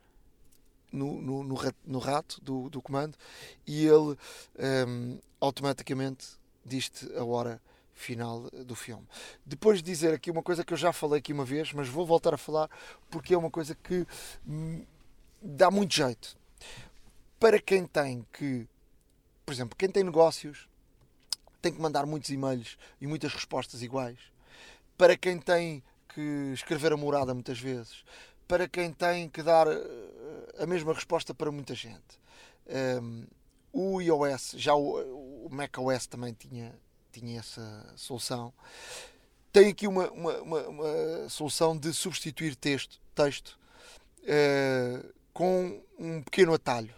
no, 0.92 1.22
no, 1.22 1.44
no, 1.44 1.56
no 1.86 2.00
rato 2.00 2.42
do, 2.42 2.70
do 2.70 2.82
comando 2.82 3.18
e 3.66 3.86
ele 3.86 3.94
um, 3.96 4.18
ehm, 4.58 5.20
automaticamente 5.40 6.28
diz-te 6.66 7.12
a 7.16 7.24
hora 7.24 7.62
final 7.94 8.50
do 8.66 8.76
filme. 8.76 9.08
Depois 9.46 9.78
de 9.78 9.84
dizer 9.84 10.14
aqui 10.14 10.32
uma 10.32 10.42
coisa 10.42 10.64
que 10.64 10.74
eu 10.74 10.78
já 10.78 10.92
falei 10.92 11.20
aqui 11.20 11.32
uma 11.32 11.46
vez, 11.46 11.72
mas 11.72 11.88
vou 11.88 12.06
voltar 12.06 12.34
a 12.34 12.38
falar 12.38 12.70
porque 13.10 13.34
é 13.34 13.38
uma 13.38 13.50
coisa 13.50 13.76
que 13.76 14.06
dá 15.42 15.70
muito 15.70 15.94
jeito. 15.94 16.38
Para 17.40 17.60
quem 17.60 17.86
tem 17.86 18.26
que, 18.34 18.68
por 19.46 19.54
exemplo, 19.54 19.76
quem 19.78 19.90
tem 19.90 20.04
negócios, 20.04 20.68
tem 21.62 21.72
que 21.72 21.82
mandar 21.82 22.06
muitos 22.06 22.30
e-mails 22.30 22.78
e 23.00 23.08
muitas 23.08 23.34
respostas 23.34 23.82
iguais. 23.82 24.18
Para 24.98 25.16
quem 25.16 25.40
tem 25.40 25.84
que 26.14 26.52
escrever 26.54 26.92
a 26.92 26.98
morada 26.98 27.34
muitas 27.34 27.60
vezes, 27.60 28.04
para 28.52 28.68
quem 28.68 28.92
tem 28.92 29.30
que 29.30 29.42
dar 29.42 29.66
eh, 29.66 29.82
a 30.60 30.66
mesma 30.66 30.94
resposta 30.94 31.34
para 31.34 31.50
muita 31.50 31.74
gente. 31.74 32.20
Um, 33.02 33.26
o 33.72 34.02
iOS, 34.02 34.56
já 34.58 34.76
o, 34.76 35.46
o 35.46 35.50
macOS 35.50 36.06
também 36.06 36.34
tinha 36.34 36.78
tinha 37.14 37.40
essa 37.40 37.94
solução. 37.96 38.54
Tem 39.54 39.70
aqui 39.70 39.88
uma, 39.88 40.12
uma, 40.12 40.42
uma, 40.42 40.68
uma 40.68 41.30
solução 41.30 41.78
de 41.78 41.94
substituir 41.94 42.58
texto, 42.58 43.00
texto 43.16 43.58
uh, 44.24 45.14
com 45.34 45.82
um 45.98 46.22
pequeno 46.22 46.54
atalho. 46.54 46.94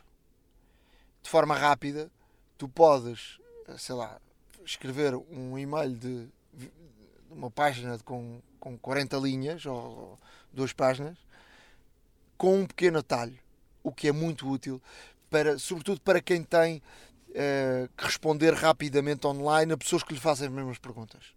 De 1.22 1.30
forma 1.30 1.56
rápida, 1.56 2.10
tu 2.58 2.68
podes, 2.68 3.40
eh, 3.68 3.78
sei 3.78 3.94
lá, 3.94 4.20
escrever 4.66 5.14
um 5.16 5.56
e-mail 5.56 5.94
de 5.96 6.28
uma 7.30 7.52
página 7.52 8.00
com, 8.00 8.42
com 8.60 8.76
40 8.76 9.18
linhas 9.18 9.68
ou 9.68 10.18
duas 10.52 10.74
páginas 10.74 11.16
com 12.38 12.60
um 12.60 12.66
pequeno 12.66 13.00
atalho, 13.00 13.38
o 13.84 13.92
que 13.92 14.08
é 14.08 14.12
muito 14.12 14.50
útil, 14.50 14.82
para, 15.30 15.58
sobretudo 15.58 16.02
para 16.02 16.22
quem 16.22 16.44
tem 16.44 16.82
uh, 17.30 17.90
que 17.98 18.06
responder 18.06 18.54
rapidamente 18.54 19.26
online 19.26 19.74
a 19.74 19.78
pessoas 19.78 20.04
que 20.04 20.14
lhe 20.14 20.20
fazem 20.20 20.48
as 20.48 20.54
mesmas 20.54 20.78
perguntas. 20.78 21.34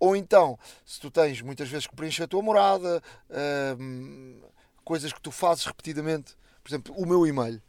Ou 0.00 0.14
então, 0.14 0.58
se 0.84 1.00
tu 1.00 1.10
tens 1.10 1.40
muitas 1.42 1.68
vezes 1.68 1.86
que 1.86 1.96
preencher 1.96 2.24
a 2.24 2.28
tua 2.28 2.42
morada, 2.42 3.02
uh, 3.30 4.52
coisas 4.84 5.12
que 5.12 5.20
tu 5.20 5.30
fazes 5.30 5.64
repetidamente, 5.64 6.36
por 6.62 6.70
exemplo, 6.70 6.94
o 6.96 7.04
meu 7.04 7.26
e-mail. 7.26 7.60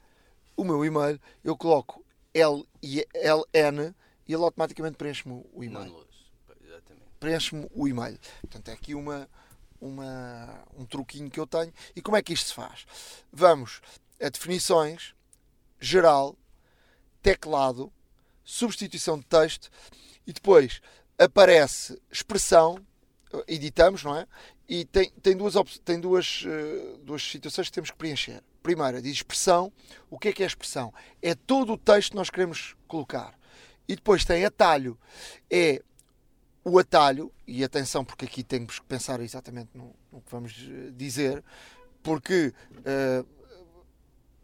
O 0.56 0.64
meu 0.64 0.86
e-mail, 0.86 1.20
eu 1.44 1.58
coloco 1.58 2.06
L 2.34 2.66
e 2.84 3.06
LN 3.14 3.96
e 4.28 4.34
ele 4.34 4.44
automaticamente 4.44 4.98
preenche-me 4.98 5.44
o 5.52 5.64
e-mail. 5.64 6.06
Preenche-me 7.20 7.68
o 7.74 7.88
e-mail. 7.88 8.20
Portanto, 8.42 8.70
é 8.70 8.74
aqui 8.74 8.94
uma, 8.94 9.28
uma, 9.80 10.64
um 10.78 10.86
truquinho 10.86 11.30
que 11.30 11.40
eu 11.40 11.48
tenho. 11.48 11.74
E 11.96 12.02
como 12.02 12.18
é 12.18 12.22
que 12.22 12.34
isto 12.34 12.48
se 12.48 12.54
faz? 12.54 12.86
Vamos 13.32 13.82
a 14.22 14.30
definições, 14.30 15.14
geral, 15.80 16.38
teclado, 17.22 17.92
substituição 18.44 19.18
de 19.18 19.26
texto 19.26 19.70
e 20.26 20.34
depois 20.34 20.82
aparece 21.18 22.02
expressão, 22.12 22.80
editamos, 23.48 24.04
não 24.04 24.16
é? 24.16 24.28
E 24.68 24.86
tem, 24.86 25.12
tem, 25.22 25.36
duas, 25.36 25.56
tem 25.84 26.00
duas, 26.00 26.44
uh, 26.44 26.98
duas 27.00 27.24
situações 27.24 27.68
que 27.68 27.74
temos 27.74 27.92
que 27.92 27.98
preencher. 27.98 28.44
Primeira, 28.62 29.02
diz 29.02 29.14
expressão. 29.14 29.72
O 30.10 30.20
que 30.20 30.30
é 30.30 30.34
que 30.34 30.44
é 30.44 30.46
expressão? 30.46 30.94
É 31.22 31.34
todo 31.34 31.74
o 31.74 31.78
texto 31.78 32.12
que 32.12 32.16
nós 32.16 32.30
queremos 32.30 32.76
colocar. 32.88 33.38
E 33.88 33.96
depois 33.96 34.24
tem 34.24 34.46
atalho. 34.46 34.98
É 35.50 35.82
o 36.64 36.78
atalho, 36.78 37.32
e 37.48 37.64
atenção, 37.64 38.04
porque 38.04 38.26
aqui 38.26 38.44
temos 38.44 38.80
que 38.80 38.86
pensar 38.86 39.20
exatamente 39.22 39.70
no, 39.74 39.94
no 40.12 40.22
que 40.22 40.32
vamos 40.32 40.54
eh, 40.70 40.92
dizer, 40.92 41.44
porque 42.04 42.54
uh, 42.78 43.26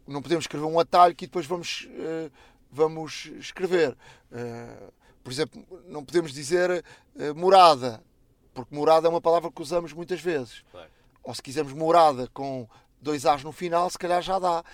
não 0.06 0.22
podemos 0.22 0.44
escrever 0.44 0.66
um 0.66 0.78
atalho 0.78 1.14
que 1.14 1.26
depois 1.26 1.46
vamos 1.46 1.88
uh, 1.90 2.30
vamos 2.70 3.26
escrever. 3.38 3.96
Uh, 4.30 4.92
por 5.22 5.32
exemplo, 5.32 5.66
não 5.88 6.04
podemos 6.04 6.32
dizer 6.32 6.84
morada, 7.34 8.00
porque 8.54 8.72
morada 8.72 9.08
é 9.08 9.10
uma 9.10 9.20
palavra 9.20 9.50
que 9.50 9.60
usamos 9.60 9.92
muitas 9.92 10.20
vezes. 10.20 10.62
Claro. 10.70 10.88
Ou 11.24 11.34
se 11.34 11.42
quisermos 11.42 11.72
morada 11.72 12.28
com 12.32 12.68
dois 13.00 13.26
As 13.26 13.42
no 13.42 13.52
final, 13.52 13.88
se 13.90 13.98
calhar 13.98 14.22
já 14.22 14.38
dá. 14.38 14.64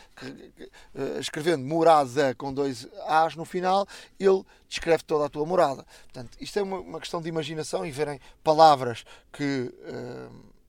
Uh, 0.94 1.18
escrevendo 1.20 1.64
morada 1.64 2.34
com 2.34 2.52
dois 2.52 2.88
As 3.06 3.36
no 3.36 3.44
final, 3.44 3.86
ele 4.18 4.44
descreve 4.68 5.02
toda 5.04 5.26
a 5.26 5.28
tua 5.28 5.44
morada. 5.44 5.84
Portanto, 6.04 6.36
isto 6.40 6.58
é 6.58 6.62
uma, 6.62 6.80
uma 6.80 7.00
questão 7.00 7.20
de 7.20 7.28
imaginação 7.28 7.84
e 7.84 7.90
verem 7.90 8.20
palavras 8.42 9.04
que. 9.32 9.72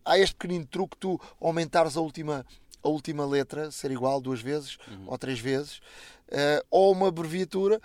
há 0.06 0.20
este 0.20 0.36
pequenino 0.36 0.66
truque, 0.66 0.98
tu 0.98 1.20
aumentares 1.40 1.96
a 1.96 2.02
última, 2.02 2.46
a 2.84 2.90
última 2.90 3.26
letra, 3.26 3.72
ser 3.72 3.92
igual 3.92 4.20
duas 4.20 4.42
vezes 4.42 4.78
uhum. 4.88 5.06
ou 5.08 5.18
três 5.18 5.40
vezes 5.40 5.82
uh, 6.34 6.66
ou 6.70 6.92
uma 6.92 7.08
abreviatura 7.08 7.80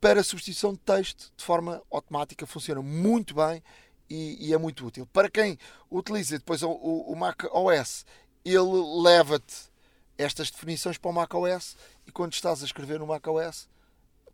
para 0.00 0.22
substituição 0.22 0.72
de 0.72 0.80
texto 0.80 1.32
de 1.36 1.44
forma 1.44 1.80
automática. 1.90 2.46
Funciona 2.46 2.82
muito 2.82 3.34
bem 3.34 3.62
e, 4.10 4.48
e 4.48 4.54
é 4.54 4.58
muito 4.58 4.84
útil. 4.84 5.06
Para 5.12 5.30
quem 5.30 5.58
utiliza 5.90 6.38
depois 6.38 6.62
o, 6.62 6.70
o, 6.70 7.12
o 7.12 7.16
Mac 7.16 7.44
OS, 7.52 8.04
ele 8.44 9.02
leva-te 9.02 9.70
estas 10.18 10.50
definições 10.50 10.98
para 10.98 11.10
o 11.10 11.14
Mac 11.14 11.32
OS 11.34 11.76
e 12.06 12.12
quando 12.12 12.32
estás 12.32 12.62
a 12.62 12.66
escrever 12.66 12.98
no 12.98 13.06
Mac 13.06 13.26
OS, 13.26 13.68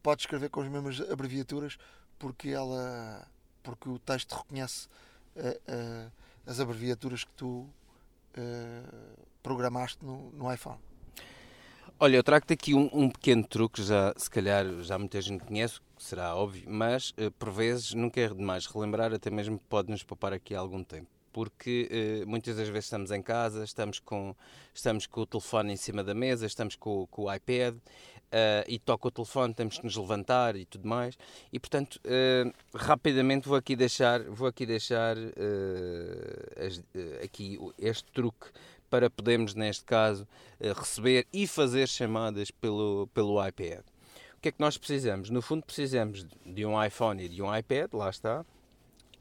podes 0.03 0.25
escrever 0.25 0.51
com 0.51 0.61
as 0.61 0.69
mesmas 0.69 1.01
abreviaturas 1.11 1.79
porque 2.19 2.49
ela 2.51 3.27
porque 3.63 3.89
o 3.89 3.99
texto 3.99 4.35
reconhece 4.35 4.89
uh, 5.37 5.51
uh, 5.51 6.13
as 6.47 6.59
abreviaturas 6.59 7.25
que 7.25 7.33
tu 7.33 7.69
programaste 9.43 10.05
no, 10.05 10.31
no 10.31 10.53
iPhone. 10.53 10.79
Olha, 11.99 12.17
eu 12.17 12.23
trago-te 12.23 12.53
aqui 12.53 12.73
um, 12.73 12.89
um, 12.93 13.11
pequeno 13.11 13.45
truque, 13.45 13.83
já, 13.83 14.15
se 14.17 14.31
calhar 14.31 14.65
já 14.83 14.97
muita 14.97 15.21
gente 15.21 15.45
conhece, 15.45 15.81
será 15.99 16.37
óbvio, 16.37 16.65
mas 16.69 17.11
uh, 17.11 17.33
por 17.37 17.51
vezes 17.51 17.93
nunca 17.93 18.21
é 18.21 18.29
demais 18.29 18.67
relembrar, 18.67 19.13
até 19.13 19.31
mesmo 19.31 19.59
pode 19.69 19.91
nos 19.91 20.05
poupar 20.05 20.33
aqui 20.33 20.55
algum 20.55 20.85
tempo. 20.85 21.09
Porque 21.39 22.25
uh, 22.25 22.29
muitas 22.29 22.57
das 22.57 22.67
vezes 22.67 22.87
estamos 22.87 23.13
em 23.13 23.23
casa, 23.23 23.63
estamos 23.63 24.01
com, 24.01 24.35
estamos 24.75 25.07
com 25.07 25.21
o 25.21 25.27
telefone 25.27 25.73
em 25.73 25.77
cima 25.77 26.03
da 26.03 26.13
mesa, 26.13 26.45
estamos 26.45 26.75
com, 26.75 27.07
com 27.07 27.27
o 27.27 27.33
iPad 27.33 27.77
uh, 27.77 27.79
e 28.67 28.77
toca 28.77 29.07
o 29.07 29.11
telefone, 29.13 29.55
temos 29.55 29.79
que 29.79 29.85
nos 29.85 29.97
levantar 29.97 30.57
e 30.57 30.65
tudo 30.65 30.89
mais. 30.89 31.17
E 31.53 31.61
portanto, 31.61 32.01
rapidamente 32.75 33.47
vou 33.47 33.57
aqui 33.57 33.77
deixar, 33.77 34.21
vou 34.25 34.49
aqui 34.49 34.67
deixar 34.67 35.17
aqui 37.23 37.57
este 37.79 38.11
truque 38.11 38.49
para 38.91 39.09
podermos, 39.09 39.55
neste 39.55 39.85
caso, 39.85 40.27
eh, 40.59 40.73
receber 40.73 41.25
e 41.33 41.47
fazer 41.47 41.87
chamadas 41.87 42.51
pelo, 42.51 43.09
pelo 43.15 43.47
iPad. 43.47 43.85
O 44.37 44.41
que 44.41 44.49
é 44.49 44.53
que 44.53 44.61
nós 44.61 44.77
precisamos? 44.77 45.31
No 45.31 45.41
fundo, 45.41 45.65
precisamos 45.65 46.27
de 46.45 46.67
um 46.67 46.83
iPhone 46.83 47.23
e 47.23 47.29
de 47.29 47.41
um 47.41 47.55
iPad, 47.55 47.93
lá 47.93 48.11
está, 48.11 48.45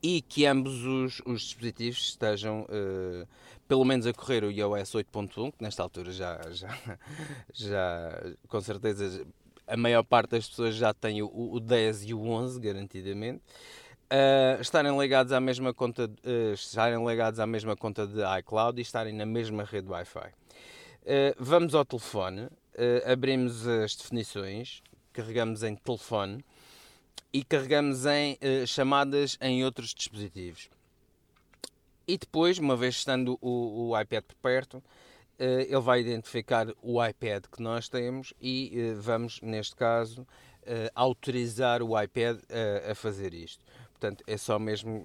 e 0.02 0.22
que 0.22 0.46
ambos 0.46 0.84
os, 0.84 1.22
os 1.26 1.42
dispositivos 1.42 2.10
estejam, 2.10 2.62
uh, 2.64 3.28
pelo 3.68 3.84
menos, 3.84 4.06
a 4.06 4.14
correr 4.14 4.44
o 4.44 4.52
iOS 4.52 4.92
8.1, 4.92 5.52
que 5.52 5.64
nesta 5.64 5.84
altura 5.84 6.12
já, 6.12 6.40
já, 6.52 6.78
já, 7.54 8.24
com 8.48 8.62
certeza, 8.62 9.26
a 9.66 9.76
maior 9.76 10.04
parte 10.04 10.32
das 10.32 10.48
pessoas 10.48 10.76
já 10.76 10.94
tem 10.94 11.22
o, 11.22 11.30
o 11.30 11.60
10 11.60 12.06
e 12.06 12.14
o 12.14 12.22
11, 12.22 12.60
garantidamente. 12.60 13.42
Uh, 14.10 14.62
estarem 14.62 14.98
ligados 14.98 15.34
à 15.34 15.40
mesma 15.40 15.74
conta, 15.74 16.06
uh, 16.06 16.54
estarem 16.54 17.06
ligados 17.06 17.40
à 17.40 17.48
mesma 17.48 17.76
conta 17.76 18.08
de 18.08 18.22
iCloud 18.40 18.80
e 18.80 18.82
estarem 18.82 19.14
na 19.14 19.26
mesma 19.26 19.64
rede 19.64 19.90
Wi-Fi. 19.90 20.32
Vamos 21.40 21.74
ao 21.74 21.86
telefone, 21.86 22.50
abrimos 23.10 23.66
as 23.66 23.96
definições, 23.96 24.84
carregamos 25.14 25.64
em 25.64 25.74
telefone 25.74 26.44
e 27.34 27.44
carregamos 27.44 28.06
em 28.06 28.38
chamadas 28.66 29.38
em 29.42 29.64
outros 29.64 29.94
dispositivos. 29.94 30.70
E 32.08 32.18
depois, 32.18 32.58
uma 32.58 32.76
vez 32.76 32.96
estando 32.96 33.38
o, 33.42 33.90
o 33.90 34.00
iPad 34.00 34.24
por 34.24 34.36
perto, 34.36 34.84
ele 35.38 35.80
vai 35.82 36.00
identificar 36.00 36.68
o 36.82 37.06
iPad 37.06 37.46
que 37.52 37.62
nós 37.62 37.90
temos 37.90 38.34
e 38.42 38.94
vamos, 39.00 39.40
neste 39.42 39.76
caso, 39.76 40.26
autorizar 40.96 41.84
o 41.84 42.02
iPad 42.02 42.40
a, 42.50 42.92
a 42.92 42.96
fazer 42.96 43.34
isto. 43.34 43.64
Portanto, 43.92 44.24
é 44.26 44.38
só 44.38 44.58
mesmo 44.58 45.04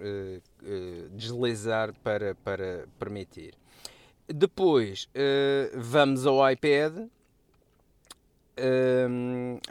deslizar 1.11 1.93
para, 2.03 2.35
para 2.37 2.87
permitir. 2.99 3.55
Depois 4.29 5.09
vamos 5.75 6.25
ao 6.25 6.51
iPad, 6.51 7.09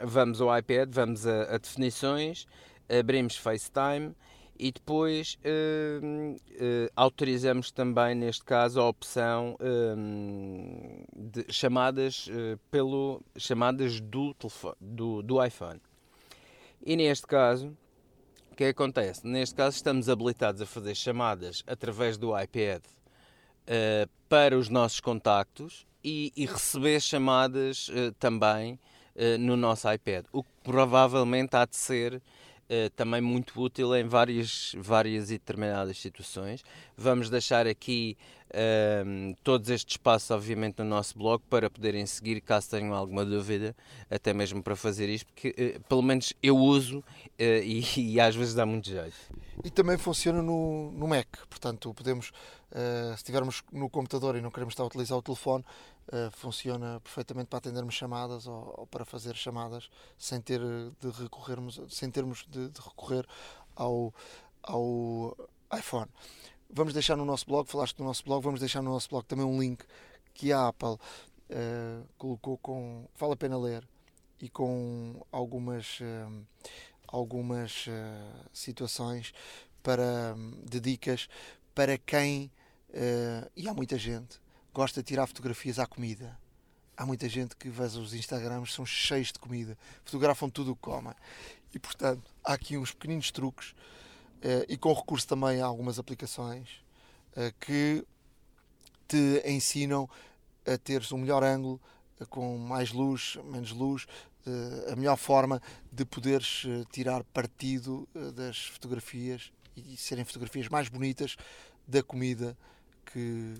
vamos 0.02 0.40
ao 0.40 0.56
iPad, 0.56 0.88
vamos 0.92 1.26
a, 1.26 1.54
a 1.54 1.58
definições, 1.58 2.46
abrimos 2.88 3.36
FaceTime 3.36 4.14
e 4.58 4.70
depois 4.70 5.38
uh, 5.44 6.90
autorizamos 6.94 7.70
também, 7.70 8.14
neste 8.14 8.44
caso, 8.44 8.80
a 8.80 8.88
opção 8.88 9.56
de 11.16 11.52
chamadas, 11.52 12.28
pelo, 12.70 13.22
chamadas 13.36 14.00
do, 14.00 14.34
telefone, 14.34 14.76
do, 14.80 15.22
do 15.22 15.44
iPhone. 15.44 15.80
E 16.84 16.96
neste 16.96 17.26
caso, 17.26 17.76
o 18.50 18.54
que 18.54 18.64
acontece? 18.64 19.26
Neste 19.26 19.54
caso, 19.54 19.76
estamos 19.76 20.08
habilitados 20.08 20.60
a 20.60 20.66
fazer 20.66 20.94
chamadas 20.94 21.64
através 21.66 22.18
do 22.18 22.38
iPad 22.38 22.82
para 24.28 24.56
os 24.56 24.68
nossos 24.68 25.00
contactos 25.00 25.86
e, 26.04 26.32
e 26.36 26.46
receber 26.46 27.00
chamadas 27.00 27.90
também 28.18 28.78
no 29.38 29.56
nosso 29.56 29.92
iPad, 29.92 30.24
o 30.32 30.42
que 30.42 30.50
provavelmente 30.64 31.54
há 31.54 31.66
de 31.66 31.76
ser 31.76 32.22
eh, 32.74 32.88
também 32.96 33.20
muito 33.20 33.60
útil 33.60 33.94
em 33.94 34.08
várias, 34.08 34.74
várias 34.78 35.30
e 35.30 35.34
determinadas 35.34 35.98
situações. 35.98 36.64
Vamos 36.96 37.28
deixar 37.28 37.66
aqui 37.66 38.16
uh, 38.48 39.36
todos 39.44 39.68
estes 39.68 39.98
passos, 39.98 40.30
obviamente, 40.30 40.78
no 40.78 40.86
nosso 40.86 41.18
blog 41.18 41.42
para 41.50 41.68
poderem 41.68 42.06
seguir 42.06 42.40
caso 42.40 42.70
tenham 42.70 42.94
alguma 42.94 43.26
dúvida, 43.26 43.76
até 44.10 44.32
mesmo 44.32 44.62
para 44.62 44.74
fazer 44.74 45.10
isto, 45.10 45.26
porque 45.26 45.76
uh, 45.76 45.80
pelo 45.86 46.00
menos 46.00 46.32
eu 46.42 46.56
uso 46.56 47.04
e, 47.38 48.14
e, 48.14 48.18
às 48.18 48.34
vezes 48.34 48.54
dá 48.54 48.64
muito 48.64 48.88
jeito. 48.88 49.16
E 49.62 49.68
também 49.68 49.98
funciona 49.98 50.40
no, 50.40 50.92
no 50.92 51.06
Mac, 51.06 51.28
portanto, 51.50 51.92
podemos, 51.92 52.32
se 53.10 53.16
estivermos 53.16 53.62
no 53.70 53.90
computador 53.90 54.36
e 54.36 54.40
não 54.40 54.50
queremos 54.50 54.72
estar 54.72 54.82
a 54.82 54.86
utilizar 54.86 55.18
o 55.18 55.22
telefone, 55.22 55.64
uh, 56.08 56.30
funciona 56.32 57.00
perfeitamente 57.00 57.48
para 57.48 57.58
atendermos 57.58 57.94
chamadas 57.94 58.46
ou, 58.46 58.74
ou, 58.78 58.86
para 58.86 59.04
fazer 59.04 59.36
chamadas 59.36 59.90
sem 60.16 60.40
ter 60.40 60.60
de 60.98 61.10
recorrermos, 61.10 61.80
sem 61.88 62.10
termos 62.10 62.46
de, 62.48 62.70
de 62.70 62.80
recorrer 62.80 63.26
ao, 63.76 64.12
ao 64.62 65.36
iPhone. 65.76 66.08
Vamos 66.70 66.94
deixar 66.94 67.16
no 67.16 67.24
nosso 67.24 67.46
blog, 67.46 67.68
falaste 67.68 67.96
do 67.96 68.04
nosso 68.04 68.24
blog, 68.24 68.42
vamos 68.42 68.60
deixar 68.60 68.80
no 68.80 68.90
nosso 68.90 69.10
blog 69.10 69.24
também 69.26 69.44
um 69.44 69.60
link 69.60 69.84
que 70.32 70.50
a 70.52 70.68
Apple 70.68 70.94
uh, 70.94 72.08
colocou 72.16 72.56
com. 72.56 73.06
vale 73.18 73.34
a 73.34 73.36
pena 73.36 73.58
ler 73.58 73.86
e 74.40 74.48
com 74.48 75.24
algumas, 75.30 76.00
algumas 77.06 77.86
situações 78.52 79.32
para, 79.80 80.34
de 80.68 80.80
dicas 80.80 81.28
para 81.74 81.98
quem, 81.98 82.50
e 83.56 83.68
há 83.68 83.74
muita 83.74 83.98
gente, 83.98 84.40
gosta 84.72 85.02
de 85.02 85.08
tirar 85.08 85.26
fotografias 85.26 85.78
à 85.78 85.86
comida. 85.86 86.38
Há 86.96 87.06
muita 87.06 87.28
gente 87.28 87.56
que 87.56 87.68
vê 87.68 87.84
os 87.84 88.14
Instagrams, 88.14 88.72
são 88.72 88.84
cheios 88.84 89.32
de 89.32 89.38
comida, 89.38 89.76
fotografam 90.04 90.48
tudo 90.50 90.72
o 90.72 90.76
que 90.76 90.82
comem. 90.82 91.14
E 91.74 91.78
portanto, 91.78 92.30
há 92.44 92.52
aqui 92.52 92.76
uns 92.76 92.92
pequeninos 92.92 93.30
truques 93.30 93.74
eh, 94.42 94.66
e 94.68 94.76
com 94.76 94.92
recurso 94.92 95.26
também 95.26 95.60
a 95.60 95.66
algumas 95.66 95.98
aplicações 95.98 96.68
eh, 97.34 97.52
que 97.58 98.04
te 99.08 99.42
ensinam 99.46 100.08
a 100.66 100.76
teres 100.76 101.12
um 101.12 101.18
melhor 101.18 101.42
ângulo, 101.42 101.80
com 102.28 102.56
mais 102.58 102.92
luz, 102.92 103.36
menos 103.44 103.72
luz, 103.72 104.06
a 104.90 104.96
melhor 104.96 105.16
forma 105.16 105.60
de 105.90 106.04
poderes 106.04 106.64
tirar 106.92 107.24
partido 107.24 108.08
das 108.34 108.58
fotografias 108.66 109.52
e 109.76 109.96
serem 109.96 110.24
fotografias 110.24 110.68
mais 110.68 110.88
bonitas 110.88 111.36
da 111.86 112.02
comida 112.02 112.56
que, 113.12 113.54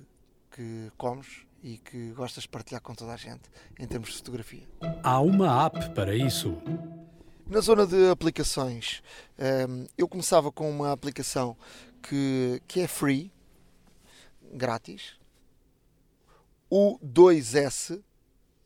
que 0.50 0.92
comes 0.96 1.46
e 1.62 1.78
que 1.78 2.10
gostas 2.12 2.44
de 2.44 2.48
partilhar 2.48 2.80
com 2.80 2.94
toda 2.94 3.12
a 3.12 3.16
gente 3.16 3.42
em 3.78 3.86
termos 3.86 4.10
de 4.10 4.16
fotografia. 4.16 4.66
Há 5.02 5.20
uma 5.20 5.66
app 5.66 5.94
para 5.94 6.14
isso. 6.14 6.60
Na 7.46 7.60
zona 7.60 7.86
de 7.86 8.08
aplicações, 8.10 9.02
ehm, 9.38 9.86
eu 9.96 10.08
começava 10.08 10.50
com 10.50 10.70
uma 10.70 10.92
aplicação 10.92 11.56
que, 12.02 12.60
que 12.66 12.80
é 12.80 12.88
free, 12.88 13.30
grátis. 14.52 15.16
O 16.68 16.98
2S 17.00 18.02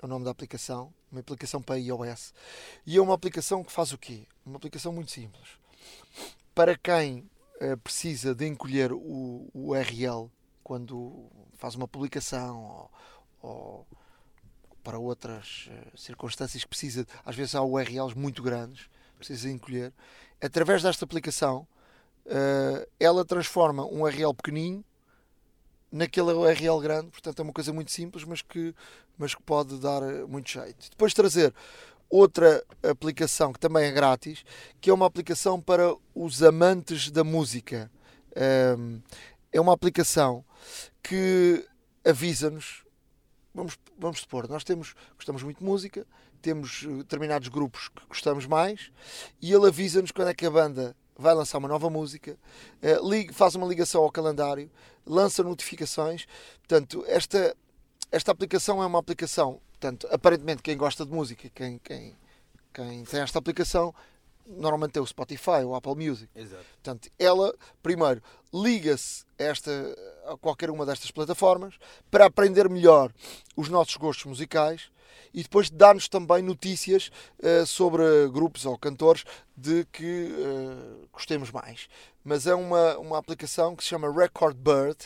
é 0.00 0.06
o 0.06 0.08
nome 0.08 0.24
da 0.24 0.30
aplicação, 0.30 0.94
uma 1.10 1.20
aplicação 1.20 1.60
para 1.60 1.76
iOS. 1.76 2.32
E 2.86 2.96
é 2.96 3.00
uma 3.00 3.14
aplicação 3.14 3.64
que 3.64 3.72
faz 3.72 3.92
o 3.92 3.98
quê? 3.98 4.26
Uma 4.44 4.56
aplicação 4.56 4.92
muito 4.92 5.10
simples. 5.10 5.58
Para 6.54 6.78
quem 6.78 7.28
eh, 7.60 7.76
precisa 7.76 8.34
de 8.34 8.46
encolher 8.46 8.92
o 8.92 9.50
URL 9.52 10.30
quando 10.66 11.30
faz 11.54 11.76
uma 11.76 11.86
publicação 11.86 12.90
ou, 13.40 13.48
ou 13.48 13.86
para 14.82 14.98
outras 14.98 15.70
uh, 15.70 15.96
circunstâncias 15.96 16.64
que 16.64 16.68
precisa, 16.68 17.06
às 17.24 17.36
vezes 17.36 17.54
há 17.54 17.62
URLs 17.62 18.16
muito 18.16 18.42
grandes, 18.42 18.90
precisa 19.16 19.48
encolher. 19.48 19.92
Através 20.42 20.82
desta 20.82 21.04
aplicação, 21.04 21.68
uh, 22.26 22.84
ela 22.98 23.24
transforma 23.24 23.86
um 23.86 24.02
URL 24.02 24.34
pequenino 24.34 24.84
naquele 25.92 26.32
URL 26.32 26.80
grande, 26.80 27.10
portanto 27.12 27.38
é 27.38 27.42
uma 27.44 27.52
coisa 27.52 27.72
muito 27.72 27.92
simples, 27.92 28.24
mas 28.24 28.42
que, 28.42 28.74
mas 29.16 29.36
que 29.36 29.42
pode 29.44 29.78
dar 29.78 30.02
eh, 30.02 30.24
muito 30.26 30.50
jeito. 30.50 30.90
Depois 30.90 31.14
trazer 31.14 31.54
outra 32.10 32.60
aplicação 32.82 33.52
que 33.52 33.60
também 33.60 33.84
é 33.84 33.92
grátis, 33.92 34.44
que 34.80 34.90
é 34.90 34.92
uma 34.92 35.06
aplicação 35.06 35.60
para 35.60 35.94
os 36.12 36.42
amantes 36.42 37.08
da 37.08 37.22
música. 37.22 37.88
Um, 38.76 39.00
é 39.52 39.60
uma 39.60 39.72
aplicação 39.72 40.44
que 41.02 41.66
avisa-nos. 42.04 42.84
Vamos, 43.54 43.78
vamos 43.98 44.20
supor, 44.20 44.48
nós 44.48 44.64
temos, 44.64 44.94
gostamos 45.16 45.42
muito 45.42 45.58
de 45.58 45.64
música, 45.64 46.06
temos 46.42 46.84
eh, 46.84 46.98
determinados 46.98 47.48
grupos 47.48 47.88
que 47.88 48.06
gostamos 48.06 48.46
mais 48.46 48.92
e 49.40 49.52
ele 49.52 49.66
avisa-nos 49.66 50.12
quando 50.12 50.28
é 50.28 50.34
que 50.34 50.44
a 50.44 50.50
banda 50.50 50.94
vai 51.18 51.34
lançar 51.34 51.58
uma 51.58 51.68
nova 51.68 51.88
música, 51.88 52.38
eh, 52.82 52.98
faz 53.32 53.54
uma 53.54 53.66
ligação 53.66 54.02
ao 54.02 54.12
calendário, 54.12 54.70
lança 55.06 55.42
notificações. 55.42 56.26
Portanto, 56.58 57.04
esta, 57.06 57.56
esta 58.12 58.30
aplicação 58.30 58.82
é 58.82 58.86
uma 58.86 58.98
aplicação, 58.98 59.60
portanto, 59.70 60.06
aparentemente 60.10 60.62
quem 60.62 60.76
gosta 60.76 61.06
de 61.06 61.12
música, 61.12 61.50
quem, 61.54 61.78
quem, 61.78 62.14
quem 62.72 63.04
tem 63.04 63.20
esta 63.20 63.38
aplicação, 63.38 63.94
normalmente 64.46 64.92
tem 64.92 65.02
o 65.02 65.06
Spotify 65.06 65.62
ou 65.64 65.70
o 65.70 65.74
Apple 65.74 65.94
Music. 65.94 66.28
Exato. 66.34 66.64
Portanto, 66.74 67.10
ela, 67.18 67.54
primeiro, 67.82 68.22
liga-se 68.52 69.24
esta, 69.38 69.70
a 70.26 70.36
qualquer 70.36 70.70
uma 70.70 70.86
destas 70.86 71.10
plataformas 71.10 71.74
para 72.10 72.26
aprender 72.26 72.68
melhor 72.68 73.12
os 73.56 73.68
nossos 73.68 73.96
gostos 73.96 74.24
musicais 74.26 74.90
e 75.32 75.42
depois 75.42 75.68
dá-nos 75.68 76.08
também 76.08 76.42
notícias 76.42 77.10
uh, 77.40 77.66
sobre 77.66 78.02
grupos 78.28 78.64
ou 78.64 78.78
cantores 78.78 79.24
de 79.56 79.84
que 79.92 80.30
uh, 80.32 81.08
gostemos 81.12 81.50
mais. 81.50 81.88
Mas 82.24 82.46
é 82.46 82.54
uma, 82.54 82.96
uma 82.98 83.18
aplicação 83.18 83.76
que 83.76 83.82
se 83.82 83.90
chama 83.90 84.12
Record 84.12 84.56
Bird. 84.56 84.96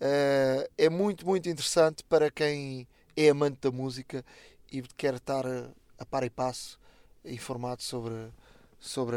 Uh, 0.00 0.68
é 0.76 0.88
muito, 0.88 1.26
muito 1.26 1.48
interessante 1.48 2.04
para 2.04 2.30
quem 2.30 2.86
é 3.16 3.28
amante 3.30 3.58
da 3.60 3.70
música 3.70 4.24
e 4.70 4.82
quer 4.96 5.14
estar 5.14 5.46
a, 5.46 5.68
a 5.98 6.04
par 6.04 6.24
e 6.24 6.30
passo 6.30 6.78
informado 7.24 7.82
sobre 7.82 8.12
sobre 8.84 9.16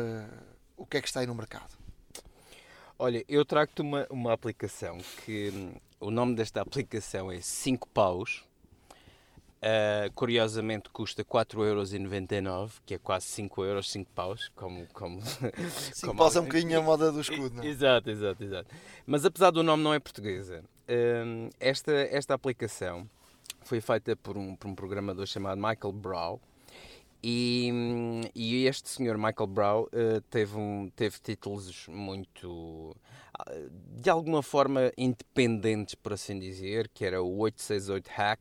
o 0.77 0.85
que 0.85 0.97
é 0.97 1.01
que 1.01 1.07
está 1.07 1.19
aí 1.19 1.27
no 1.27 1.35
mercado. 1.35 1.77
Olha, 2.97 3.23
eu 3.27 3.43
trago-te 3.45 3.81
uma, 3.81 4.07
uma 4.09 4.33
aplicação 4.33 4.97
que 5.25 5.51
hum, 5.53 5.73
o 5.99 6.09
nome 6.09 6.35
desta 6.35 6.61
aplicação 6.61 7.31
é 7.31 7.41
5 7.41 7.87
paus. 7.89 8.43
Uh, 9.57 10.13
curiosamente 10.13 10.87
custa 10.89 11.25
4,99€, 11.25 12.73
que 12.85 12.93
é 12.93 12.97
quase 12.99 13.25
5 13.25 13.65
euros, 13.65 13.91
5 13.91 14.11
paus, 14.11 14.51
como... 14.55 14.85
como 14.93 15.19
5 15.93 16.15
paus 16.15 16.35
é 16.35 16.39
um 16.39 16.43
bocadinho 16.43 16.79
a 16.79 16.81
moda 16.81 17.11
do 17.11 17.19
escudo, 17.19 17.55
não 17.55 17.63
é? 17.63 17.65
Exato, 17.67 18.09
exato, 18.09 18.43
exato. 18.43 18.75
Mas 19.05 19.25
apesar 19.25 19.49
do 19.49 19.63
nome 19.63 19.83
não 19.83 19.93
é 19.93 19.99
portuguesa, 19.99 20.63
uh, 20.87 21.49
esta, 21.59 21.91
esta 21.91 22.35
aplicação 22.35 23.09
foi 23.63 23.81
feita 23.81 24.15
por 24.15 24.37
um, 24.37 24.55
por 24.55 24.67
um 24.67 24.75
programador 24.75 25.25
chamado 25.25 25.57
Michael 25.57 25.91
Brow, 25.91 26.39
e, 27.29 27.69
e, 28.33 28.65
este 28.67 28.87
senhor 28.87 29.17
Michael 29.17 29.47
Brown 29.47 29.81
uh, 29.81 30.21
teve, 30.29 30.55
um, 30.55 30.89
teve 30.95 31.19
títulos 31.19 31.85
muito, 31.89 32.95
ah, 33.37 33.51
de 33.69 34.09
alguma 34.09 34.41
forma, 34.41 34.93
independentes, 34.97 35.93
por 35.93 36.13
assim 36.13 36.39
dizer, 36.39 36.87
que 36.93 37.03
era 37.03 37.21
o 37.21 37.39
868 37.39 38.07
Hack, 38.11 38.39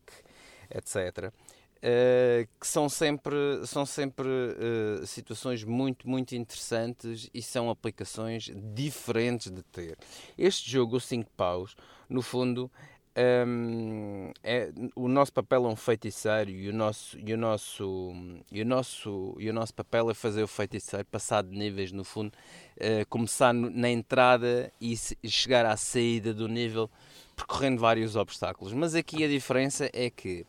etc. 0.70 1.32
Uh, 1.78 2.47
que 2.61 2.66
são 2.68 2.89
sempre, 2.89 3.37
são 3.66 3.84
sempre 3.84 4.28
uh, 4.28 5.05
situações 5.05 5.64
muito, 5.64 6.09
muito 6.09 6.37
interessantes 6.37 7.28
e 7.34 7.43
são 7.43 7.68
aplicações 7.68 8.53
diferentes 8.72 9.51
de 9.51 9.64
ter. 9.64 9.99
Este 10.39 10.70
jogo, 10.70 10.99
o 10.99 11.01
5 11.01 11.28
paus, 11.37 11.74
no 12.09 12.22
fundo, 12.22 12.70
Um, 13.19 14.31
é, 14.45 14.71
o 14.95 15.09
nosso 15.09 15.33
papel 15.33 15.64
é 15.64 15.69
um 15.69 15.77
feiticeiro 15.77 16.51
e 16.51 16.69
o 16.69 16.73
nosso, 16.75 17.19
e 17.19 17.33
o 17.33 17.39
nosso, 17.39 18.12
e 18.53 18.61
o 18.61 18.64
nosso, 18.67 19.35
e 19.39 19.49
o 19.49 19.55
nosso 19.55 19.73
papel 19.73 20.11
é 20.11 20.14
fazer 20.14 20.43
o 20.43 20.49
feiticeiro 20.49 21.07
passar 21.07 21.43
de 21.43 21.57
níveis 21.57 21.93
no 21.93 22.05
fundo, 22.05 22.35
uh, 22.77 23.07
começar 23.09 23.55
no, 23.55 23.71
na 23.71 23.89
entrada 23.89 24.71
e, 24.79 24.95
se, 24.99 25.17
e 25.23 25.31
chegar 25.31 25.64
à 25.64 25.79
saída 25.79 26.35
do 26.35 26.47
nível 26.47 26.91
percorrendo 27.35 27.81
vários 27.81 28.17
obstáculos. 28.17 28.75
Mas 28.75 28.95
aqui 28.95 29.25
a 29.25 29.29
diferença 29.29 29.89
é 29.95 30.11
que 30.11 30.45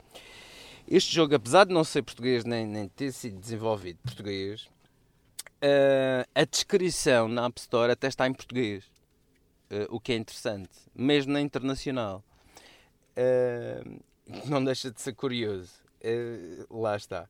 este 0.90 1.16
jogo, 1.16 1.36
apesar 1.36 1.64
de 1.64 1.74
não 1.74 1.86
ser 1.86 2.02
português 2.02 2.44
nem, 2.44 2.66
nem 2.66 2.90
ter 2.90 3.14
sido 3.14 3.40
desenvolvido 3.40 4.00
português, 4.04 4.64
uh, 5.64 6.28
a 6.36 6.44
descrição 6.44 7.30
na 7.30 7.46
App 7.46 7.62
Store 7.62 7.94
até 7.94 8.08
está 8.10 8.28
em 8.28 8.34
português. 8.34 8.84
Uh, 9.72 9.88
o 9.90 10.02
que 10.02 10.12
é 10.12 10.16
interessante, 10.18 10.70
mesmo 10.94 11.32
na 11.32 11.40
internacional. 11.40 12.22
Uh, 13.18 14.00
não 14.46 14.64
deixa 14.64 14.92
de 14.92 15.02
ser 15.02 15.14
curioso. 15.14 15.72
Uh, 16.04 16.82
lá 16.82 16.96
está. 16.96 17.28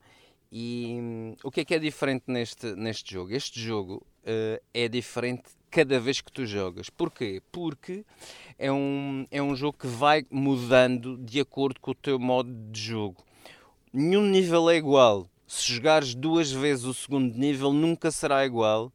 E 0.52 0.98
um, 1.00 1.36
o 1.44 1.52
que 1.52 1.62
é 1.62 1.66
que 1.66 1.76
é 1.76 1.80
diferente 1.80 2.26
neste, 2.28 2.74
neste 2.76 3.14
jogo? 3.14 3.34
Este 3.34 3.60
jogo 3.60 4.06
uh, 4.24 4.62
é 4.74 4.88
diferente 4.88 5.44
cada 5.70 6.00
vez 6.00 6.22
que 6.22 6.32
tu 6.32 6.46
jogas. 6.46 6.90
Porquê? 6.90 7.42
Porque 7.52 8.06
é 8.58 8.72
um, 8.72 9.26
é 9.32 9.42
um 9.42 9.56
jogo 9.56 9.78
que 9.78 9.88
vai 9.88 10.26
mudando 10.30 11.18
de 11.18 11.40
acordo 11.40 11.80
com 11.80 11.92
o 11.92 11.96
teu 11.96 12.20
modo 12.20 12.54
de 12.72 12.82
jogo. 12.82 13.24
Nenhum 13.92 14.26
nível 14.26 14.70
é 14.70 14.76
igual. 14.76 15.30
Se 15.46 15.72
jogares 15.74 16.14
duas 16.14 16.52
vezes 16.52 16.86
o 16.86 16.94
segundo 16.94 17.38
nível, 17.38 17.72
nunca 17.72 18.12
será 18.12 18.46
igual 18.46 18.92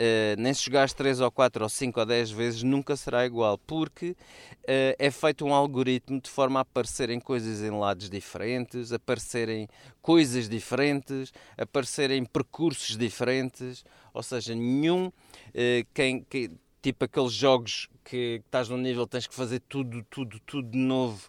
Uh, 0.00 0.40
nem 0.40 0.54
se 0.54 0.64
jogares 0.64 0.94
3 0.94 1.20
ou 1.20 1.30
4 1.30 1.62
ou 1.62 1.68
5 1.68 2.00
ou 2.00 2.06
10 2.06 2.30
vezes 2.30 2.62
nunca 2.62 2.96
será 2.96 3.26
igual, 3.26 3.58
porque 3.58 4.12
uh, 4.12 4.96
é 4.98 5.10
feito 5.10 5.44
um 5.44 5.52
algoritmo 5.52 6.18
de 6.18 6.30
forma 6.30 6.58
a 6.58 6.62
aparecerem 6.62 7.20
coisas 7.20 7.62
em 7.62 7.70
lados 7.70 8.08
diferentes, 8.08 8.94
aparecerem 8.94 9.68
coisas 10.00 10.48
diferentes, 10.48 11.34
aparecerem 11.58 12.24
percursos 12.24 12.96
diferentes, 12.96 13.84
ou 14.14 14.22
seja, 14.22 14.54
nenhum 14.54 15.08
uh, 15.08 15.86
quem, 15.92 16.24
quem, 16.30 16.58
tipo 16.80 17.04
aqueles 17.04 17.34
jogos 17.34 17.86
que 18.02 18.40
estás 18.42 18.70
num 18.70 18.78
nível 18.78 19.06
tens 19.06 19.26
que 19.26 19.34
fazer 19.34 19.60
tudo, 19.68 20.02
tudo, 20.08 20.40
tudo 20.46 20.70
de 20.70 20.78
novo 20.78 21.28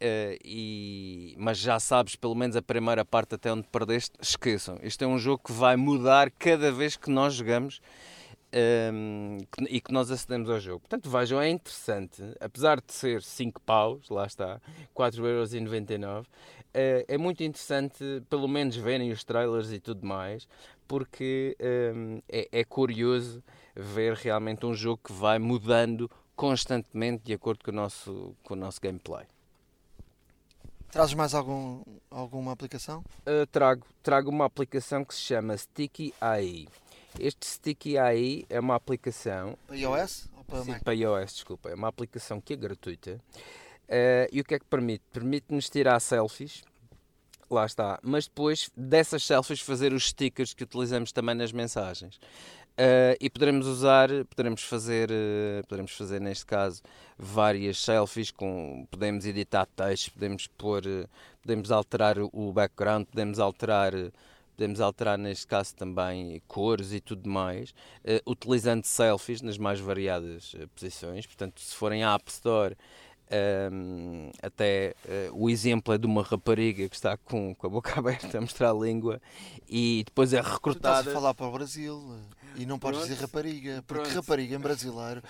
Uh, 0.00 0.38
e, 0.44 1.34
mas 1.36 1.58
já 1.58 1.80
sabes 1.80 2.14
pelo 2.14 2.34
menos 2.36 2.54
a 2.54 2.62
primeira 2.62 3.04
parte 3.04 3.34
até 3.34 3.52
onde 3.52 3.66
perdeste, 3.66 4.16
esqueçam. 4.20 4.78
Este 4.80 5.02
é 5.02 5.06
um 5.08 5.18
jogo 5.18 5.42
que 5.44 5.52
vai 5.52 5.76
mudar 5.76 6.30
cada 6.30 6.70
vez 6.70 6.96
que 6.96 7.10
nós 7.10 7.34
jogamos 7.34 7.80
um, 8.52 9.38
ehm, 9.38 9.38
que, 9.50 9.64
e 9.64 9.80
que 9.80 9.92
nós 9.92 10.08
acedemos 10.10 10.48
ao 10.48 10.60
jogo. 10.60 10.80
Portanto, 10.80 11.10
vejam, 11.10 11.40
é 11.40 11.50
interessante, 11.50 12.22
apesar 12.40 12.80
de 12.80 12.92
ser 12.92 13.22
5 13.22 13.60
paus, 13.62 14.08
lá 14.08 14.24
está, 14.24 14.60
4,99€, 14.94 16.22
uh, 16.22 16.26
é 17.08 17.18
muito 17.18 17.42
interessante 17.42 18.22
pelo 18.30 18.46
menos 18.46 18.76
verem 18.76 19.10
os 19.10 19.24
trailers 19.24 19.72
e 19.72 19.80
tudo 19.80 20.06
mais, 20.06 20.46
porque 20.86 21.56
um, 21.60 21.64
ehm, 21.64 22.22
é, 22.28 22.48
é 22.52 22.64
curioso 22.64 23.42
ver 23.74 24.14
realmente 24.14 24.64
um 24.64 24.74
jogo 24.74 25.00
que 25.04 25.12
vai 25.12 25.40
mudando 25.40 26.10
constantemente 26.36 27.24
de 27.24 27.34
acordo 27.34 27.64
com 27.64 27.72
o 27.72 27.74
nosso, 27.74 28.36
com 28.44 28.54
o 28.54 28.56
nosso 28.56 28.80
gameplay. 28.80 29.26
Trazes 30.90 31.14
mais 31.14 31.34
algum, 31.34 31.82
alguma 32.10 32.52
aplicação? 32.52 33.04
Uh, 33.20 33.46
trago, 33.52 33.86
trago 34.02 34.30
uma 34.30 34.46
aplicação 34.46 35.04
que 35.04 35.14
se 35.14 35.20
chama 35.20 35.56
Sticky 35.56 36.14
AI. 36.20 36.66
Este 37.18 37.46
Sticky 37.46 37.98
AI 37.98 38.46
é 38.48 38.58
uma 38.58 38.74
aplicação. 38.74 39.56
Para 39.66 39.76
iOS? 39.76 40.28
Ou 40.36 40.44
para, 40.44 40.62
sim, 40.62 40.70
Mac? 40.70 40.82
para 40.82 40.94
iOS, 40.94 41.34
desculpa. 41.34 41.68
É 41.68 41.74
uma 41.74 41.88
aplicação 41.88 42.40
que 42.40 42.54
é 42.54 42.56
gratuita. 42.56 43.20
Uh, 43.88 44.28
e 44.32 44.40
o 44.40 44.44
que 44.44 44.54
é 44.54 44.58
que 44.58 44.64
permite? 44.64 45.04
Permite-nos 45.12 45.68
tirar 45.68 46.00
selfies. 46.00 46.62
Lá 47.50 47.66
está. 47.66 47.98
Mas 48.02 48.26
depois 48.26 48.70
dessas 48.76 49.24
selfies 49.24 49.60
fazer 49.60 49.92
os 49.92 50.08
stickers 50.08 50.54
que 50.54 50.64
utilizamos 50.64 51.12
também 51.12 51.34
nas 51.34 51.52
mensagens. 51.52 52.18
Uh, 52.78 53.18
e 53.20 53.28
poderemos 53.28 53.66
usar, 53.66 54.08
poderemos 54.30 54.62
fazer, 54.62 55.10
uh, 55.10 55.66
poderemos 55.66 55.90
fazer 55.90 56.20
neste 56.20 56.46
caso 56.46 56.80
várias 57.18 57.82
selfies, 57.82 58.30
com, 58.30 58.86
podemos 58.88 59.26
editar 59.26 59.66
textos, 59.66 60.10
podemos 60.10 60.46
pôr, 60.46 60.86
uh, 60.86 61.08
podemos 61.42 61.72
alterar 61.72 62.18
o 62.20 62.52
background, 62.52 63.04
podemos 63.06 63.40
alterar, 63.40 63.92
podemos 64.56 64.80
alterar 64.80 65.18
neste 65.18 65.44
caso 65.44 65.74
também 65.74 66.40
cores 66.46 66.92
e 66.92 67.00
tudo 67.00 67.28
mais, 67.28 67.74
utilizando 68.24 68.84
selfies 68.84 69.42
nas 69.42 69.58
mais 69.58 69.80
variadas 69.80 70.54
posições. 70.74 71.26
Portanto, 71.26 71.60
se 71.60 71.74
forem 71.74 72.04
à 72.04 72.14
App 72.14 72.30
Store 72.30 72.76
um, 73.70 74.30
até 74.42 74.94
uh, 75.04 75.44
o 75.44 75.50
exemplo 75.50 75.92
é 75.92 75.98
de 75.98 76.06
uma 76.06 76.22
rapariga 76.22 76.88
que 76.88 76.94
está 76.94 77.16
com, 77.16 77.54
com 77.54 77.66
a 77.66 77.70
boca 77.70 77.92
aberta 77.98 78.38
a 78.38 78.40
mostrar 78.40 78.70
a 78.70 78.74
língua 78.74 79.20
e 79.68 80.02
depois 80.06 80.32
é 80.32 80.40
recrutada. 80.40 81.00
Estás 81.00 81.08
a 81.08 81.12
falar 81.12 81.34
para 81.34 81.46
o 81.46 81.52
Brasil 81.52 82.02
e 82.56 82.66
não 82.66 82.78
podes 82.78 83.00
Pronto. 83.00 83.12
dizer 83.12 83.22
rapariga, 83.22 83.84
porque 83.86 84.02
Pronto. 84.02 84.16
rapariga 84.16 84.56
em 84.56 84.58
brasileiro 84.58 85.22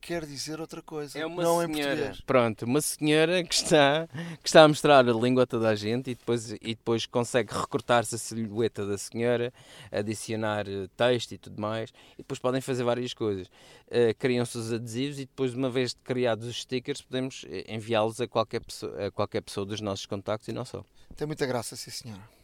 quer 0.00 0.24
dizer 0.24 0.60
outra 0.60 0.82
coisa, 0.82 1.18
é 1.18 1.26
uma 1.26 1.42
não 1.42 1.60
senhora, 1.60 1.72
em 1.72 1.96
português. 1.96 2.20
Pronto, 2.22 2.64
uma 2.64 2.80
senhora 2.80 3.42
que 3.42 3.54
está, 3.54 4.08
que 4.42 4.48
está 4.48 4.62
a 4.62 4.68
mostrar 4.68 5.08
a 5.08 5.12
língua 5.12 5.44
a 5.44 5.46
toda 5.46 5.68
a 5.68 5.74
gente 5.74 6.10
e 6.10 6.14
depois, 6.14 6.52
e 6.52 6.74
depois 6.74 7.06
consegue 7.06 7.52
recortar-se 7.52 8.14
a 8.14 8.18
silhueta 8.18 8.86
da 8.86 8.98
senhora, 8.98 9.52
adicionar 9.90 10.68
eh, 10.68 10.88
texto 10.96 11.32
e 11.32 11.38
tudo 11.38 11.60
mais, 11.60 11.90
e 12.14 12.18
depois 12.18 12.38
podem 12.38 12.60
fazer 12.60 12.84
várias 12.84 13.14
coisas. 13.14 13.48
Uh, 13.88 14.14
Criam-se 14.18 14.56
os 14.56 14.72
adesivos 14.72 15.18
e 15.18 15.26
depois, 15.26 15.54
uma 15.54 15.70
vez 15.70 15.96
criados 16.04 16.46
os 16.46 16.60
stickers, 16.60 17.02
podemos 17.02 17.44
eh, 17.48 17.64
enviá-los 17.68 18.20
a 18.20 18.28
qualquer 18.28 18.60
pessoa, 18.60 19.06
a 19.06 19.10
qualquer 19.10 19.40
pessoa 19.40 19.66
dos 19.66 19.80
nossos 19.80 20.06
contactos 20.06 20.48
e 20.48 20.52
não 20.52 20.64
só. 20.64 20.84
Tem 21.16 21.26
muita 21.26 21.46
graça, 21.46 21.74
sim 21.74 21.90
senhora 21.90 22.39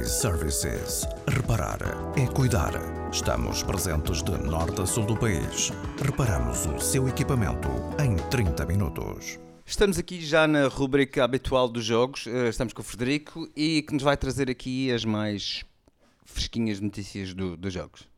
iServices. 0.00 1.06
Reparar 1.28 1.78
é 2.16 2.26
cuidar. 2.26 2.72
Estamos 3.12 3.62
presentes 3.62 4.22
de 4.22 4.32
norte 4.32 4.80
a 4.80 4.86
sul 4.86 5.04
do 5.04 5.16
país. 5.16 5.70
Reparamos 6.02 6.66
o 6.66 6.80
seu 6.80 7.08
equipamento 7.08 7.68
em 8.02 8.16
30 8.30 8.64
minutos. 8.66 9.38
Estamos 9.64 9.98
aqui 9.98 10.20
já 10.20 10.46
na 10.46 10.68
rubrica 10.68 11.24
habitual 11.24 11.68
dos 11.68 11.84
jogos. 11.84 12.26
Eh, 12.26 12.48
estamos 12.48 12.72
com 12.72 12.82
o 12.82 12.84
Frederico 12.84 13.48
e 13.56 13.82
que 13.82 13.92
nos 13.92 14.02
vai 14.02 14.16
trazer 14.16 14.50
aqui 14.50 14.92
as 14.92 15.04
mais 15.04 15.64
fresquinhas 16.24 16.80
notícias 16.80 17.34
do, 17.34 17.56
dos 17.56 17.72
jogos. 17.72 18.08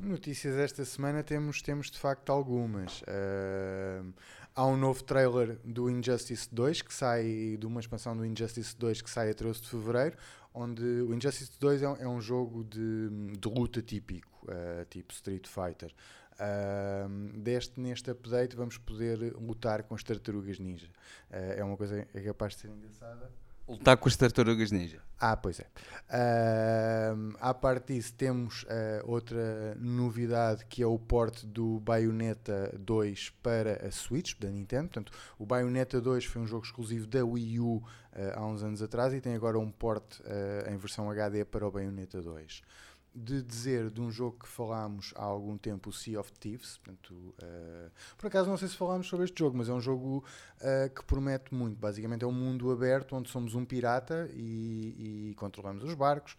Notícias 0.00 0.56
esta 0.56 0.84
semana 0.84 1.22
temos, 1.22 1.62
temos 1.62 1.90
de 1.90 1.98
facto 1.98 2.30
algumas. 2.30 3.02
Uh, 3.02 4.12
há 4.54 4.66
um 4.66 4.76
novo 4.76 5.02
trailer 5.02 5.58
do 5.64 5.90
Injustice 5.90 6.48
2 6.52 6.82
que 6.82 6.92
sai 6.94 7.56
de 7.58 7.66
uma 7.66 7.80
expansão 7.80 8.16
do 8.16 8.24
Injustice 8.24 8.76
2 8.76 9.02
que 9.02 9.10
sai 9.10 9.30
a 9.30 9.34
13 9.34 9.60
de 9.60 9.68
fevereiro 9.68 10.16
onde 10.54 10.82
o 10.82 11.14
Injustice 11.14 11.52
2 11.58 11.82
é 11.82 11.88
um, 11.88 11.96
é 11.96 12.08
um 12.08 12.20
jogo 12.20 12.64
de, 12.64 13.36
de, 13.38 13.48
luta 13.48 13.80
típico, 13.80 14.28
uh, 14.44 14.84
tipo 14.90 15.12
Street 15.12 15.46
Fighter. 15.46 15.92
Uh, 16.34 17.38
deste, 17.38 17.78
neste 17.78 18.10
update 18.10 18.56
vamos 18.56 18.78
poder 18.78 19.34
lutar 19.34 19.82
com 19.82 19.94
as 19.94 20.02
tartarugas 20.02 20.58
ninja. 20.58 20.88
Uh, 21.30 21.52
é 21.56 21.64
uma 21.64 21.76
coisa 21.76 22.04
que 22.04 22.18
é 22.18 22.22
capaz 22.22 22.54
de 22.54 22.60
ser 22.60 22.68
engraçada. 22.68 23.30
Lutar 23.68 23.96
com 23.96 24.08
as 24.08 24.16
tartarugas 24.16 24.70
ninja. 24.70 25.00
Ah, 25.18 25.36
pois 25.36 25.60
é. 25.60 25.66
Uh, 26.10 27.36
à 27.40 27.54
parte 27.54 27.94
disso, 27.94 28.12
temos 28.14 28.64
uh, 28.64 28.66
outra 29.04 29.76
novidade 29.78 30.64
que 30.66 30.82
é 30.82 30.86
o 30.86 30.98
port 30.98 31.44
do 31.44 31.78
Bayonetta 31.78 32.74
2 32.76 33.30
para 33.40 33.86
a 33.86 33.90
Switch 33.92 34.34
da 34.38 34.50
Nintendo. 34.50 34.88
Portanto, 34.88 35.12
o 35.38 35.46
Bayonetta 35.46 36.00
2 36.00 36.24
foi 36.24 36.42
um 36.42 36.46
jogo 36.46 36.66
exclusivo 36.66 37.06
da 37.06 37.24
Wii 37.24 37.60
U 37.60 37.76
uh, 37.76 37.84
há 38.34 38.44
uns 38.44 38.64
anos 38.64 38.82
atrás 38.82 39.14
e 39.14 39.20
tem 39.20 39.34
agora 39.34 39.58
um 39.58 39.70
port 39.70 40.20
em 40.68 40.76
versão 40.76 41.08
HD 41.08 41.44
para 41.44 41.66
o 41.66 41.70
Bayonetta 41.70 42.20
2 42.20 42.62
de 43.14 43.42
dizer 43.42 43.90
de 43.90 44.00
um 44.00 44.10
jogo 44.10 44.38
que 44.40 44.48
falámos 44.48 45.12
há 45.16 45.22
algum 45.22 45.58
tempo, 45.58 45.90
o 45.90 45.92
Sea 45.92 46.18
of 46.18 46.32
Thieves. 46.32 46.78
Portanto, 46.78 47.12
uh, 47.12 47.90
por 48.16 48.26
acaso 48.26 48.48
não 48.48 48.56
sei 48.56 48.68
se 48.68 48.76
falámos 48.76 49.06
sobre 49.06 49.26
este 49.26 49.38
jogo, 49.38 49.56
mas 49.56 49.68
é 49.68 49.72
um 49.72 49.80
jogo 49.80 50.24
uh, 50.60 50.94
que 50.94 51.04
promete 51.04 51.54
muito. 51.54 51.78
Basicamente 51.78 52.24
é 52.24 52.26
um 52.26 52.32
mundo 52.32 52.70
aberto 52.70 53.14
onde 53.14 53.28
somos 53.30 53.54
um 53.54 53.64
pirata 53.64 54.30
e, 54.32 55.30
e 55.30 55.34
controlamos 55.36 55.84
os 55.84 55.94
barcos. 55.94 56.36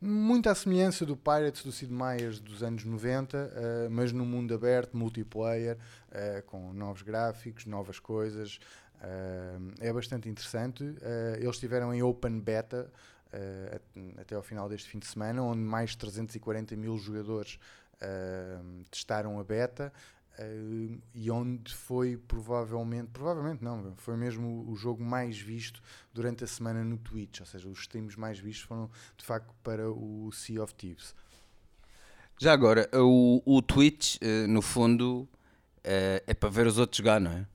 Muito 0.00 0.48
à 0.48 0.54
semelhança 0.54 1.04
do 1.04 1.16
Pirates 1.16 1.64
do 1.64 1.72
Sid 1.72 1.92
Meier's 1.92 2.38
dos 2.38 2.62
anos 2.62 2.84
90, 2.84 3.36
uh, 3.36 3.40
eh, 3.40 3.88
mas 3.90 4.12
num 4.12 4.26
mundo 4.26 4.54
aberto, 4.54 4.96
multiplayer, 4.96 5.78
com 6.46 6.72
novos 6.72 7.02
gráficos, 7.02 7.66
novas 7.66 7.98
coisas. 7.98 8.60
é 9.80 9.92
bastante 9.92 10.28
interessante. 10.28 10.84
eles 11.38 11.56
estiveram 11.56 11.92
em 11.92 12.02
Open 12.02 12.38
Beta 12.38 12.88
uh, 13.34 14.20
até 14.20 14.34
ao 14.34 14.42
final 14.42 14.68
deste 14.68 14.88
fim 14.88 14.98
de 14.98 15.06
semana, 15.06 15.42
onde 15.42 15.60
mais 15.60 15.90
de 15.90 15.98
340 15.98 16.76
mil 16.76 16.96
jogadores 16.98 17.58
uh, 17.96 18.84
testaram 18.90 19.38
a 19.38 19.44
beta. 19.44 19.92
Uh, 20.36 21.00
e 21.14 21.30
onde 21.30 21.72
foi 21.72 22.16
provavelmente, 22.16 23.08
provavelmente 23.12 23.62
não, 23.62 23.94
foi 23.98 24.16
mesmo 24.16 24.68
o 24.68 24.74
jogo 24.74 25.00
mais 25.00 25.38
visto 25.38 25.80
durante 26.12 26.42
a 26.42 26.46
semana 26.46 26.82
no 26.82 26.98
Twitch, 26.98 27.38
ou 27.38 27.46
seja, 27.46 27.68
os 27.68 27.78
streams 27.80 28.18
mais 28.18 28.40
vistos 28.40 28.66
foram 28.66 28.90
de 29.16 29.24
facto 29.24 29.54
para 29.62 29.88
o 29.88 30.32
Sea 30.32 30.60
of 30.60 30.74
Thieves. 30.74 31.14
Já 32.36 32.52
agora, 32.52 32.90
o, 32.94 33.40
o 33.46 33.62
Twitch, 33.62 34.16
no 34.48 34.60
fundo, 34.60 35.28
é 35.84 36.34
para 36.34 36.48
ver 36.48 36.66
os 36.66 36.78
outros 36.78 36.98
jogar, 36.98 37.20
não 37.20 37.30
é? 37.30 37.46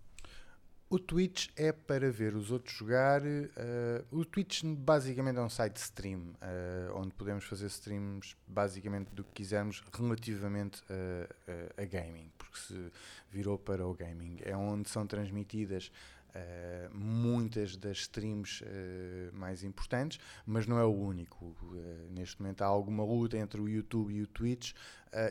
O 0.91 0.97
Twitch 0.97 1.49
é 1.55 1.71
para 1.71 2.09
ver 2.11 2.35
os 2.35 2.49
outros 2.49 2.75
jogar. 2.75 3.21
Uh, 3.21 4.03
o 4.09 4.25
Twitch 4.25 4.63
basicamente 4.63 5.37
é 5.37 5.41
um 5.41 5.49
site 5.49 5.73
de 5.73 5.81
stream, 5.81 6.19
uh, 6.19 6.95
onde 6.95 7.13
podemos 7.13 7.43
fazer 7.43 7.67
streams 7.67 8.35
basicamente 8.47 9.13
do 9.13 9.23
que 9.23 9.29
quisermos 9.33 9.83
relativamente 9.93 10.81
a, 10.89 11.77
a, 11.79 11.83
a, 11.83 11.85
gaming, 11.85 12.31
porque 12.35 12.57
se 12.57 12.91
virou 13.29 13.55
para 13.55 13.85
o 13.85 13.93
gaming. 13.93 14.39
É 14.41 14.57
onde 14.57 14.89
são 14.89 15.05
transmitidas 15.05 15.91
uh, 16.29 16.95
muitas 16.95 17.75
das 17.75 17.97
streams 17.99 18.63
mais 19.33 19.63
importantes, 19.63 20.19
mas 20.45 20.65
não 20.65 20.79
é 20.79 20.85
o 20.85 20.93
único. 20.93 21.55
neste 22.09 22.41
momento 22.41 22.61
há 22.61 22.67
alguma 22.67 23.03
luta 23.03 23.37
entre 23.37 23.59
o 23.59 23.67
YouTube 23.67 24.13
e 24.13 24.21
o 24.21 24.27
Twitch 24.27 24.73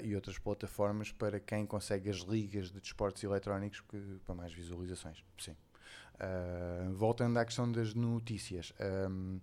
e 0.03 0.15
outras 0.15 0.39
plataformas 0.39 1.13
para 1.13 1.39
quem 1.39 1.65
consegue 1.67 2.11
as 2.11 2.19
ligas 2.19 2.71
de 2.71 2.81
desportos 2.81 3.23
eletrónicos 3.23 3.81
que, 3.81 3.99
para 4.25 4.35
mais 4.35 4.53
visualizações. 4.53 5.23
Sim. 5.39 5.57
Uh, 6.19 6.93
voltando 6.95 7.39
à 7.39 7.45
questão 7.45 7.71
das 7.71 7.95
notícias. 7.95 8.73
Um, 9.09 9.41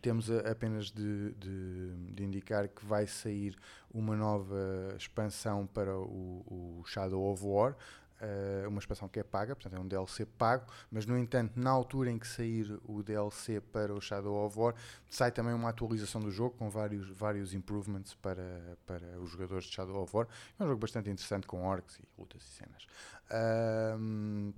temos 0.00 0.30
apenas 0.30 0.90
de, 0.90 1.32
de, 1.34 2.12
de, 2.14 2.24
indicar 2.24 2.68
que 2.68 2.86
vai 2.86 3.06
sair 3.06 3.54
uma 3.92 4.16
nova 4.16 4.94
expansão 4.96 5.66
para 5.66 5.94
o, 5.98 6.80
o 6.80 6.84
Shadow 6.86 7.30
of 7.30 7.44
War, 7.44 7.76
uh, 8.22 8.68
uma 8.68 8.78
expansão 8.78 9.08
que 9.08 9.18
é 9.18 9.22
paga, 9.22 9.54
portanto 9.54 9.76
é 9.76 9.80
um 9.80 9.86
DLC 9.86 10.24
pago, 10.24 10.66
mas 10.90 11.04
no 11.04 11.18
entanto, 11.18 11.58
na 11.58 11.70
altura 11.70 12.10
em 12.10 12.18
que 12.18 12.26
sair 12.26 12.80
o 12.84 13.02
DLC 13.02 13.60
para 13.60 13.92
o 13.92 14.00
Shadow 14.00 14.46
of 14.46 14.58
War, 14.58 14.74
sai 15.10 15.32
também 15.32 15.52
uma 15.52 15.68
atualização 15.68 16.20
do 16.20 16.30
jogo 16.30 16.56
com 16.56 16.70
vários, 16.70 17.08
vários 17.10 17.52
improvements 17.52 18.14
para, 18.14 18.78
para 18.86 19.20
os 19.20 19.30
jogadores 19.30 19.64
de 19.64 19.74
Shadow 19.74 20.02
of 20.02 20.16
War. 20.16 20.26
É 20.58 20.64
um 20.64 20.66
jogo 20.66 20.80
bastante 20.80 21.10
interessante 21.10 21.46
com 21.46 21.64
orcs 21.64 21.98
e 21.98 22.08
lutas 22.18 22.42
e 22.42 22.46
cenas. 22.46 22.86
Uh, 23.30 24.54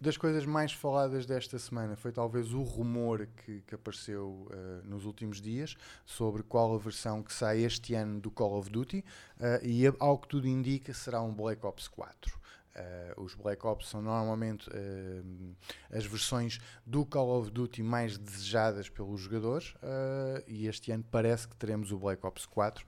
das 0.00 0.16
coisas 0.16 0.44
mais 0.44 0.72
faladas 0.72 1.26
desta 1.26 1.58
semana 1.58 1.96
foi 1.96 2.12
talvez 2.12 2.52
o 2.52 2.62
rumor 2.62 3.26
que, 3.36 3.62
que 3.62 3.74
apareceu 3.74 4.48
uh, 4.50 4.86
nos 4.86 5.04
últimos 5.04 5.40
dias 5.40 5.76
sobre 6.04 6.42
qual 6.42 6.74
a 6.74 6.78
versão 6.78 7.22
que 7.22 7.32
sai 7.32 7.62
este 7.62 7.94
ano 7.94 8.20
do 8.20 8.30
Call 8.30 8.58
of 8.58 8.70
Duty 8.70 8.98
uh, 9.38 9.64
e 9.64 9.84
ao 9.98 10.18
que 10.18 10.28
tudo 10.28 10.46
indica 10.46 10.92
será 10.92 11.22
um 11.22 11.34
Black 11.34 11.64
Ops 11.64 11.88
4. 11.88 12.34
Uh, 12.34 12.38
eh, 12.78 13.14
os 13.16 13.34
Black 13.34 13.66
Ops 13.66 13.88
são 13.88 14.02
normalmente 14.02 14.68
as 15.90 16.04
versões 16.04 16.58
do 16.84 17.06
Call 17.06 17.40
of 17.40 17.50
Duty 17.50 17.82
mais 17.82 18.18
desejadas 18.18 18.90
pelos 18.90 19.22
jogadores 19.22 19.74
e 20.46 20.66
este 20.66 20.92
ano 20.92 21.02
parece 21.10 21.48
que 21.48 21.56
teremos 21.56 21.90
o 21.90 21.98
Black 21.98 22.24
Ops 22.26 22.44
4 22.44 22.86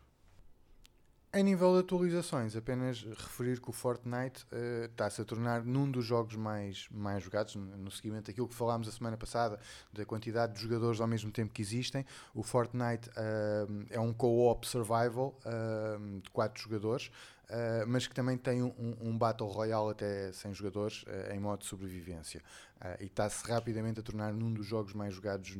a 1.39 1.43
nível 1.43 1.75
de 1.75 1.81
atualizações, 1.81 2.57
apenas 2.57 3.03
referir 3.05 3.61
que 3.61 3.71
o 3.71 3.73
Fortnite 3.73 4.45
uh, 4.53 4.87
está-se 4.87 5.21
a 5.21 5.25
tornar 5.25 5.65
num 5.65 5.89
dos 5.89 6.05
jogos 6.05 6.35
mais, 6.35 6.89
mais 6.91 7.23
jogados, 7.23 7.55
no 7.55 7.91
seguimento 7.91 8.27
daquilo 8.27 8.49
que 8.49 8.55
falámos 8.55 8.89
a 8.89 8.93
semana 8.93 9.17
passada, 9.17 9.61
da 9.93 10.05
quantidade 10.05 10.55
de 10.55 10.61
jogadores 10.61 11.01
ao 11.01 11.07
mesmo 11.07 11.31
tempo 11.31 11.53
que 11.53 11.63
existem. 11.63 12.05
O 12.35 12.43
Fortnite 12.43 13.09
uh, 13.11 13.87
é 13.91 14.01
um 14.01 14.13
co-op 14.13 14.67
survival 14.67 15.39
uh, 15.45 16.21
de 16.21 16.29
4 16.31 16.61
jogadores, 16.61 17.11
Uh, 17.51 17.87
mas 17.87 18.07
que 18.07 18.15
também 18.15 18.37
tem 18.37 18.63
um, 18.63 18.75
um, 19.01 19.17
Battle 19.17 19.49
Royale 19.49 19.93
até 19.93 20.31
100 20.33 20.53
jogadores 20.53 21.03
uh, 21.05 21.33
em 21.35 21.41
modo 21.41 21.61
de 21.61 21.67
sobrevivência. 21.67 22.43
Uh, 22.77 23.03
e 23.03 23.07
está-se 23.07 23.51
rapidamente 23.51 24.01
a 24.01 24.03
tornar 24.03 24.35
num 24.35 24.53
dos 24.53 24.67
jogos 24.67 24.93
mais 24.93 25.15
jogados 25.15 25.57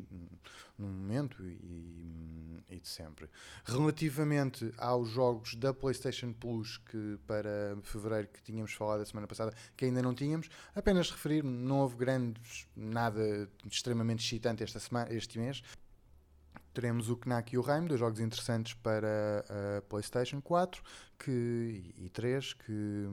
no 0.77 0.87
momento 0.87 1.43
e, 1.43 2.63
e, 2.69 2.79
de 2.79 2.87
sempre. 2.87 3.27
Relativamente 3.65 4.71
aos 4.77 5.09
jogos 5.09 5.55
da 5.55 5.73
PlayStation 5.73 6.31
Plus, 6.31 6.77
que 6.77 7.17
para 7.25 7.75
fevereiro 7.81 8.27
que 8.27 8.43
tínhamos 8.43 8.71
falado 8.73 9.01
a 9.01 9.05
semana 9.05 9.25
passada, 9.25 9.51
que 9.75 9.85
ainda 9.85 10.01
não 10.03 10.13
tínhamos, 10.13 10.47
apenas 10.75 11.09
referir, 11.09 11.43
não 11.43 11.79
houve 11.79 11.95
grandes, 11.95 12.67
nada 12.75 13.49
extremamente 13.65 14.23
excitante 14.23 14.63
esta 14.63 14.79
semana, 14.79 15.11
este 15.11 15.39
mês. 15.39 15.63
Teremos 16.73 17.09
o 17.09 17.17
Knack 17.17 17.53
e 17.53 17.57
o 17.57 17.61
Raim, 17.61 17.85
dois 17.85 17.99
jogos 17.99 18.19
interessantes 18.19 18.73
para 18.73 19.43
a 19.77 19.81
PlayStation 19.83 20.39
4 20.41 20.81
que, 21.17 21.93
e 21.97 22.09
3 22.09 22.53
que, 22.53 23.07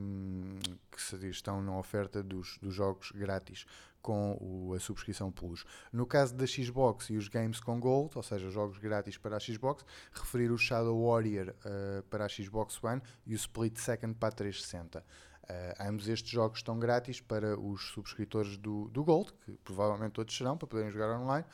que 0.91 1.27
estão 1.27 1.61
na 1.61 1.77
oferta 1.77 2.21
dos, 2.21 2.57
dos 2.61 2.73
jogos 2.73 3.11
grátis 3.11 3.65
com 4.07 4.37
o, 4.39 4.73
a 4.73 4.79
subscrição 4.79 5.29
Plus. 5.29 5.65
No 5.91 6.05
caso 6.05 6.33
da 6.33 6.47
Xbox 6.47 7.09
e 7.09 7.17
os 7.17 7.27
games 7.27 7.59
com 7.59 7.77
Gold, 7.77 8.11
ou 8.15 8.23
seja, 8.23 8.49
jogos 8.49 8.77
grátis 8.77 9.17
para 9.17 9.35
a 9.35 9.39
Xbox, 9.39 9.83
referir 10.13 10.49
o 10.49 10.57
Shadow 10.57 11.05
Warrior 11.05 11.49
uh, 11.49 12.03
para 12.03 12.23
a 12.23 12.29
Xbox 12.29 12.81
One 12.81 13.01
e 13.25 13.33
o 13.33 13.35
Split 13.35 13.77
Second 13.77 14.15
para 14.15 14.29
a 14.29 14.31
360. 14.31 14.99
Uh, 14.99 15.03
eh, 15.49 15.75
ambos 15.79 16.07
estes 16.09 16.29
jogos 16.29 16.59
estão 16.59 16.77
grátis 16.77 17.19
para 17.19 17.59
os 17.59 17.89
subscritores 17.89 18.57
do, 18.57 18.89
do 18.89 19.03
Gold, 19.03 19.33
que 19.45 19.57
provavelmente 19.63 20.13
todos 20.13 20.35
serão 20.35 20.57
para 20.57 20.67
poderem 20.67 20.91
jogar 20.91 21.17
online 21.17 21.45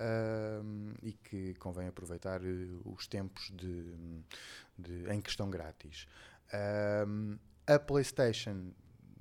uh, 0.00 0.94
e 1.02 1.12
que 1.12 1.54
convém 1.54 1.88
aproveitar 1.88 2.40
uh, 2.42 2.82
os 2.84 3.06
tempos 3.06 3.52
de, 3.54 3.84
de, 4.78 5.10
em 5.10 5.20
que 5.20 5.30
estão 5.30 5.50
grátis. 5.50 6.06
Uh, 6.48 7.38
a 7.66 7.78
PlayStation 7.78 8.72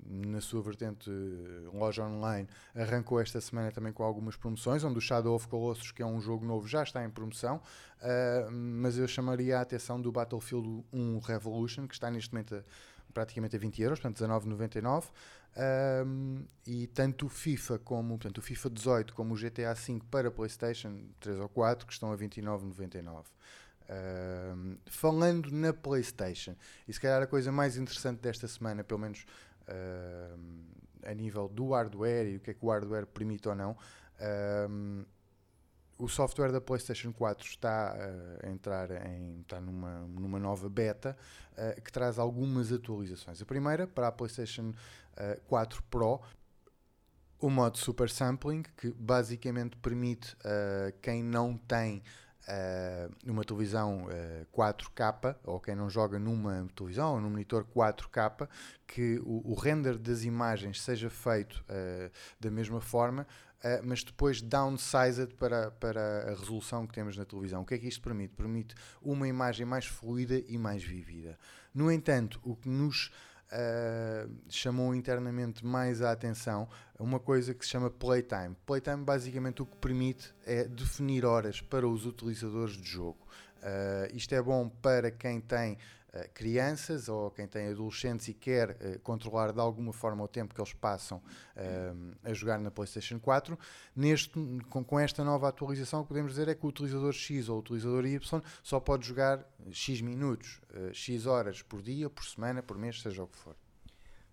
na 0.10 0.42
sua 0.42 0.62
vertente 0.62 1.10
eh, 1.10 1.78
loja 1.78 2.04
online, 2.04 2.48
arrancou 2.76 3.20
esta 3.22 3.40
semana 3.40 3.72
também 3.72 3.94
com 3.94 4.04
algumas 4.04 4.36
promoções, 4.36 4.84
onde 4.84 4.98
o 4.98 5.02
Shadow 5.02 5.36
of 5.36 5.48
Colossus, 5.48 5.92
que 5.92 6.02
é 6.02 6.06
um 6.06 6.20
jogo 6.20 6.44
novo, 6.44 6.68
já 6.68 6.82
está 6.82 7.04
em 7.06 7.10
promoção, 7.10 7.58
uh, 7.58 8.52
mas 8.52 8.98
eu 8.98 9.08
chamaria 9.08 9.60
a 9.60 9.62
atenção 9.62 10.02
do 10.02 10.12
Battlefield 10.12 10.84
1 10.92 11.20
Revolution, 11.20 11.88
que 11.88 11.94
está 11.94 12.10
neste 12.10 12.34
momento 12.34 12.56
a, 12.56 12.64
praticamente 13.14 13.56
a 13.56 13.60
20 13.60 13.82
euros, 13.82 14.00
portanto 14.00 14.24
19,99. 14.24 15.06
Um, 15.58 16.46
e 16.66 16.88
tanto 16.88 17.26
o 17.26 17.30
FIFA 17.30 17.80
como 17.80 18.18
portanto, 18.18 18.38
o 18.38 18.42
FIFA 18.42 18.70
18 18.70 19.14
como 19.14 19.34
o 19.34 19.38
GTA 19.38 19.74
V 19.74 20.00
para 20.10 20.30
PlayStation 20.30 21.10
3 21.20 21.40
ou 21.40 21.50
4 21.50 21.88
que 21.88 21.94
estão 21.94 22.12
a 22.12 22.18
29,99. 22.18 23.26
Um, 23.90 24.78
falando 24.86 25.52
na 25.52 25.74
PlayStation, 25.74 26.56
e 26.88 26.94
se 26.94 27.02
calhar 27.02 27.24
a 27.24 27.28
coisa 27.28 27.52
mais 27.52 27.76
interessante 27.76 28.20
desta 28.20 28.48
semana, 28.48 28.84
pelo 28.84 29.00
menos 29.00 29.26
um, 29.68 30.66
a 31.04 31.14
nível 31.14 31.50
do 31.50 31.72
hardware 31.72 32.28
e 32.28 32.36
o 32.38 32.40
que 32.40 32.52
é 32.52 32.54
que 32.54 32.64
o 32.64 32.70
hardware 32.70 33.08
permite 33.08 33.50
ou 33.50 33.56
não, 33.56 33.76
o 36.00 36.08
software 36.08 36.52
da 36.52 36.62
PlayStation 36.62 37.12
4 37.12 37.46
está 37.46 37.94
uh, 37.94 38.48
a 38.48 38.50
entrar 38.50 38.90
em 39.06 39.42
está 39.42 39.60
numa, 39.60 40.00
numa 40.08 40.40
nova 40.40 40.70
beta 40.70 41.16
uh, 41.52 41.82
que 41.82 41.92
traz 41.92 42.18
algumas 42.18 42.72
atualizações. 42.72 43.42
A 43.42 43.46
primeira 43.46 43.86
para 43.86 44.08
a 44.08 44.12
PlayStation 44.12 44.70
uh, 44.70 44.74
eh, 45.18 45.40
4 45.48 45.84
Pro, 45.84 46.22
o 47.42 47.50
modo 47.50 47.78
Super 47.78 48.10
Sampling, 48.10 48.64
que 48.78 48.92
basicamente 48.92 49.76
permite 49.78 50.36
a 50.44 50.92
quem 51.02 51.22
não 51.24 51.58
tem 51.58 52.02
uma 53.28 53.44
televisão 53.44 54.08
4K, 54.52 55.36
ou 55.44 55.60
quem 55.60 55.76
não 55.76 55.88
joga 55.88 56.18
numa 56.18 56.68
televisão 56.76 57.14
ou 57.14 57.22
num 57.22 57.30
monitor 57.30 57.64
4K, 57.64 58.50
que 58.88 59.20
o, 59.24 59.52
o 59.52 59.54
render 59.54 59.98
das 59.98 60.24
imagens 60.24 60.82
seja 60.82 61.10
feito 61.10 61.64
da 62.40 62.50
mesma 62.50 62.82
forma, 62.82 63.28
Uh, 63.60 63.84
mas 63.84 64.04
depois 64.04 64.42
downsized 64.42 65.36
para, 65.36 65.70
para 65.72 66.32
a 66.32 66.34
resolução 66.34 66.88
que 66.88 66.94
temos 66.94 67.18
na 67.18 67.26
televisão. 67.26 67.62
O 67.62 67.66
que 67.66 67.74
é 67.74 67.78
que 67.78 67.88
isto 67.88 68.02
permite? 68.02 68.34
Permite 68.34 68.74
uma 69.02 69.28
imagem 69.28 69.66
mais 69.66 69.86
fluida 69.86 70.42
e 70.48 70.58
mais 70.58 70.82
vívida. 70.82 71.38
No 71.74 71.92
entanto, 71.92 72.40
o 72.44 72.56
que 72.56 72.70
nos 72.70 73.12
uh, 73.52 74.32
chamou 74.48 74.96
internamente 74.96 75.66
mais 75.66 76.02
a 76.02 76.12
atenção 76.12 76.70
é 76.98 77.04
uma 77.04 77.20
coisa 77.20 77.54
que 77.54 77.66
se 77.66 77.72
chama 77.72 77.90
Playtime. 77.90 78.56
Playtime 78.66 79.04
basicamente 79.04 79.62
o 79.62 79.66
que 79.66 79.76
permite 79.78 80.34
é 80.46 80.64
definir 80.64 81.26
horas 81.26 81.60
para 81.62 81.88
os 81.88 82.06
utilizadores 82.06 82.78
de 82.78 82.88
jogo. 82.88 83.28
Uh, 83.58 84.16
isto 84.16 84.34
é 84.34 84.42
bom 84.42 84.70
para 84.70 85.12
quem 85.12 85.42
tem 85.42 85.78
crianças 86.34 87.08
ou 87.08 87.30
quem 87.32 87.48
tem 87.48 87.70
adolescentes 87.70 88.28
e 88.28 88.34
quer 88.34 88.72
uh, 88.72 89.00
controlar 89.00 89.52
de 89.52 89.60
alguma 89.60 89.94
forma 89.94 90.24
o 90.24 90.28
tempo 90.28 90.54
que 90.54 90.62
eles 90.62 90.74
passam 90.74 91.22
a 92.24 92.34
jogar 92.34 92.58
na 92.58 92.72
PlayStation 92.72 93.20
4. 93.20 93.58
Neste, 93.96 94.30
com, 94.70 94.84
com, 94.84 95.00
esta 95.00 95.24
nova 95.24 95.50
atualização, 95.50 96.00
o 96.00 96.04
que 96.04 96.08
podemos 96.08 96.32
dizer 96.32 96.48
é 96.48 96.56
que 96.56 96.66
o 96.66 96.70
utilizador 96.70 97.12
X 97.12 97.50
ou 97.50 97.58
o 97.58 97.60
utilizador 97.60 98.06
Y 98.06 98.42
só 98.64 98.80
pode 98.80 99.06
jogar 99.06 99.46
X 99.72 100.00
minutos, 100.00 100.62
X 100.94 101.26
horas 101.26 101.62
por 101.62 101.82
dia, 101.82 102.10
por 102.10 102.24
semana, 102.24 102.64
por 102.64 102.78
mês, 102.78 103.02
seja 103.02 103.24
o 103.24 103.28
que 103.28 103.38
for. 103.38 103.56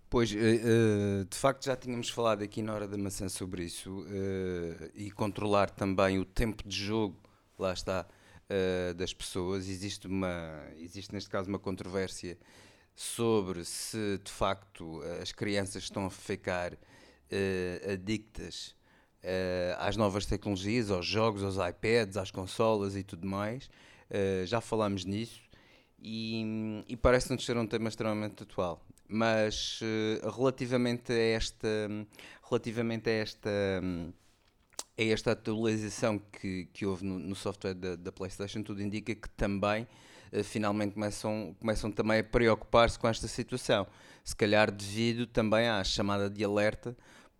Pois, 0.08 0.28
de 0.28 1.26
facto 1.32 1.64
já 1.64 1.74
tínhamos 1.74 2.08
falado 2.10 2.42
aqui 2.42 2.62
na 2.62 2.74
hora 2.74 2.86
da 2.86 2.96
maçã 2.96 3.28
sobre 3.28 3.64
isso 3.64 4.06
e 4.94 5.10
controlar 5.10 5.68
também 5.68 6.20
o 6.20 6.24
tempo 6.24 6.62
de 6.66 6.76
jogo, 6.76 7.18
lá 7.58 7.72
está, 7.72 8.06
uh, 8.50 8.94
das 8.94 9.12
pessoas. 9.12 9.68
Existe, 9.68 10.06
uma, 10.06 10.64
existe, 10.76 11.12
neste 11.12 11.30
caso, 11.30 11.48
uma 11.48 11.58
controvérsia 11.58 12.38
sobre 12.94 13.64
se 13.64 14.18
de 14.24 14.30
facto 14.30 15.02
as 15.20 15.30
crianças 15.30 15.82
estão 15.82 16.06
a 16.06 16.10
ficar 16.10 16.72
uh, 16.72 17.92
adictas 17.92 18.74
uh, 19.22 19.76
às 19.78 19.96
novas 19.96 20.24
tecnologias, 20.24 20.90
aos 20.90 21.06
jogos, 21.06 21.42
aos 21.42 21.56
iPads, 21.56 22.16
às 22.16 22.30
consolas 22.30 22.96
e 22.96 23.02
tudo 23.02 23.26
mais. 23.26 23.68
já 24.46 24.60
falámos 24.60 25.04
nisso 25.04 25.42
e, 26.00 26.84
e 26.88 26.96
parece-nos 26.96 27.44
ser 27.44 27.56
um 27.56 27.66
tema 27.66 27.88
extremamente 27.88 28.42
atual. 28.42 28.80
Mas 29.08 29.80
relativamente 30.36 31.12
a 31.12 31.16
esta, 31.16 31.68
relativamente 32.48 33.08
a 33.08 33.12
esta, 33.12 33.50
a 34.98 35.02
esta 35.02 35.32
atualização 35.32 36.18
que, 36.18 36.66
que 36.72 36.86
houve 36.86 37.04
no, 37.04 37.18
no 37.18 37.34
software 37.34 37.74
da, 37.74 37.96
da, 37.96 38.10
PlayStation, 38.10 38.62
tudo 38.62 38.82
indica 38.82 39.14
que 39.14 39.28
também 39.30 39.86
uh, 40.32 40.42
finalmente 40.42 40.94
começam, 40.94 41.54
começam 41.60 41.92
também 41.92 42.20
a 42.20 42.24
preocupar-se 42.24 42.98
com 42.98 43.06
esta 43.06 43.28
situação. 43.28 43.86
Se 44.24 44.34
calhar 44.34 44.70
devido 44.70 45.26
também 45.26 45.68
à 45.68 45.84
chamada 45.84 46.30
de 46.30 46.42
alerta 46.42 46.96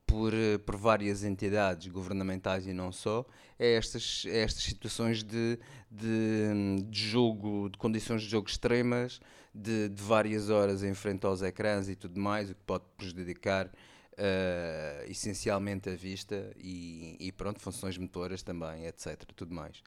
por, 0.06 0.32
eh, 0.32 0.56
por 0.58 0.76
várias 0.76 1.24
entidades 1.24 1.88
governamentais 1.88 2.66
e 2.66 2.72
não 2.72 2.92
só, 2.92 3.26
é 3.58 3.74
estas, 3.74 4.24
é 4.26 4.42
estas 4.42 4.62
situações 4.62 5.24
de, 5.24 5.58
de, 5.90 6.82
de, 6.88 7.08
jogo, 7.10 7.68
de 7.68 7.76
condições 7.76 8.22
de 8.22 8.28
jogo 8.28 8.48
extremas, 8.48 9.20
de, 9.52 9.88
de, 9.88 10.02
várias 10.02 10.48
horas 10.48 10.84
em 10.84 10.94
frente 10.94 11.26
aos 11.26 11.42
ecrãs 11.42 11.88
e 11.88 11.96
tudo 11.96 12.20
mais, 12.20 12.50
o 12.50 12.54
que 12.54 12.60
pode 12.64 12.84
prejudicar 12.96 13.70
uh, 14.16 15.10
essencialmente 15.10 15.88
a 15.90 15.94
vista 15.94 16.52
e, 16.56 17.16
e, 17.20 17.32
pronto, 17.32 17.60
funções 17.60 17.96
motoras 17.98 18.42
também, 18.42 18.86
etc. 18.86 19.22
Tudo 19.34 19.54
mais. 19.54 19.82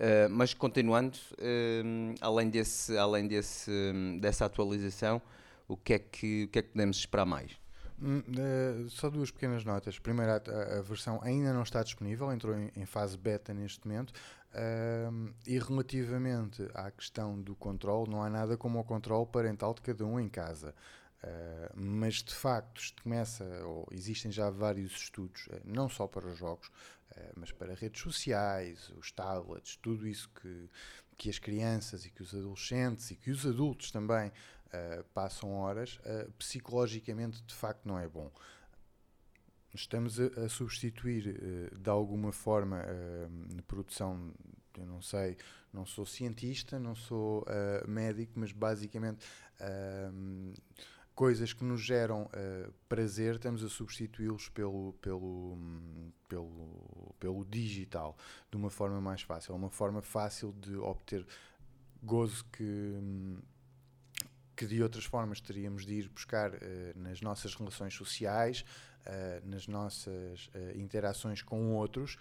Uh, 0.00 0.30
mas 0.30 0.54
continuando, 0.54 1.18
uh, 1.32 2.14
além, 2.20 2.48
desse, 2.48 2.96
além 2.96 3.26
desse, 3.26 3.70
dessa 4.20 4.46
atualização, 4.46 5.20
o 5.68 5.76
que, 5.76 5.94
é 5.94 5.98
que, 5.98 6.44
o 6.44 6.48
que 6.48 6.58
é 6.58 6.62
que 6.62 6.70
podemos 6.70 6.96
esperar 6.96 7.26
mais? 7.26 7.52
Uh, 8.00 8.88
só 8.88 9.10
duas 9.10 9.30
pequenas 9.30 9.62
notas. 9.62 9.98
Primeiro, 9.98 10.32
a, 10.32 10.78
a, 10.78 10.82
versão 10.82 11.20
ainda 11.22 11.52
não 11.52 11.62
está 11.62 11.82
disponível, 11.82 12.32
entrou 12.32 12.56
em, 12.56 12.70
em 12.74 12.86
fase 12.86 13.16
beta 13.18 13.52
neste 13.52 13.86
momento. 13.86 14.12
E 15.46 15.58
relativamente 15.60 16.66
à 16.74 16.90
questão 16.90 17.40
do 17.40 17.54
controle, 17.54 18.10
não 18.10 18.20
há 18.20 18.28
nada 18.28 18.56
como 18.56 18.80
o 18.80 18.84
controle 18.84 19.24
parental 19.26 19.72
de 19.74 19.80
cada 19.80 20.04
um 20.04 20.18
em 20.18 20.28
casa. 20.28 20.74
Uh, 21.22 21.70
mas 21.74 22.22
de 22.22 22.34
facto, 22.34 22.80
começa, 23.02 23.44
ou 23.66 23.86
existem 23.92 24.32
já 24.32 24.48
vários 24.48 24.92
estudos, 24.92 25.48
não 25.64 25.88
só 25.88 26.06
para 26.06 26.26
os 26.26 26.38
jogos, 26.38 26.70
mas 27.36 27.50
para 27.52 27.74
redes 27.74 28.00
sociais, 28.00 28.90
os 28.96 29.10
tablets, 29.10 29.76
tudo 29.76 30.06
isso 30.06 30.30
que, 30.40 30.70
que 31.16 31.28
as 31.28 31.38
crianças 31.38 32.06
e 32.06 32.10
que 32.10 32.22
os 32.22 32.34
adolescentes 32.34 33.10
e 33.10 33.16
que 33.16 33.30
os 33.30 33.46
adultos 33.46 33.90
também 33.90 34.28
uh, 34.28 35.04
passam 35.12 35.52
horas, 35.52 35.98
uh, 35.98 36.30
psicologicamente 36.32 37.42
de 37.42 37.54
facto 37.54 37.86
não 37.86 37.98
é 37.98 38.08
bom. 38.08 38.32
Estamos 39.74 40.18
a, 40.18 40.26
a 40.44 40.48
substituir 40.48 41.28
uh, 41.28 41.78
de 41.78 41.90
alguma 41.90 42.32
forma 42.32 42.82
na 43.54 43.62
produção, 43.62 44.32
eu 44.78 44.86
não 44.86 45.02
sei, 45.02 45.36
não 45.72 45.84
sou 45.84 46.06
cientista, 46.06 46.78
não 46.78 46.94
sou 46.94 47.44
médico, 47.86 48.32
mas 48.36 48.50
basicamente 48.50 49.24
coisas 51.20 51.52
que 51.52 51.62
nos 51.62 51.82
geram 51.82 52.22
uh, 52.22 52.72
prazer, 52.88 53.34
estamos 53.34 53.62
a 53.62 53.68
substituí-los 53.68 54.48
pelo, 54.48 54.94
pelo, 55.02 55.54
pelo, 56.26 57.14
pelo 57.20 57.44
digital 57.44 58.16
de 58.50 58.56
uma 58.56 58.70
forma 58.70 59.02
mais 59.02 59.20
fácil. 59.20 59.52
É 59.52 59.54
uma 59.54 59.68
forma 59.68 60.00
fácil 60.00 60.50
de 60.58 60.74
obter 60.76 61.26
gozo 62.02 62.42
que, 62.46 62.94
que 64.56 64.66
de 64.66 64.82
outras 64.82 65.04
formas 65.04 65.42
teríamos 65.42 65.84
de 65.84 65.92
ir 65.92 66.08
buscar 66.08 66.54
uh, 66.54 66.58
nas 66.94 67.20
nossas 67.20 67.54
relações 67.54 67.92
sociais, 67.92 68.64
uh, 69.06 69.48
nas 69.48 69.66
nossas 69.66 70.46
uh, 70.48 70.78
interações 70.78 71.42
com 71.42 71.74
outros, 71.74 72.16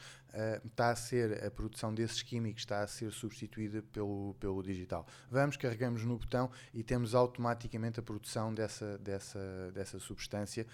está 0.64 0.92
a 0.92 0.96
ser 0.96 1.44
a 1.44 1.50
produção 1.50 1.92
desses 1.92 2.22
químicos 2.22 2.62
está 2.62 2.84
a 2.84 2.88
ser 2.88 3.12
substituída 3.12 3.82
pelo, 3.92 4.36
pelo 4.40 4.62
digital. 4.62 5.08
Vamos, 5.30 5.58
carregamos 5.58 6.04
no 6.04 6.20
botão 6.20 6.52
e 6.72 6.84
temos 6.84 7.16
automaticamente 7.16 8.00
a 8.00 8.04
produção 8.04 8.54
dessa, 8.54 9.00
dessa, 9.00 9.72
dessa 9.74 9.98
substância 9.98 10.68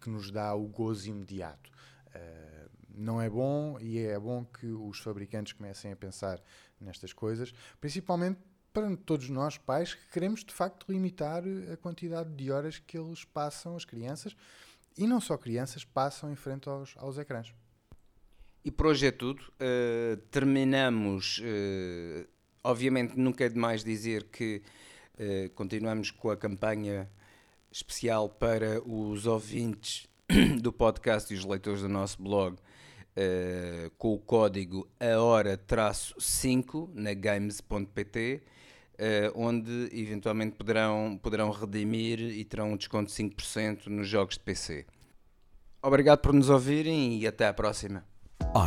que 0.00 0.08
nos 0.08 0.30
dá 0.30 0.54
o 0.54 0.66
gozo 0.66 1.10
imediato. 1.10 1.70
não 2.88 3.20
é 3.20 3.28
bom 3.28 3.78
e 3.78 3.98
é 3.98 4.18
bom 4.18 4.42
que 4.42 4.68
os 4.68 4.98
fabricantes 5.00 5.52
comecem 5.52 5.92
a 5.92 5.96
pensar 5.96 6.40
nestas 6.80 7.12
coisas, 7.12 7.52
principalmente 7.78 8.40
para 8.74 8.94
todos 8.96 9.30
nós, 9.30 9.56
pais, 9.56 9.94
que 9.94 10.06
queremos 10.12 10.44
de 10.44 10.52
facto 10.52 10.90
limitar 10.90 11.44
a 11.72 11.76
quantidade 11.76 12.34
de 12.34 12.50
horas 12.50 12.80
que 12.84 12.98
eles 12.98 13.24
passam, 13.24 13.76
as 13.76 13.84
crianças, 13.84 14.34
e 14.98 15.06
não 15.06 15.20
só 15.20 15.38
crianças, 15.38 15.84
passam 15.84 16.32
em 16.32 16.34
frente 16.34 16.68
aos, 16.68 16.92
aos 16.96 17.16
ecrãs. 17.16 17.54
E 18.64 18.72
por 18.72 18.86
hoje 18.88 19.06
é 19.06 19.12
tudo. 19.12 19.40
Uh, 19.60 20.16
terminamos. 20.30 21.38
Uh, 21.38 22.26
obviamente, 22.64 23.16
nunca 23.16 23.44
é 23.44 23.48
demais 23.48 23.84
dizer 23.84 24.24
que 24.24 24.60
uh, 25.14 25.48
continuamos 25.50 26.10
com 26.10 26.30
a 26.30 26.36
campanha 26.36 27.08
especial 27.70 28.28
para 28.28 28.82
os 28.82 29.26
ouvintes 29.26 30.08
do 30.60 30.72
podcast 30.72 31.32
e 31.32 31.36
os 31.36 31.44
leitores 31.44 31.82
do 31.82 31.88
nosso 31.88 32.20
blog. 32.20 32.56
com 33.98 34.14
o 34.14 34.18
código 34.18 34.88
AHORA-5 34.98 36.90
na 36.94 37.14
games.pt 37.14 38.42
Uh, 38.42 38.63
onde 39.34 39.88
eventualmente 39.92 40.56
poderão, 40.56 41.18
poderão 41.22 41.50
redimir 41.50 42.20
e 42.20 42.44
terão 42.44 42.72
um 42.72 42.76
desconto 42.76 43.10
de 43.10 43.16
5% 43.16 43.86
nos 43.86 44.08
jogos 44.08 44.34
de 44.34 44.40
PC. 44.40 44.86
Obrigado 45.82 46.20
por 46.20 46.32
nos 46.32 46.48
ouvirem 46.48 47.18
e 47.18 47.26
até 47.26 47.46
à 47.46 47.52
próxima. 47.52 48.04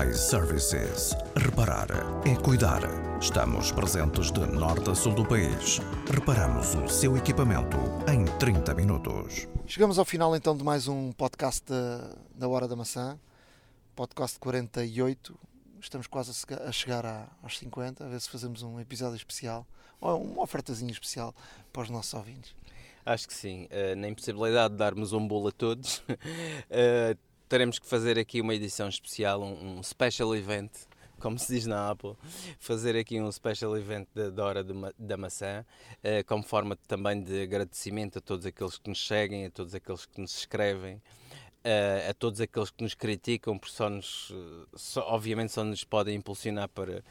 iServices. 0.07 1.15
Reparar 1.35 1.87
é 2.27 2.35
cuidar. 2.35 2.81
Estamos 3.19 3.71
presentes 3.71 4.31
de 4.31 4.45
norte 4.45 4.89
a 4.89 4.93
sul 4.93 5.15
do 5.15 5.25
país. 5.25 5.79
Reparamos 6.13 6.75
o 6.75 6.87
seu 6.87 7.17
equipamento 7.17 7.77
em 8.07 8.25
30 8.37 8.75
minutos. 8.75 9.47
Chegamos 9.65 9.97
ao 9.97 10.05
final 10.05 10.35
então 10.35 10.55
de 10.55 10.63
mais 10.63 10.87
um 10.87 11.11
podcast 11.11 11.63
da, 11.65 12.15
da 12.35 12.47
Hora 12.47 12.67
da 12.67 12.75
Maçã. 12.75 13.19
Podcast 13.95 14.37
48. 14.37 15.35
Estamos 15.81 16.05
quase 16.05 16.31
a 16.53 16.71
chegar 16.71 17.35
aos 17.41 17.57
50, 17.57 18.05
a 18.05 18.07
ver 18.09 18.21
se 18.21 18.29
fazemos 18.29 18.61
um 18.61 18.79
episódio 18.79 19.15
especial 19.15 19.65
uma 20.01 20.43
ofertazinha 20.43 20.91
especial 20.91 21.33
para 21.71 21.83
os 21.83 21.89
nossos 21.89 22.13
ouvintes? 22.13 22.55
Acho 23.07 23.25
que 23.25 23.33
sim. 23.33 23.69
Uh, 23.71 23.95
na 23.95 24.09
impossibilidade 24.09 24.73
de 24.73 24.77
darmos 24.77 25.13
um 25.13 25.25
bolo 25.25 25.47
a 25.47 25.51
todos, 25.51 25.99
uh, 25.99 27.17
teremos 27.47 27.79
que 27.79 27.87
fazer 27.87 28.19
aqui 28.19 28.41
uma 28.41 28.53
edição 28.53 28.89
especial, 28.89 29.41
um, 29.41 29.77
um, 29.77 29.83
special 29.83 30.35
event, 30.35 30.71
como 31.17 31.39
se 31.39 31.53
diz 31.53 31.65
na 31.65 31.89
Apple, 31.89 32.15
fazer 32.59 32.97
aqui 32.97 33.21
um 33.21 33.31
special 33.31 33.77
event 33.77 34.09
da, 34.13 34.43
Hora 34.43 34.61
da 34.99 35.15
Maçã, 35.15 35.65
uh, 35.99 36.25
como 36.25 36.43
forma 36.43 36.75
também 36.85 37.23
de 37.23 37.43
agradecimento 37.43 38.19
a 38.19 38.21
todos 38.21 38.45
aqueles 38.45 38.77
que 38.77 38.89
nos 38.89 39.07
seguem, 39.07 39.45
a 39.45 39.51
todos 39.51 39.73
aqueles 39.73 40.05
que 40.05 40.19
nos 40.19 40.37
escrevem. 40.39 41.01
Uh, 41.65 42.11
a 42.11 42.13
todos 42.13 42.39
aqueles 42.39 42.69
que 42.69 42.81
nos 42.81 42.93
criticam, 42.93 43.57
porque 43.57 43.75
só 43.75 43.89
nos, 43.89 44.33
só, 44.73 45.01
obviamente 45.09 45.51
só 45.51 45.65
nos 45.65 45.83
podem 45.83 46.15
impulsionar 46.15 46.69
para, 46.69 47.03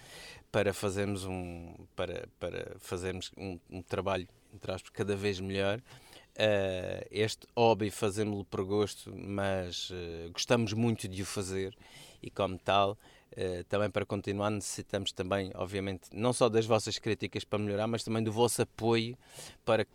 para 0.51 0.73
fazermos 0.73 1.25
um, 1.25 1.75
para, 1.95 2.29
para 2.39 2.77
fazermos 2.79 3.31
um, 3.37 3.59
um 3.71 3.83
trabalho 3.83 4.27
entre 4.57 4.73
aspas, 4.73 4.91
cada 4.91 5.15
vez 5.15 5.39
melhor. 5.39 5.79
Uh, 5.79 7.07
este 7.11 7.47
hobby 7.57 7.91
fazemos-lo 7.91 8.45
por 8.45 8.63
gosto, 8.63 9.11
mas 9.17 9.91
uh, 9.91 10.31
gostamos 10.33 10.73
muito 10.75 11.09
de 11.09 11.23
o 11.23 11.27
fazer 11.27 11.75
e 12.23 12.31
como 12.31 12.59
tal, 12.59 12.93
uh, 12.93 13.65
também 13.69 13.91
para 13.91 14.05
continuar 14.05 14.51
necessitamos 14.51 15.13
também, 15.13 15.51
obviamente, 15.55 16.11
não 16.13 16.35
só 16.35 16.51
das 16.51 16.67
vossas 16.67 16.99
críticas 16.99 17.43
para 17.43 17.59
melhorar, 17.59 17.87
mas 17.87 18.05
também 18.05 18.23
do 18.23 18.31
vosso 18.31 18.61
apoio 18.61 19.17
para, 19.65 19.87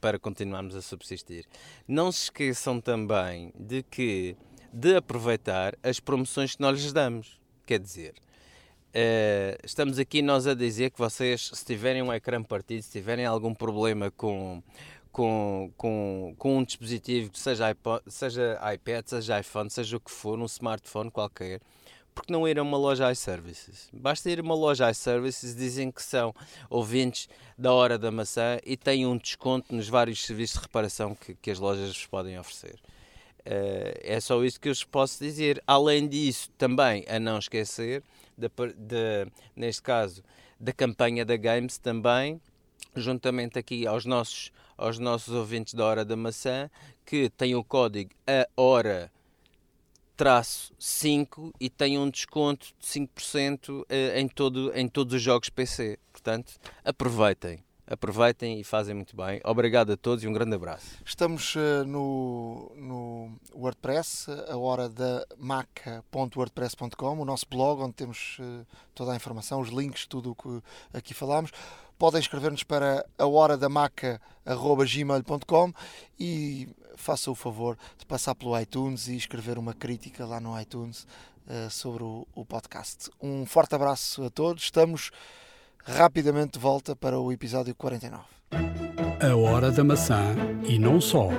para 0.00 0.18
continuarmos 0.18 0.74
a 0.74 0.82
subsistir. 0.82 1.46
Não 1.86 2.10
se 2.10 2.24
esqueçam 2.24 2.80
também 2.80 3.52
de 3.56 3.84
que 3.84 4.36
de 4.72 4.96
aproveitar 4.96 5.78
as 5.84 6.00
promoções 6.00 6.56
que 6.56 6.60
nós 6.60 6.80
lhes 6.80 6.92
damos. 6.92 7.40
Quer 7.64 7.78
dizer, 7.78 8.14
Uh, 8.96 9.60
estamos 9.62 9.98
aqui 9.98 10.22
nós 10.22 10.46
a 10.46 10.54
dizer 10.54 10.90
que 10.90 10.98
vocês, 10.98 11.50
se 11.52 11.64
tiverem 11.66 12.00
um 12.00 12.10
ecrã 12.10 12.42
partido, 12.42 12.80
se 12.80 12.92
tiverem 12.92 13.26
algum 13.26 13.52
problema 13.52 14.10
com, 14.10 14.62
com, 15.12 15.70
com, 15.76 16.34
com 16.38 16.56
um 16.56 16.64
dispositivo, 16.64 17.30
seja, 17.34 17.66
iPod, 17.66 18.02
seja 18.06 18.58
iPad, 18.72 19.04
seja 19.06 19.38
iPhone, 19.38 19.68
seja 19.68 19.98
o 19.98 20.00
que 20.00 20.10
for, 20.10 20.38
um 20.38 20.46
smartphone 20.46 21.10
qualquer, 21.10 21.60
porque 22.14 22.32
não 22.32 22.48
ir 22.48 22.58
a 22.58 22.62
uma 22.62 22.78
loja 22.78 23.12
iServices? 23.12 23.90
Basta 23.92 24.30
ir 24.30 24.40
a 24.40 24.42
uma 24.42 24.54
loja 24.54 24.90
iServices, 24.90 25.54
dizem 25.54 25.90
que 25.90 26.02
são 26.02 26.34
ouvintes 26.70 27.28
da 27.58 27.74
Hora 27.74 27.98
da 27.98 28.10
Maçã 28.10 28.56
e 28.64 28.78
têm 28.78 29.06
um 29.06 29.18
desconto 29.18 29.74
nos 29.74 29.90
vários 29.90 30.24
serviços 30.24 30.56
de 30.56 30.62
reparação 30.62 31.14
que, 31.14 31.34
que 31.34 31.50
as 31.50 31.58
lojas 31.58 31.88
vos 31.88 32.06
podem 32.06 32.38
oferecer. 32.38 32.76
Uh, 33.40 33.92
é 34.00 34.18
só 34.20 34.42
isso 34.42 34.58
que 34.58 34.70
eu 34.70 34.72
vos 34.72 34.84
posso 34.84 35.22
dizer. 35.22 35.62
Além 35.66 36.08
disso, 36.08 36.50
também 36.56 37.04
a 37.06 37.20
não 37.20 37.38
esquecer, 37.38 38.02
de, 38.36 38.48
de, 38.76 39.30
neste 39.54 39.82
caso, 39.82 40.22
da 40.58 40.72
campanha 40.72 41.24
da 41.24 41.36
Games 41.36 41.78
também, 41.78 42.40
juntamente 42.94 43.58
aqui 43.58 43.86
aos 43.86 44.04
nossos, 44.04 44.52
aos 44.76 44.98
nossos 44.98 45.34
ouvintes 45.34 45.74
da 45.74 45.84
Hora 45.84 46.04
da 46.04 46.16
Maçã, 46.16 46.70
que 47.04 47.30
têm 47.30 47.54
o 47.54 47.64
código 47.64 48.10
a 48.26 48.46
hora 48.60 49.10
traço 50.16 50.72
5 50.78 51.52
e 51.60 51.68
tem 51.68 51.98
um 51.98 52.08
desconto 52.08 52.68
de 52.80 52.86
5% 52.86 53.84
eh, 53.88 54.18
em, 54.18 54.26
todo, 54.26 54.72
em 54.74 54.88
todos 54.88 55.14
os 55.14 55.22
jogos 55.22 55.50
PC. 55.50 55.98
Portanto, 56.10 56.54
aproveitem. 56.82 57.65
Aproveitem 57.86 58.60
e 58.60 58.64
fazem 58.64 58.94
muito 58.94 59.16
bem. 59.16 59.40
Obrigado 59.44 59.92
a 59.92 59.96
todos 59.96 60.24
e 60.24 60.28
um 60.28 60.32
grande 60.32 60.56
abraço. 60.56 60.96
Estamos 61.04 61.54
uh, 61.54 61.84
no, 61.86 62.72
no 62.76 63.38
WordPress, 63.54 64.28
a 64.48 64.56
hora 64.56 64.88
da 64.88 65.24
maca.wordpress.com, 65.38 67.20
o 67.20 67.24
nosso 67.24 67.46
blog, 67.48 67.82
onde 67.82 67.94
temos 67.94 68.38
uh, 68.40 68.66
toda 68.94 69.12
a 69.12 69.16
informação, 69.16 69.60
os 69.60 69.68
links, 69.68 70.06
tudo 70.06 70.32
o 70.32 70.34
que 70.34 70.60
aqui 70.92 71.14
falámos. 71.14 71.52
Podem 71.98 72.20
escrever-nos 72.20 72.62
para 72.62 73.06
a 73.16 73.26
hora 73.26 73.56
da 73.56 73.70
maca.gmail.com 73.70 75.72
e 76.18 76.68
faça 76.96 77.30
o 77.30 77.34
favor 77.34 77.78
de 77.96 78.04
passar 78.04 78.34
pelo 78.34 78.60
iTunes 78.60 79.08
e 79.08 79.16
escrever 79.16 79.56
uma 79.58 79.72
crítica 79.72 80.26
lá 80.26 80.38
no 80.38 80.60
iTunes 80.60 81.06
uh, 81.46 81.70
sobre 81.70 82.02
o, 82.02 82.26
o 82.34 82.44
podcast. 82.44 83.10
Um 83.22 83.46
forte 83.46 83.74
abraço 83.74 84.24
a 84.24 84.30
todos. 84.30 84.64
Estamos 84.64 85.10
rapidamente 85.86 86.52
de 86.52 86.58
volta 86.58 86.96
para 86.96 87.18
o 87.18 87.32
episódio 87.32 87.74
49. 87.74 88.24
A 89.20 89.36
Hora 89.36 89.70
da 89.70 89.84
Maçã 89.84 90.34
e 90.68 90.78
não 90.78 91.00
só. 91.00 91.30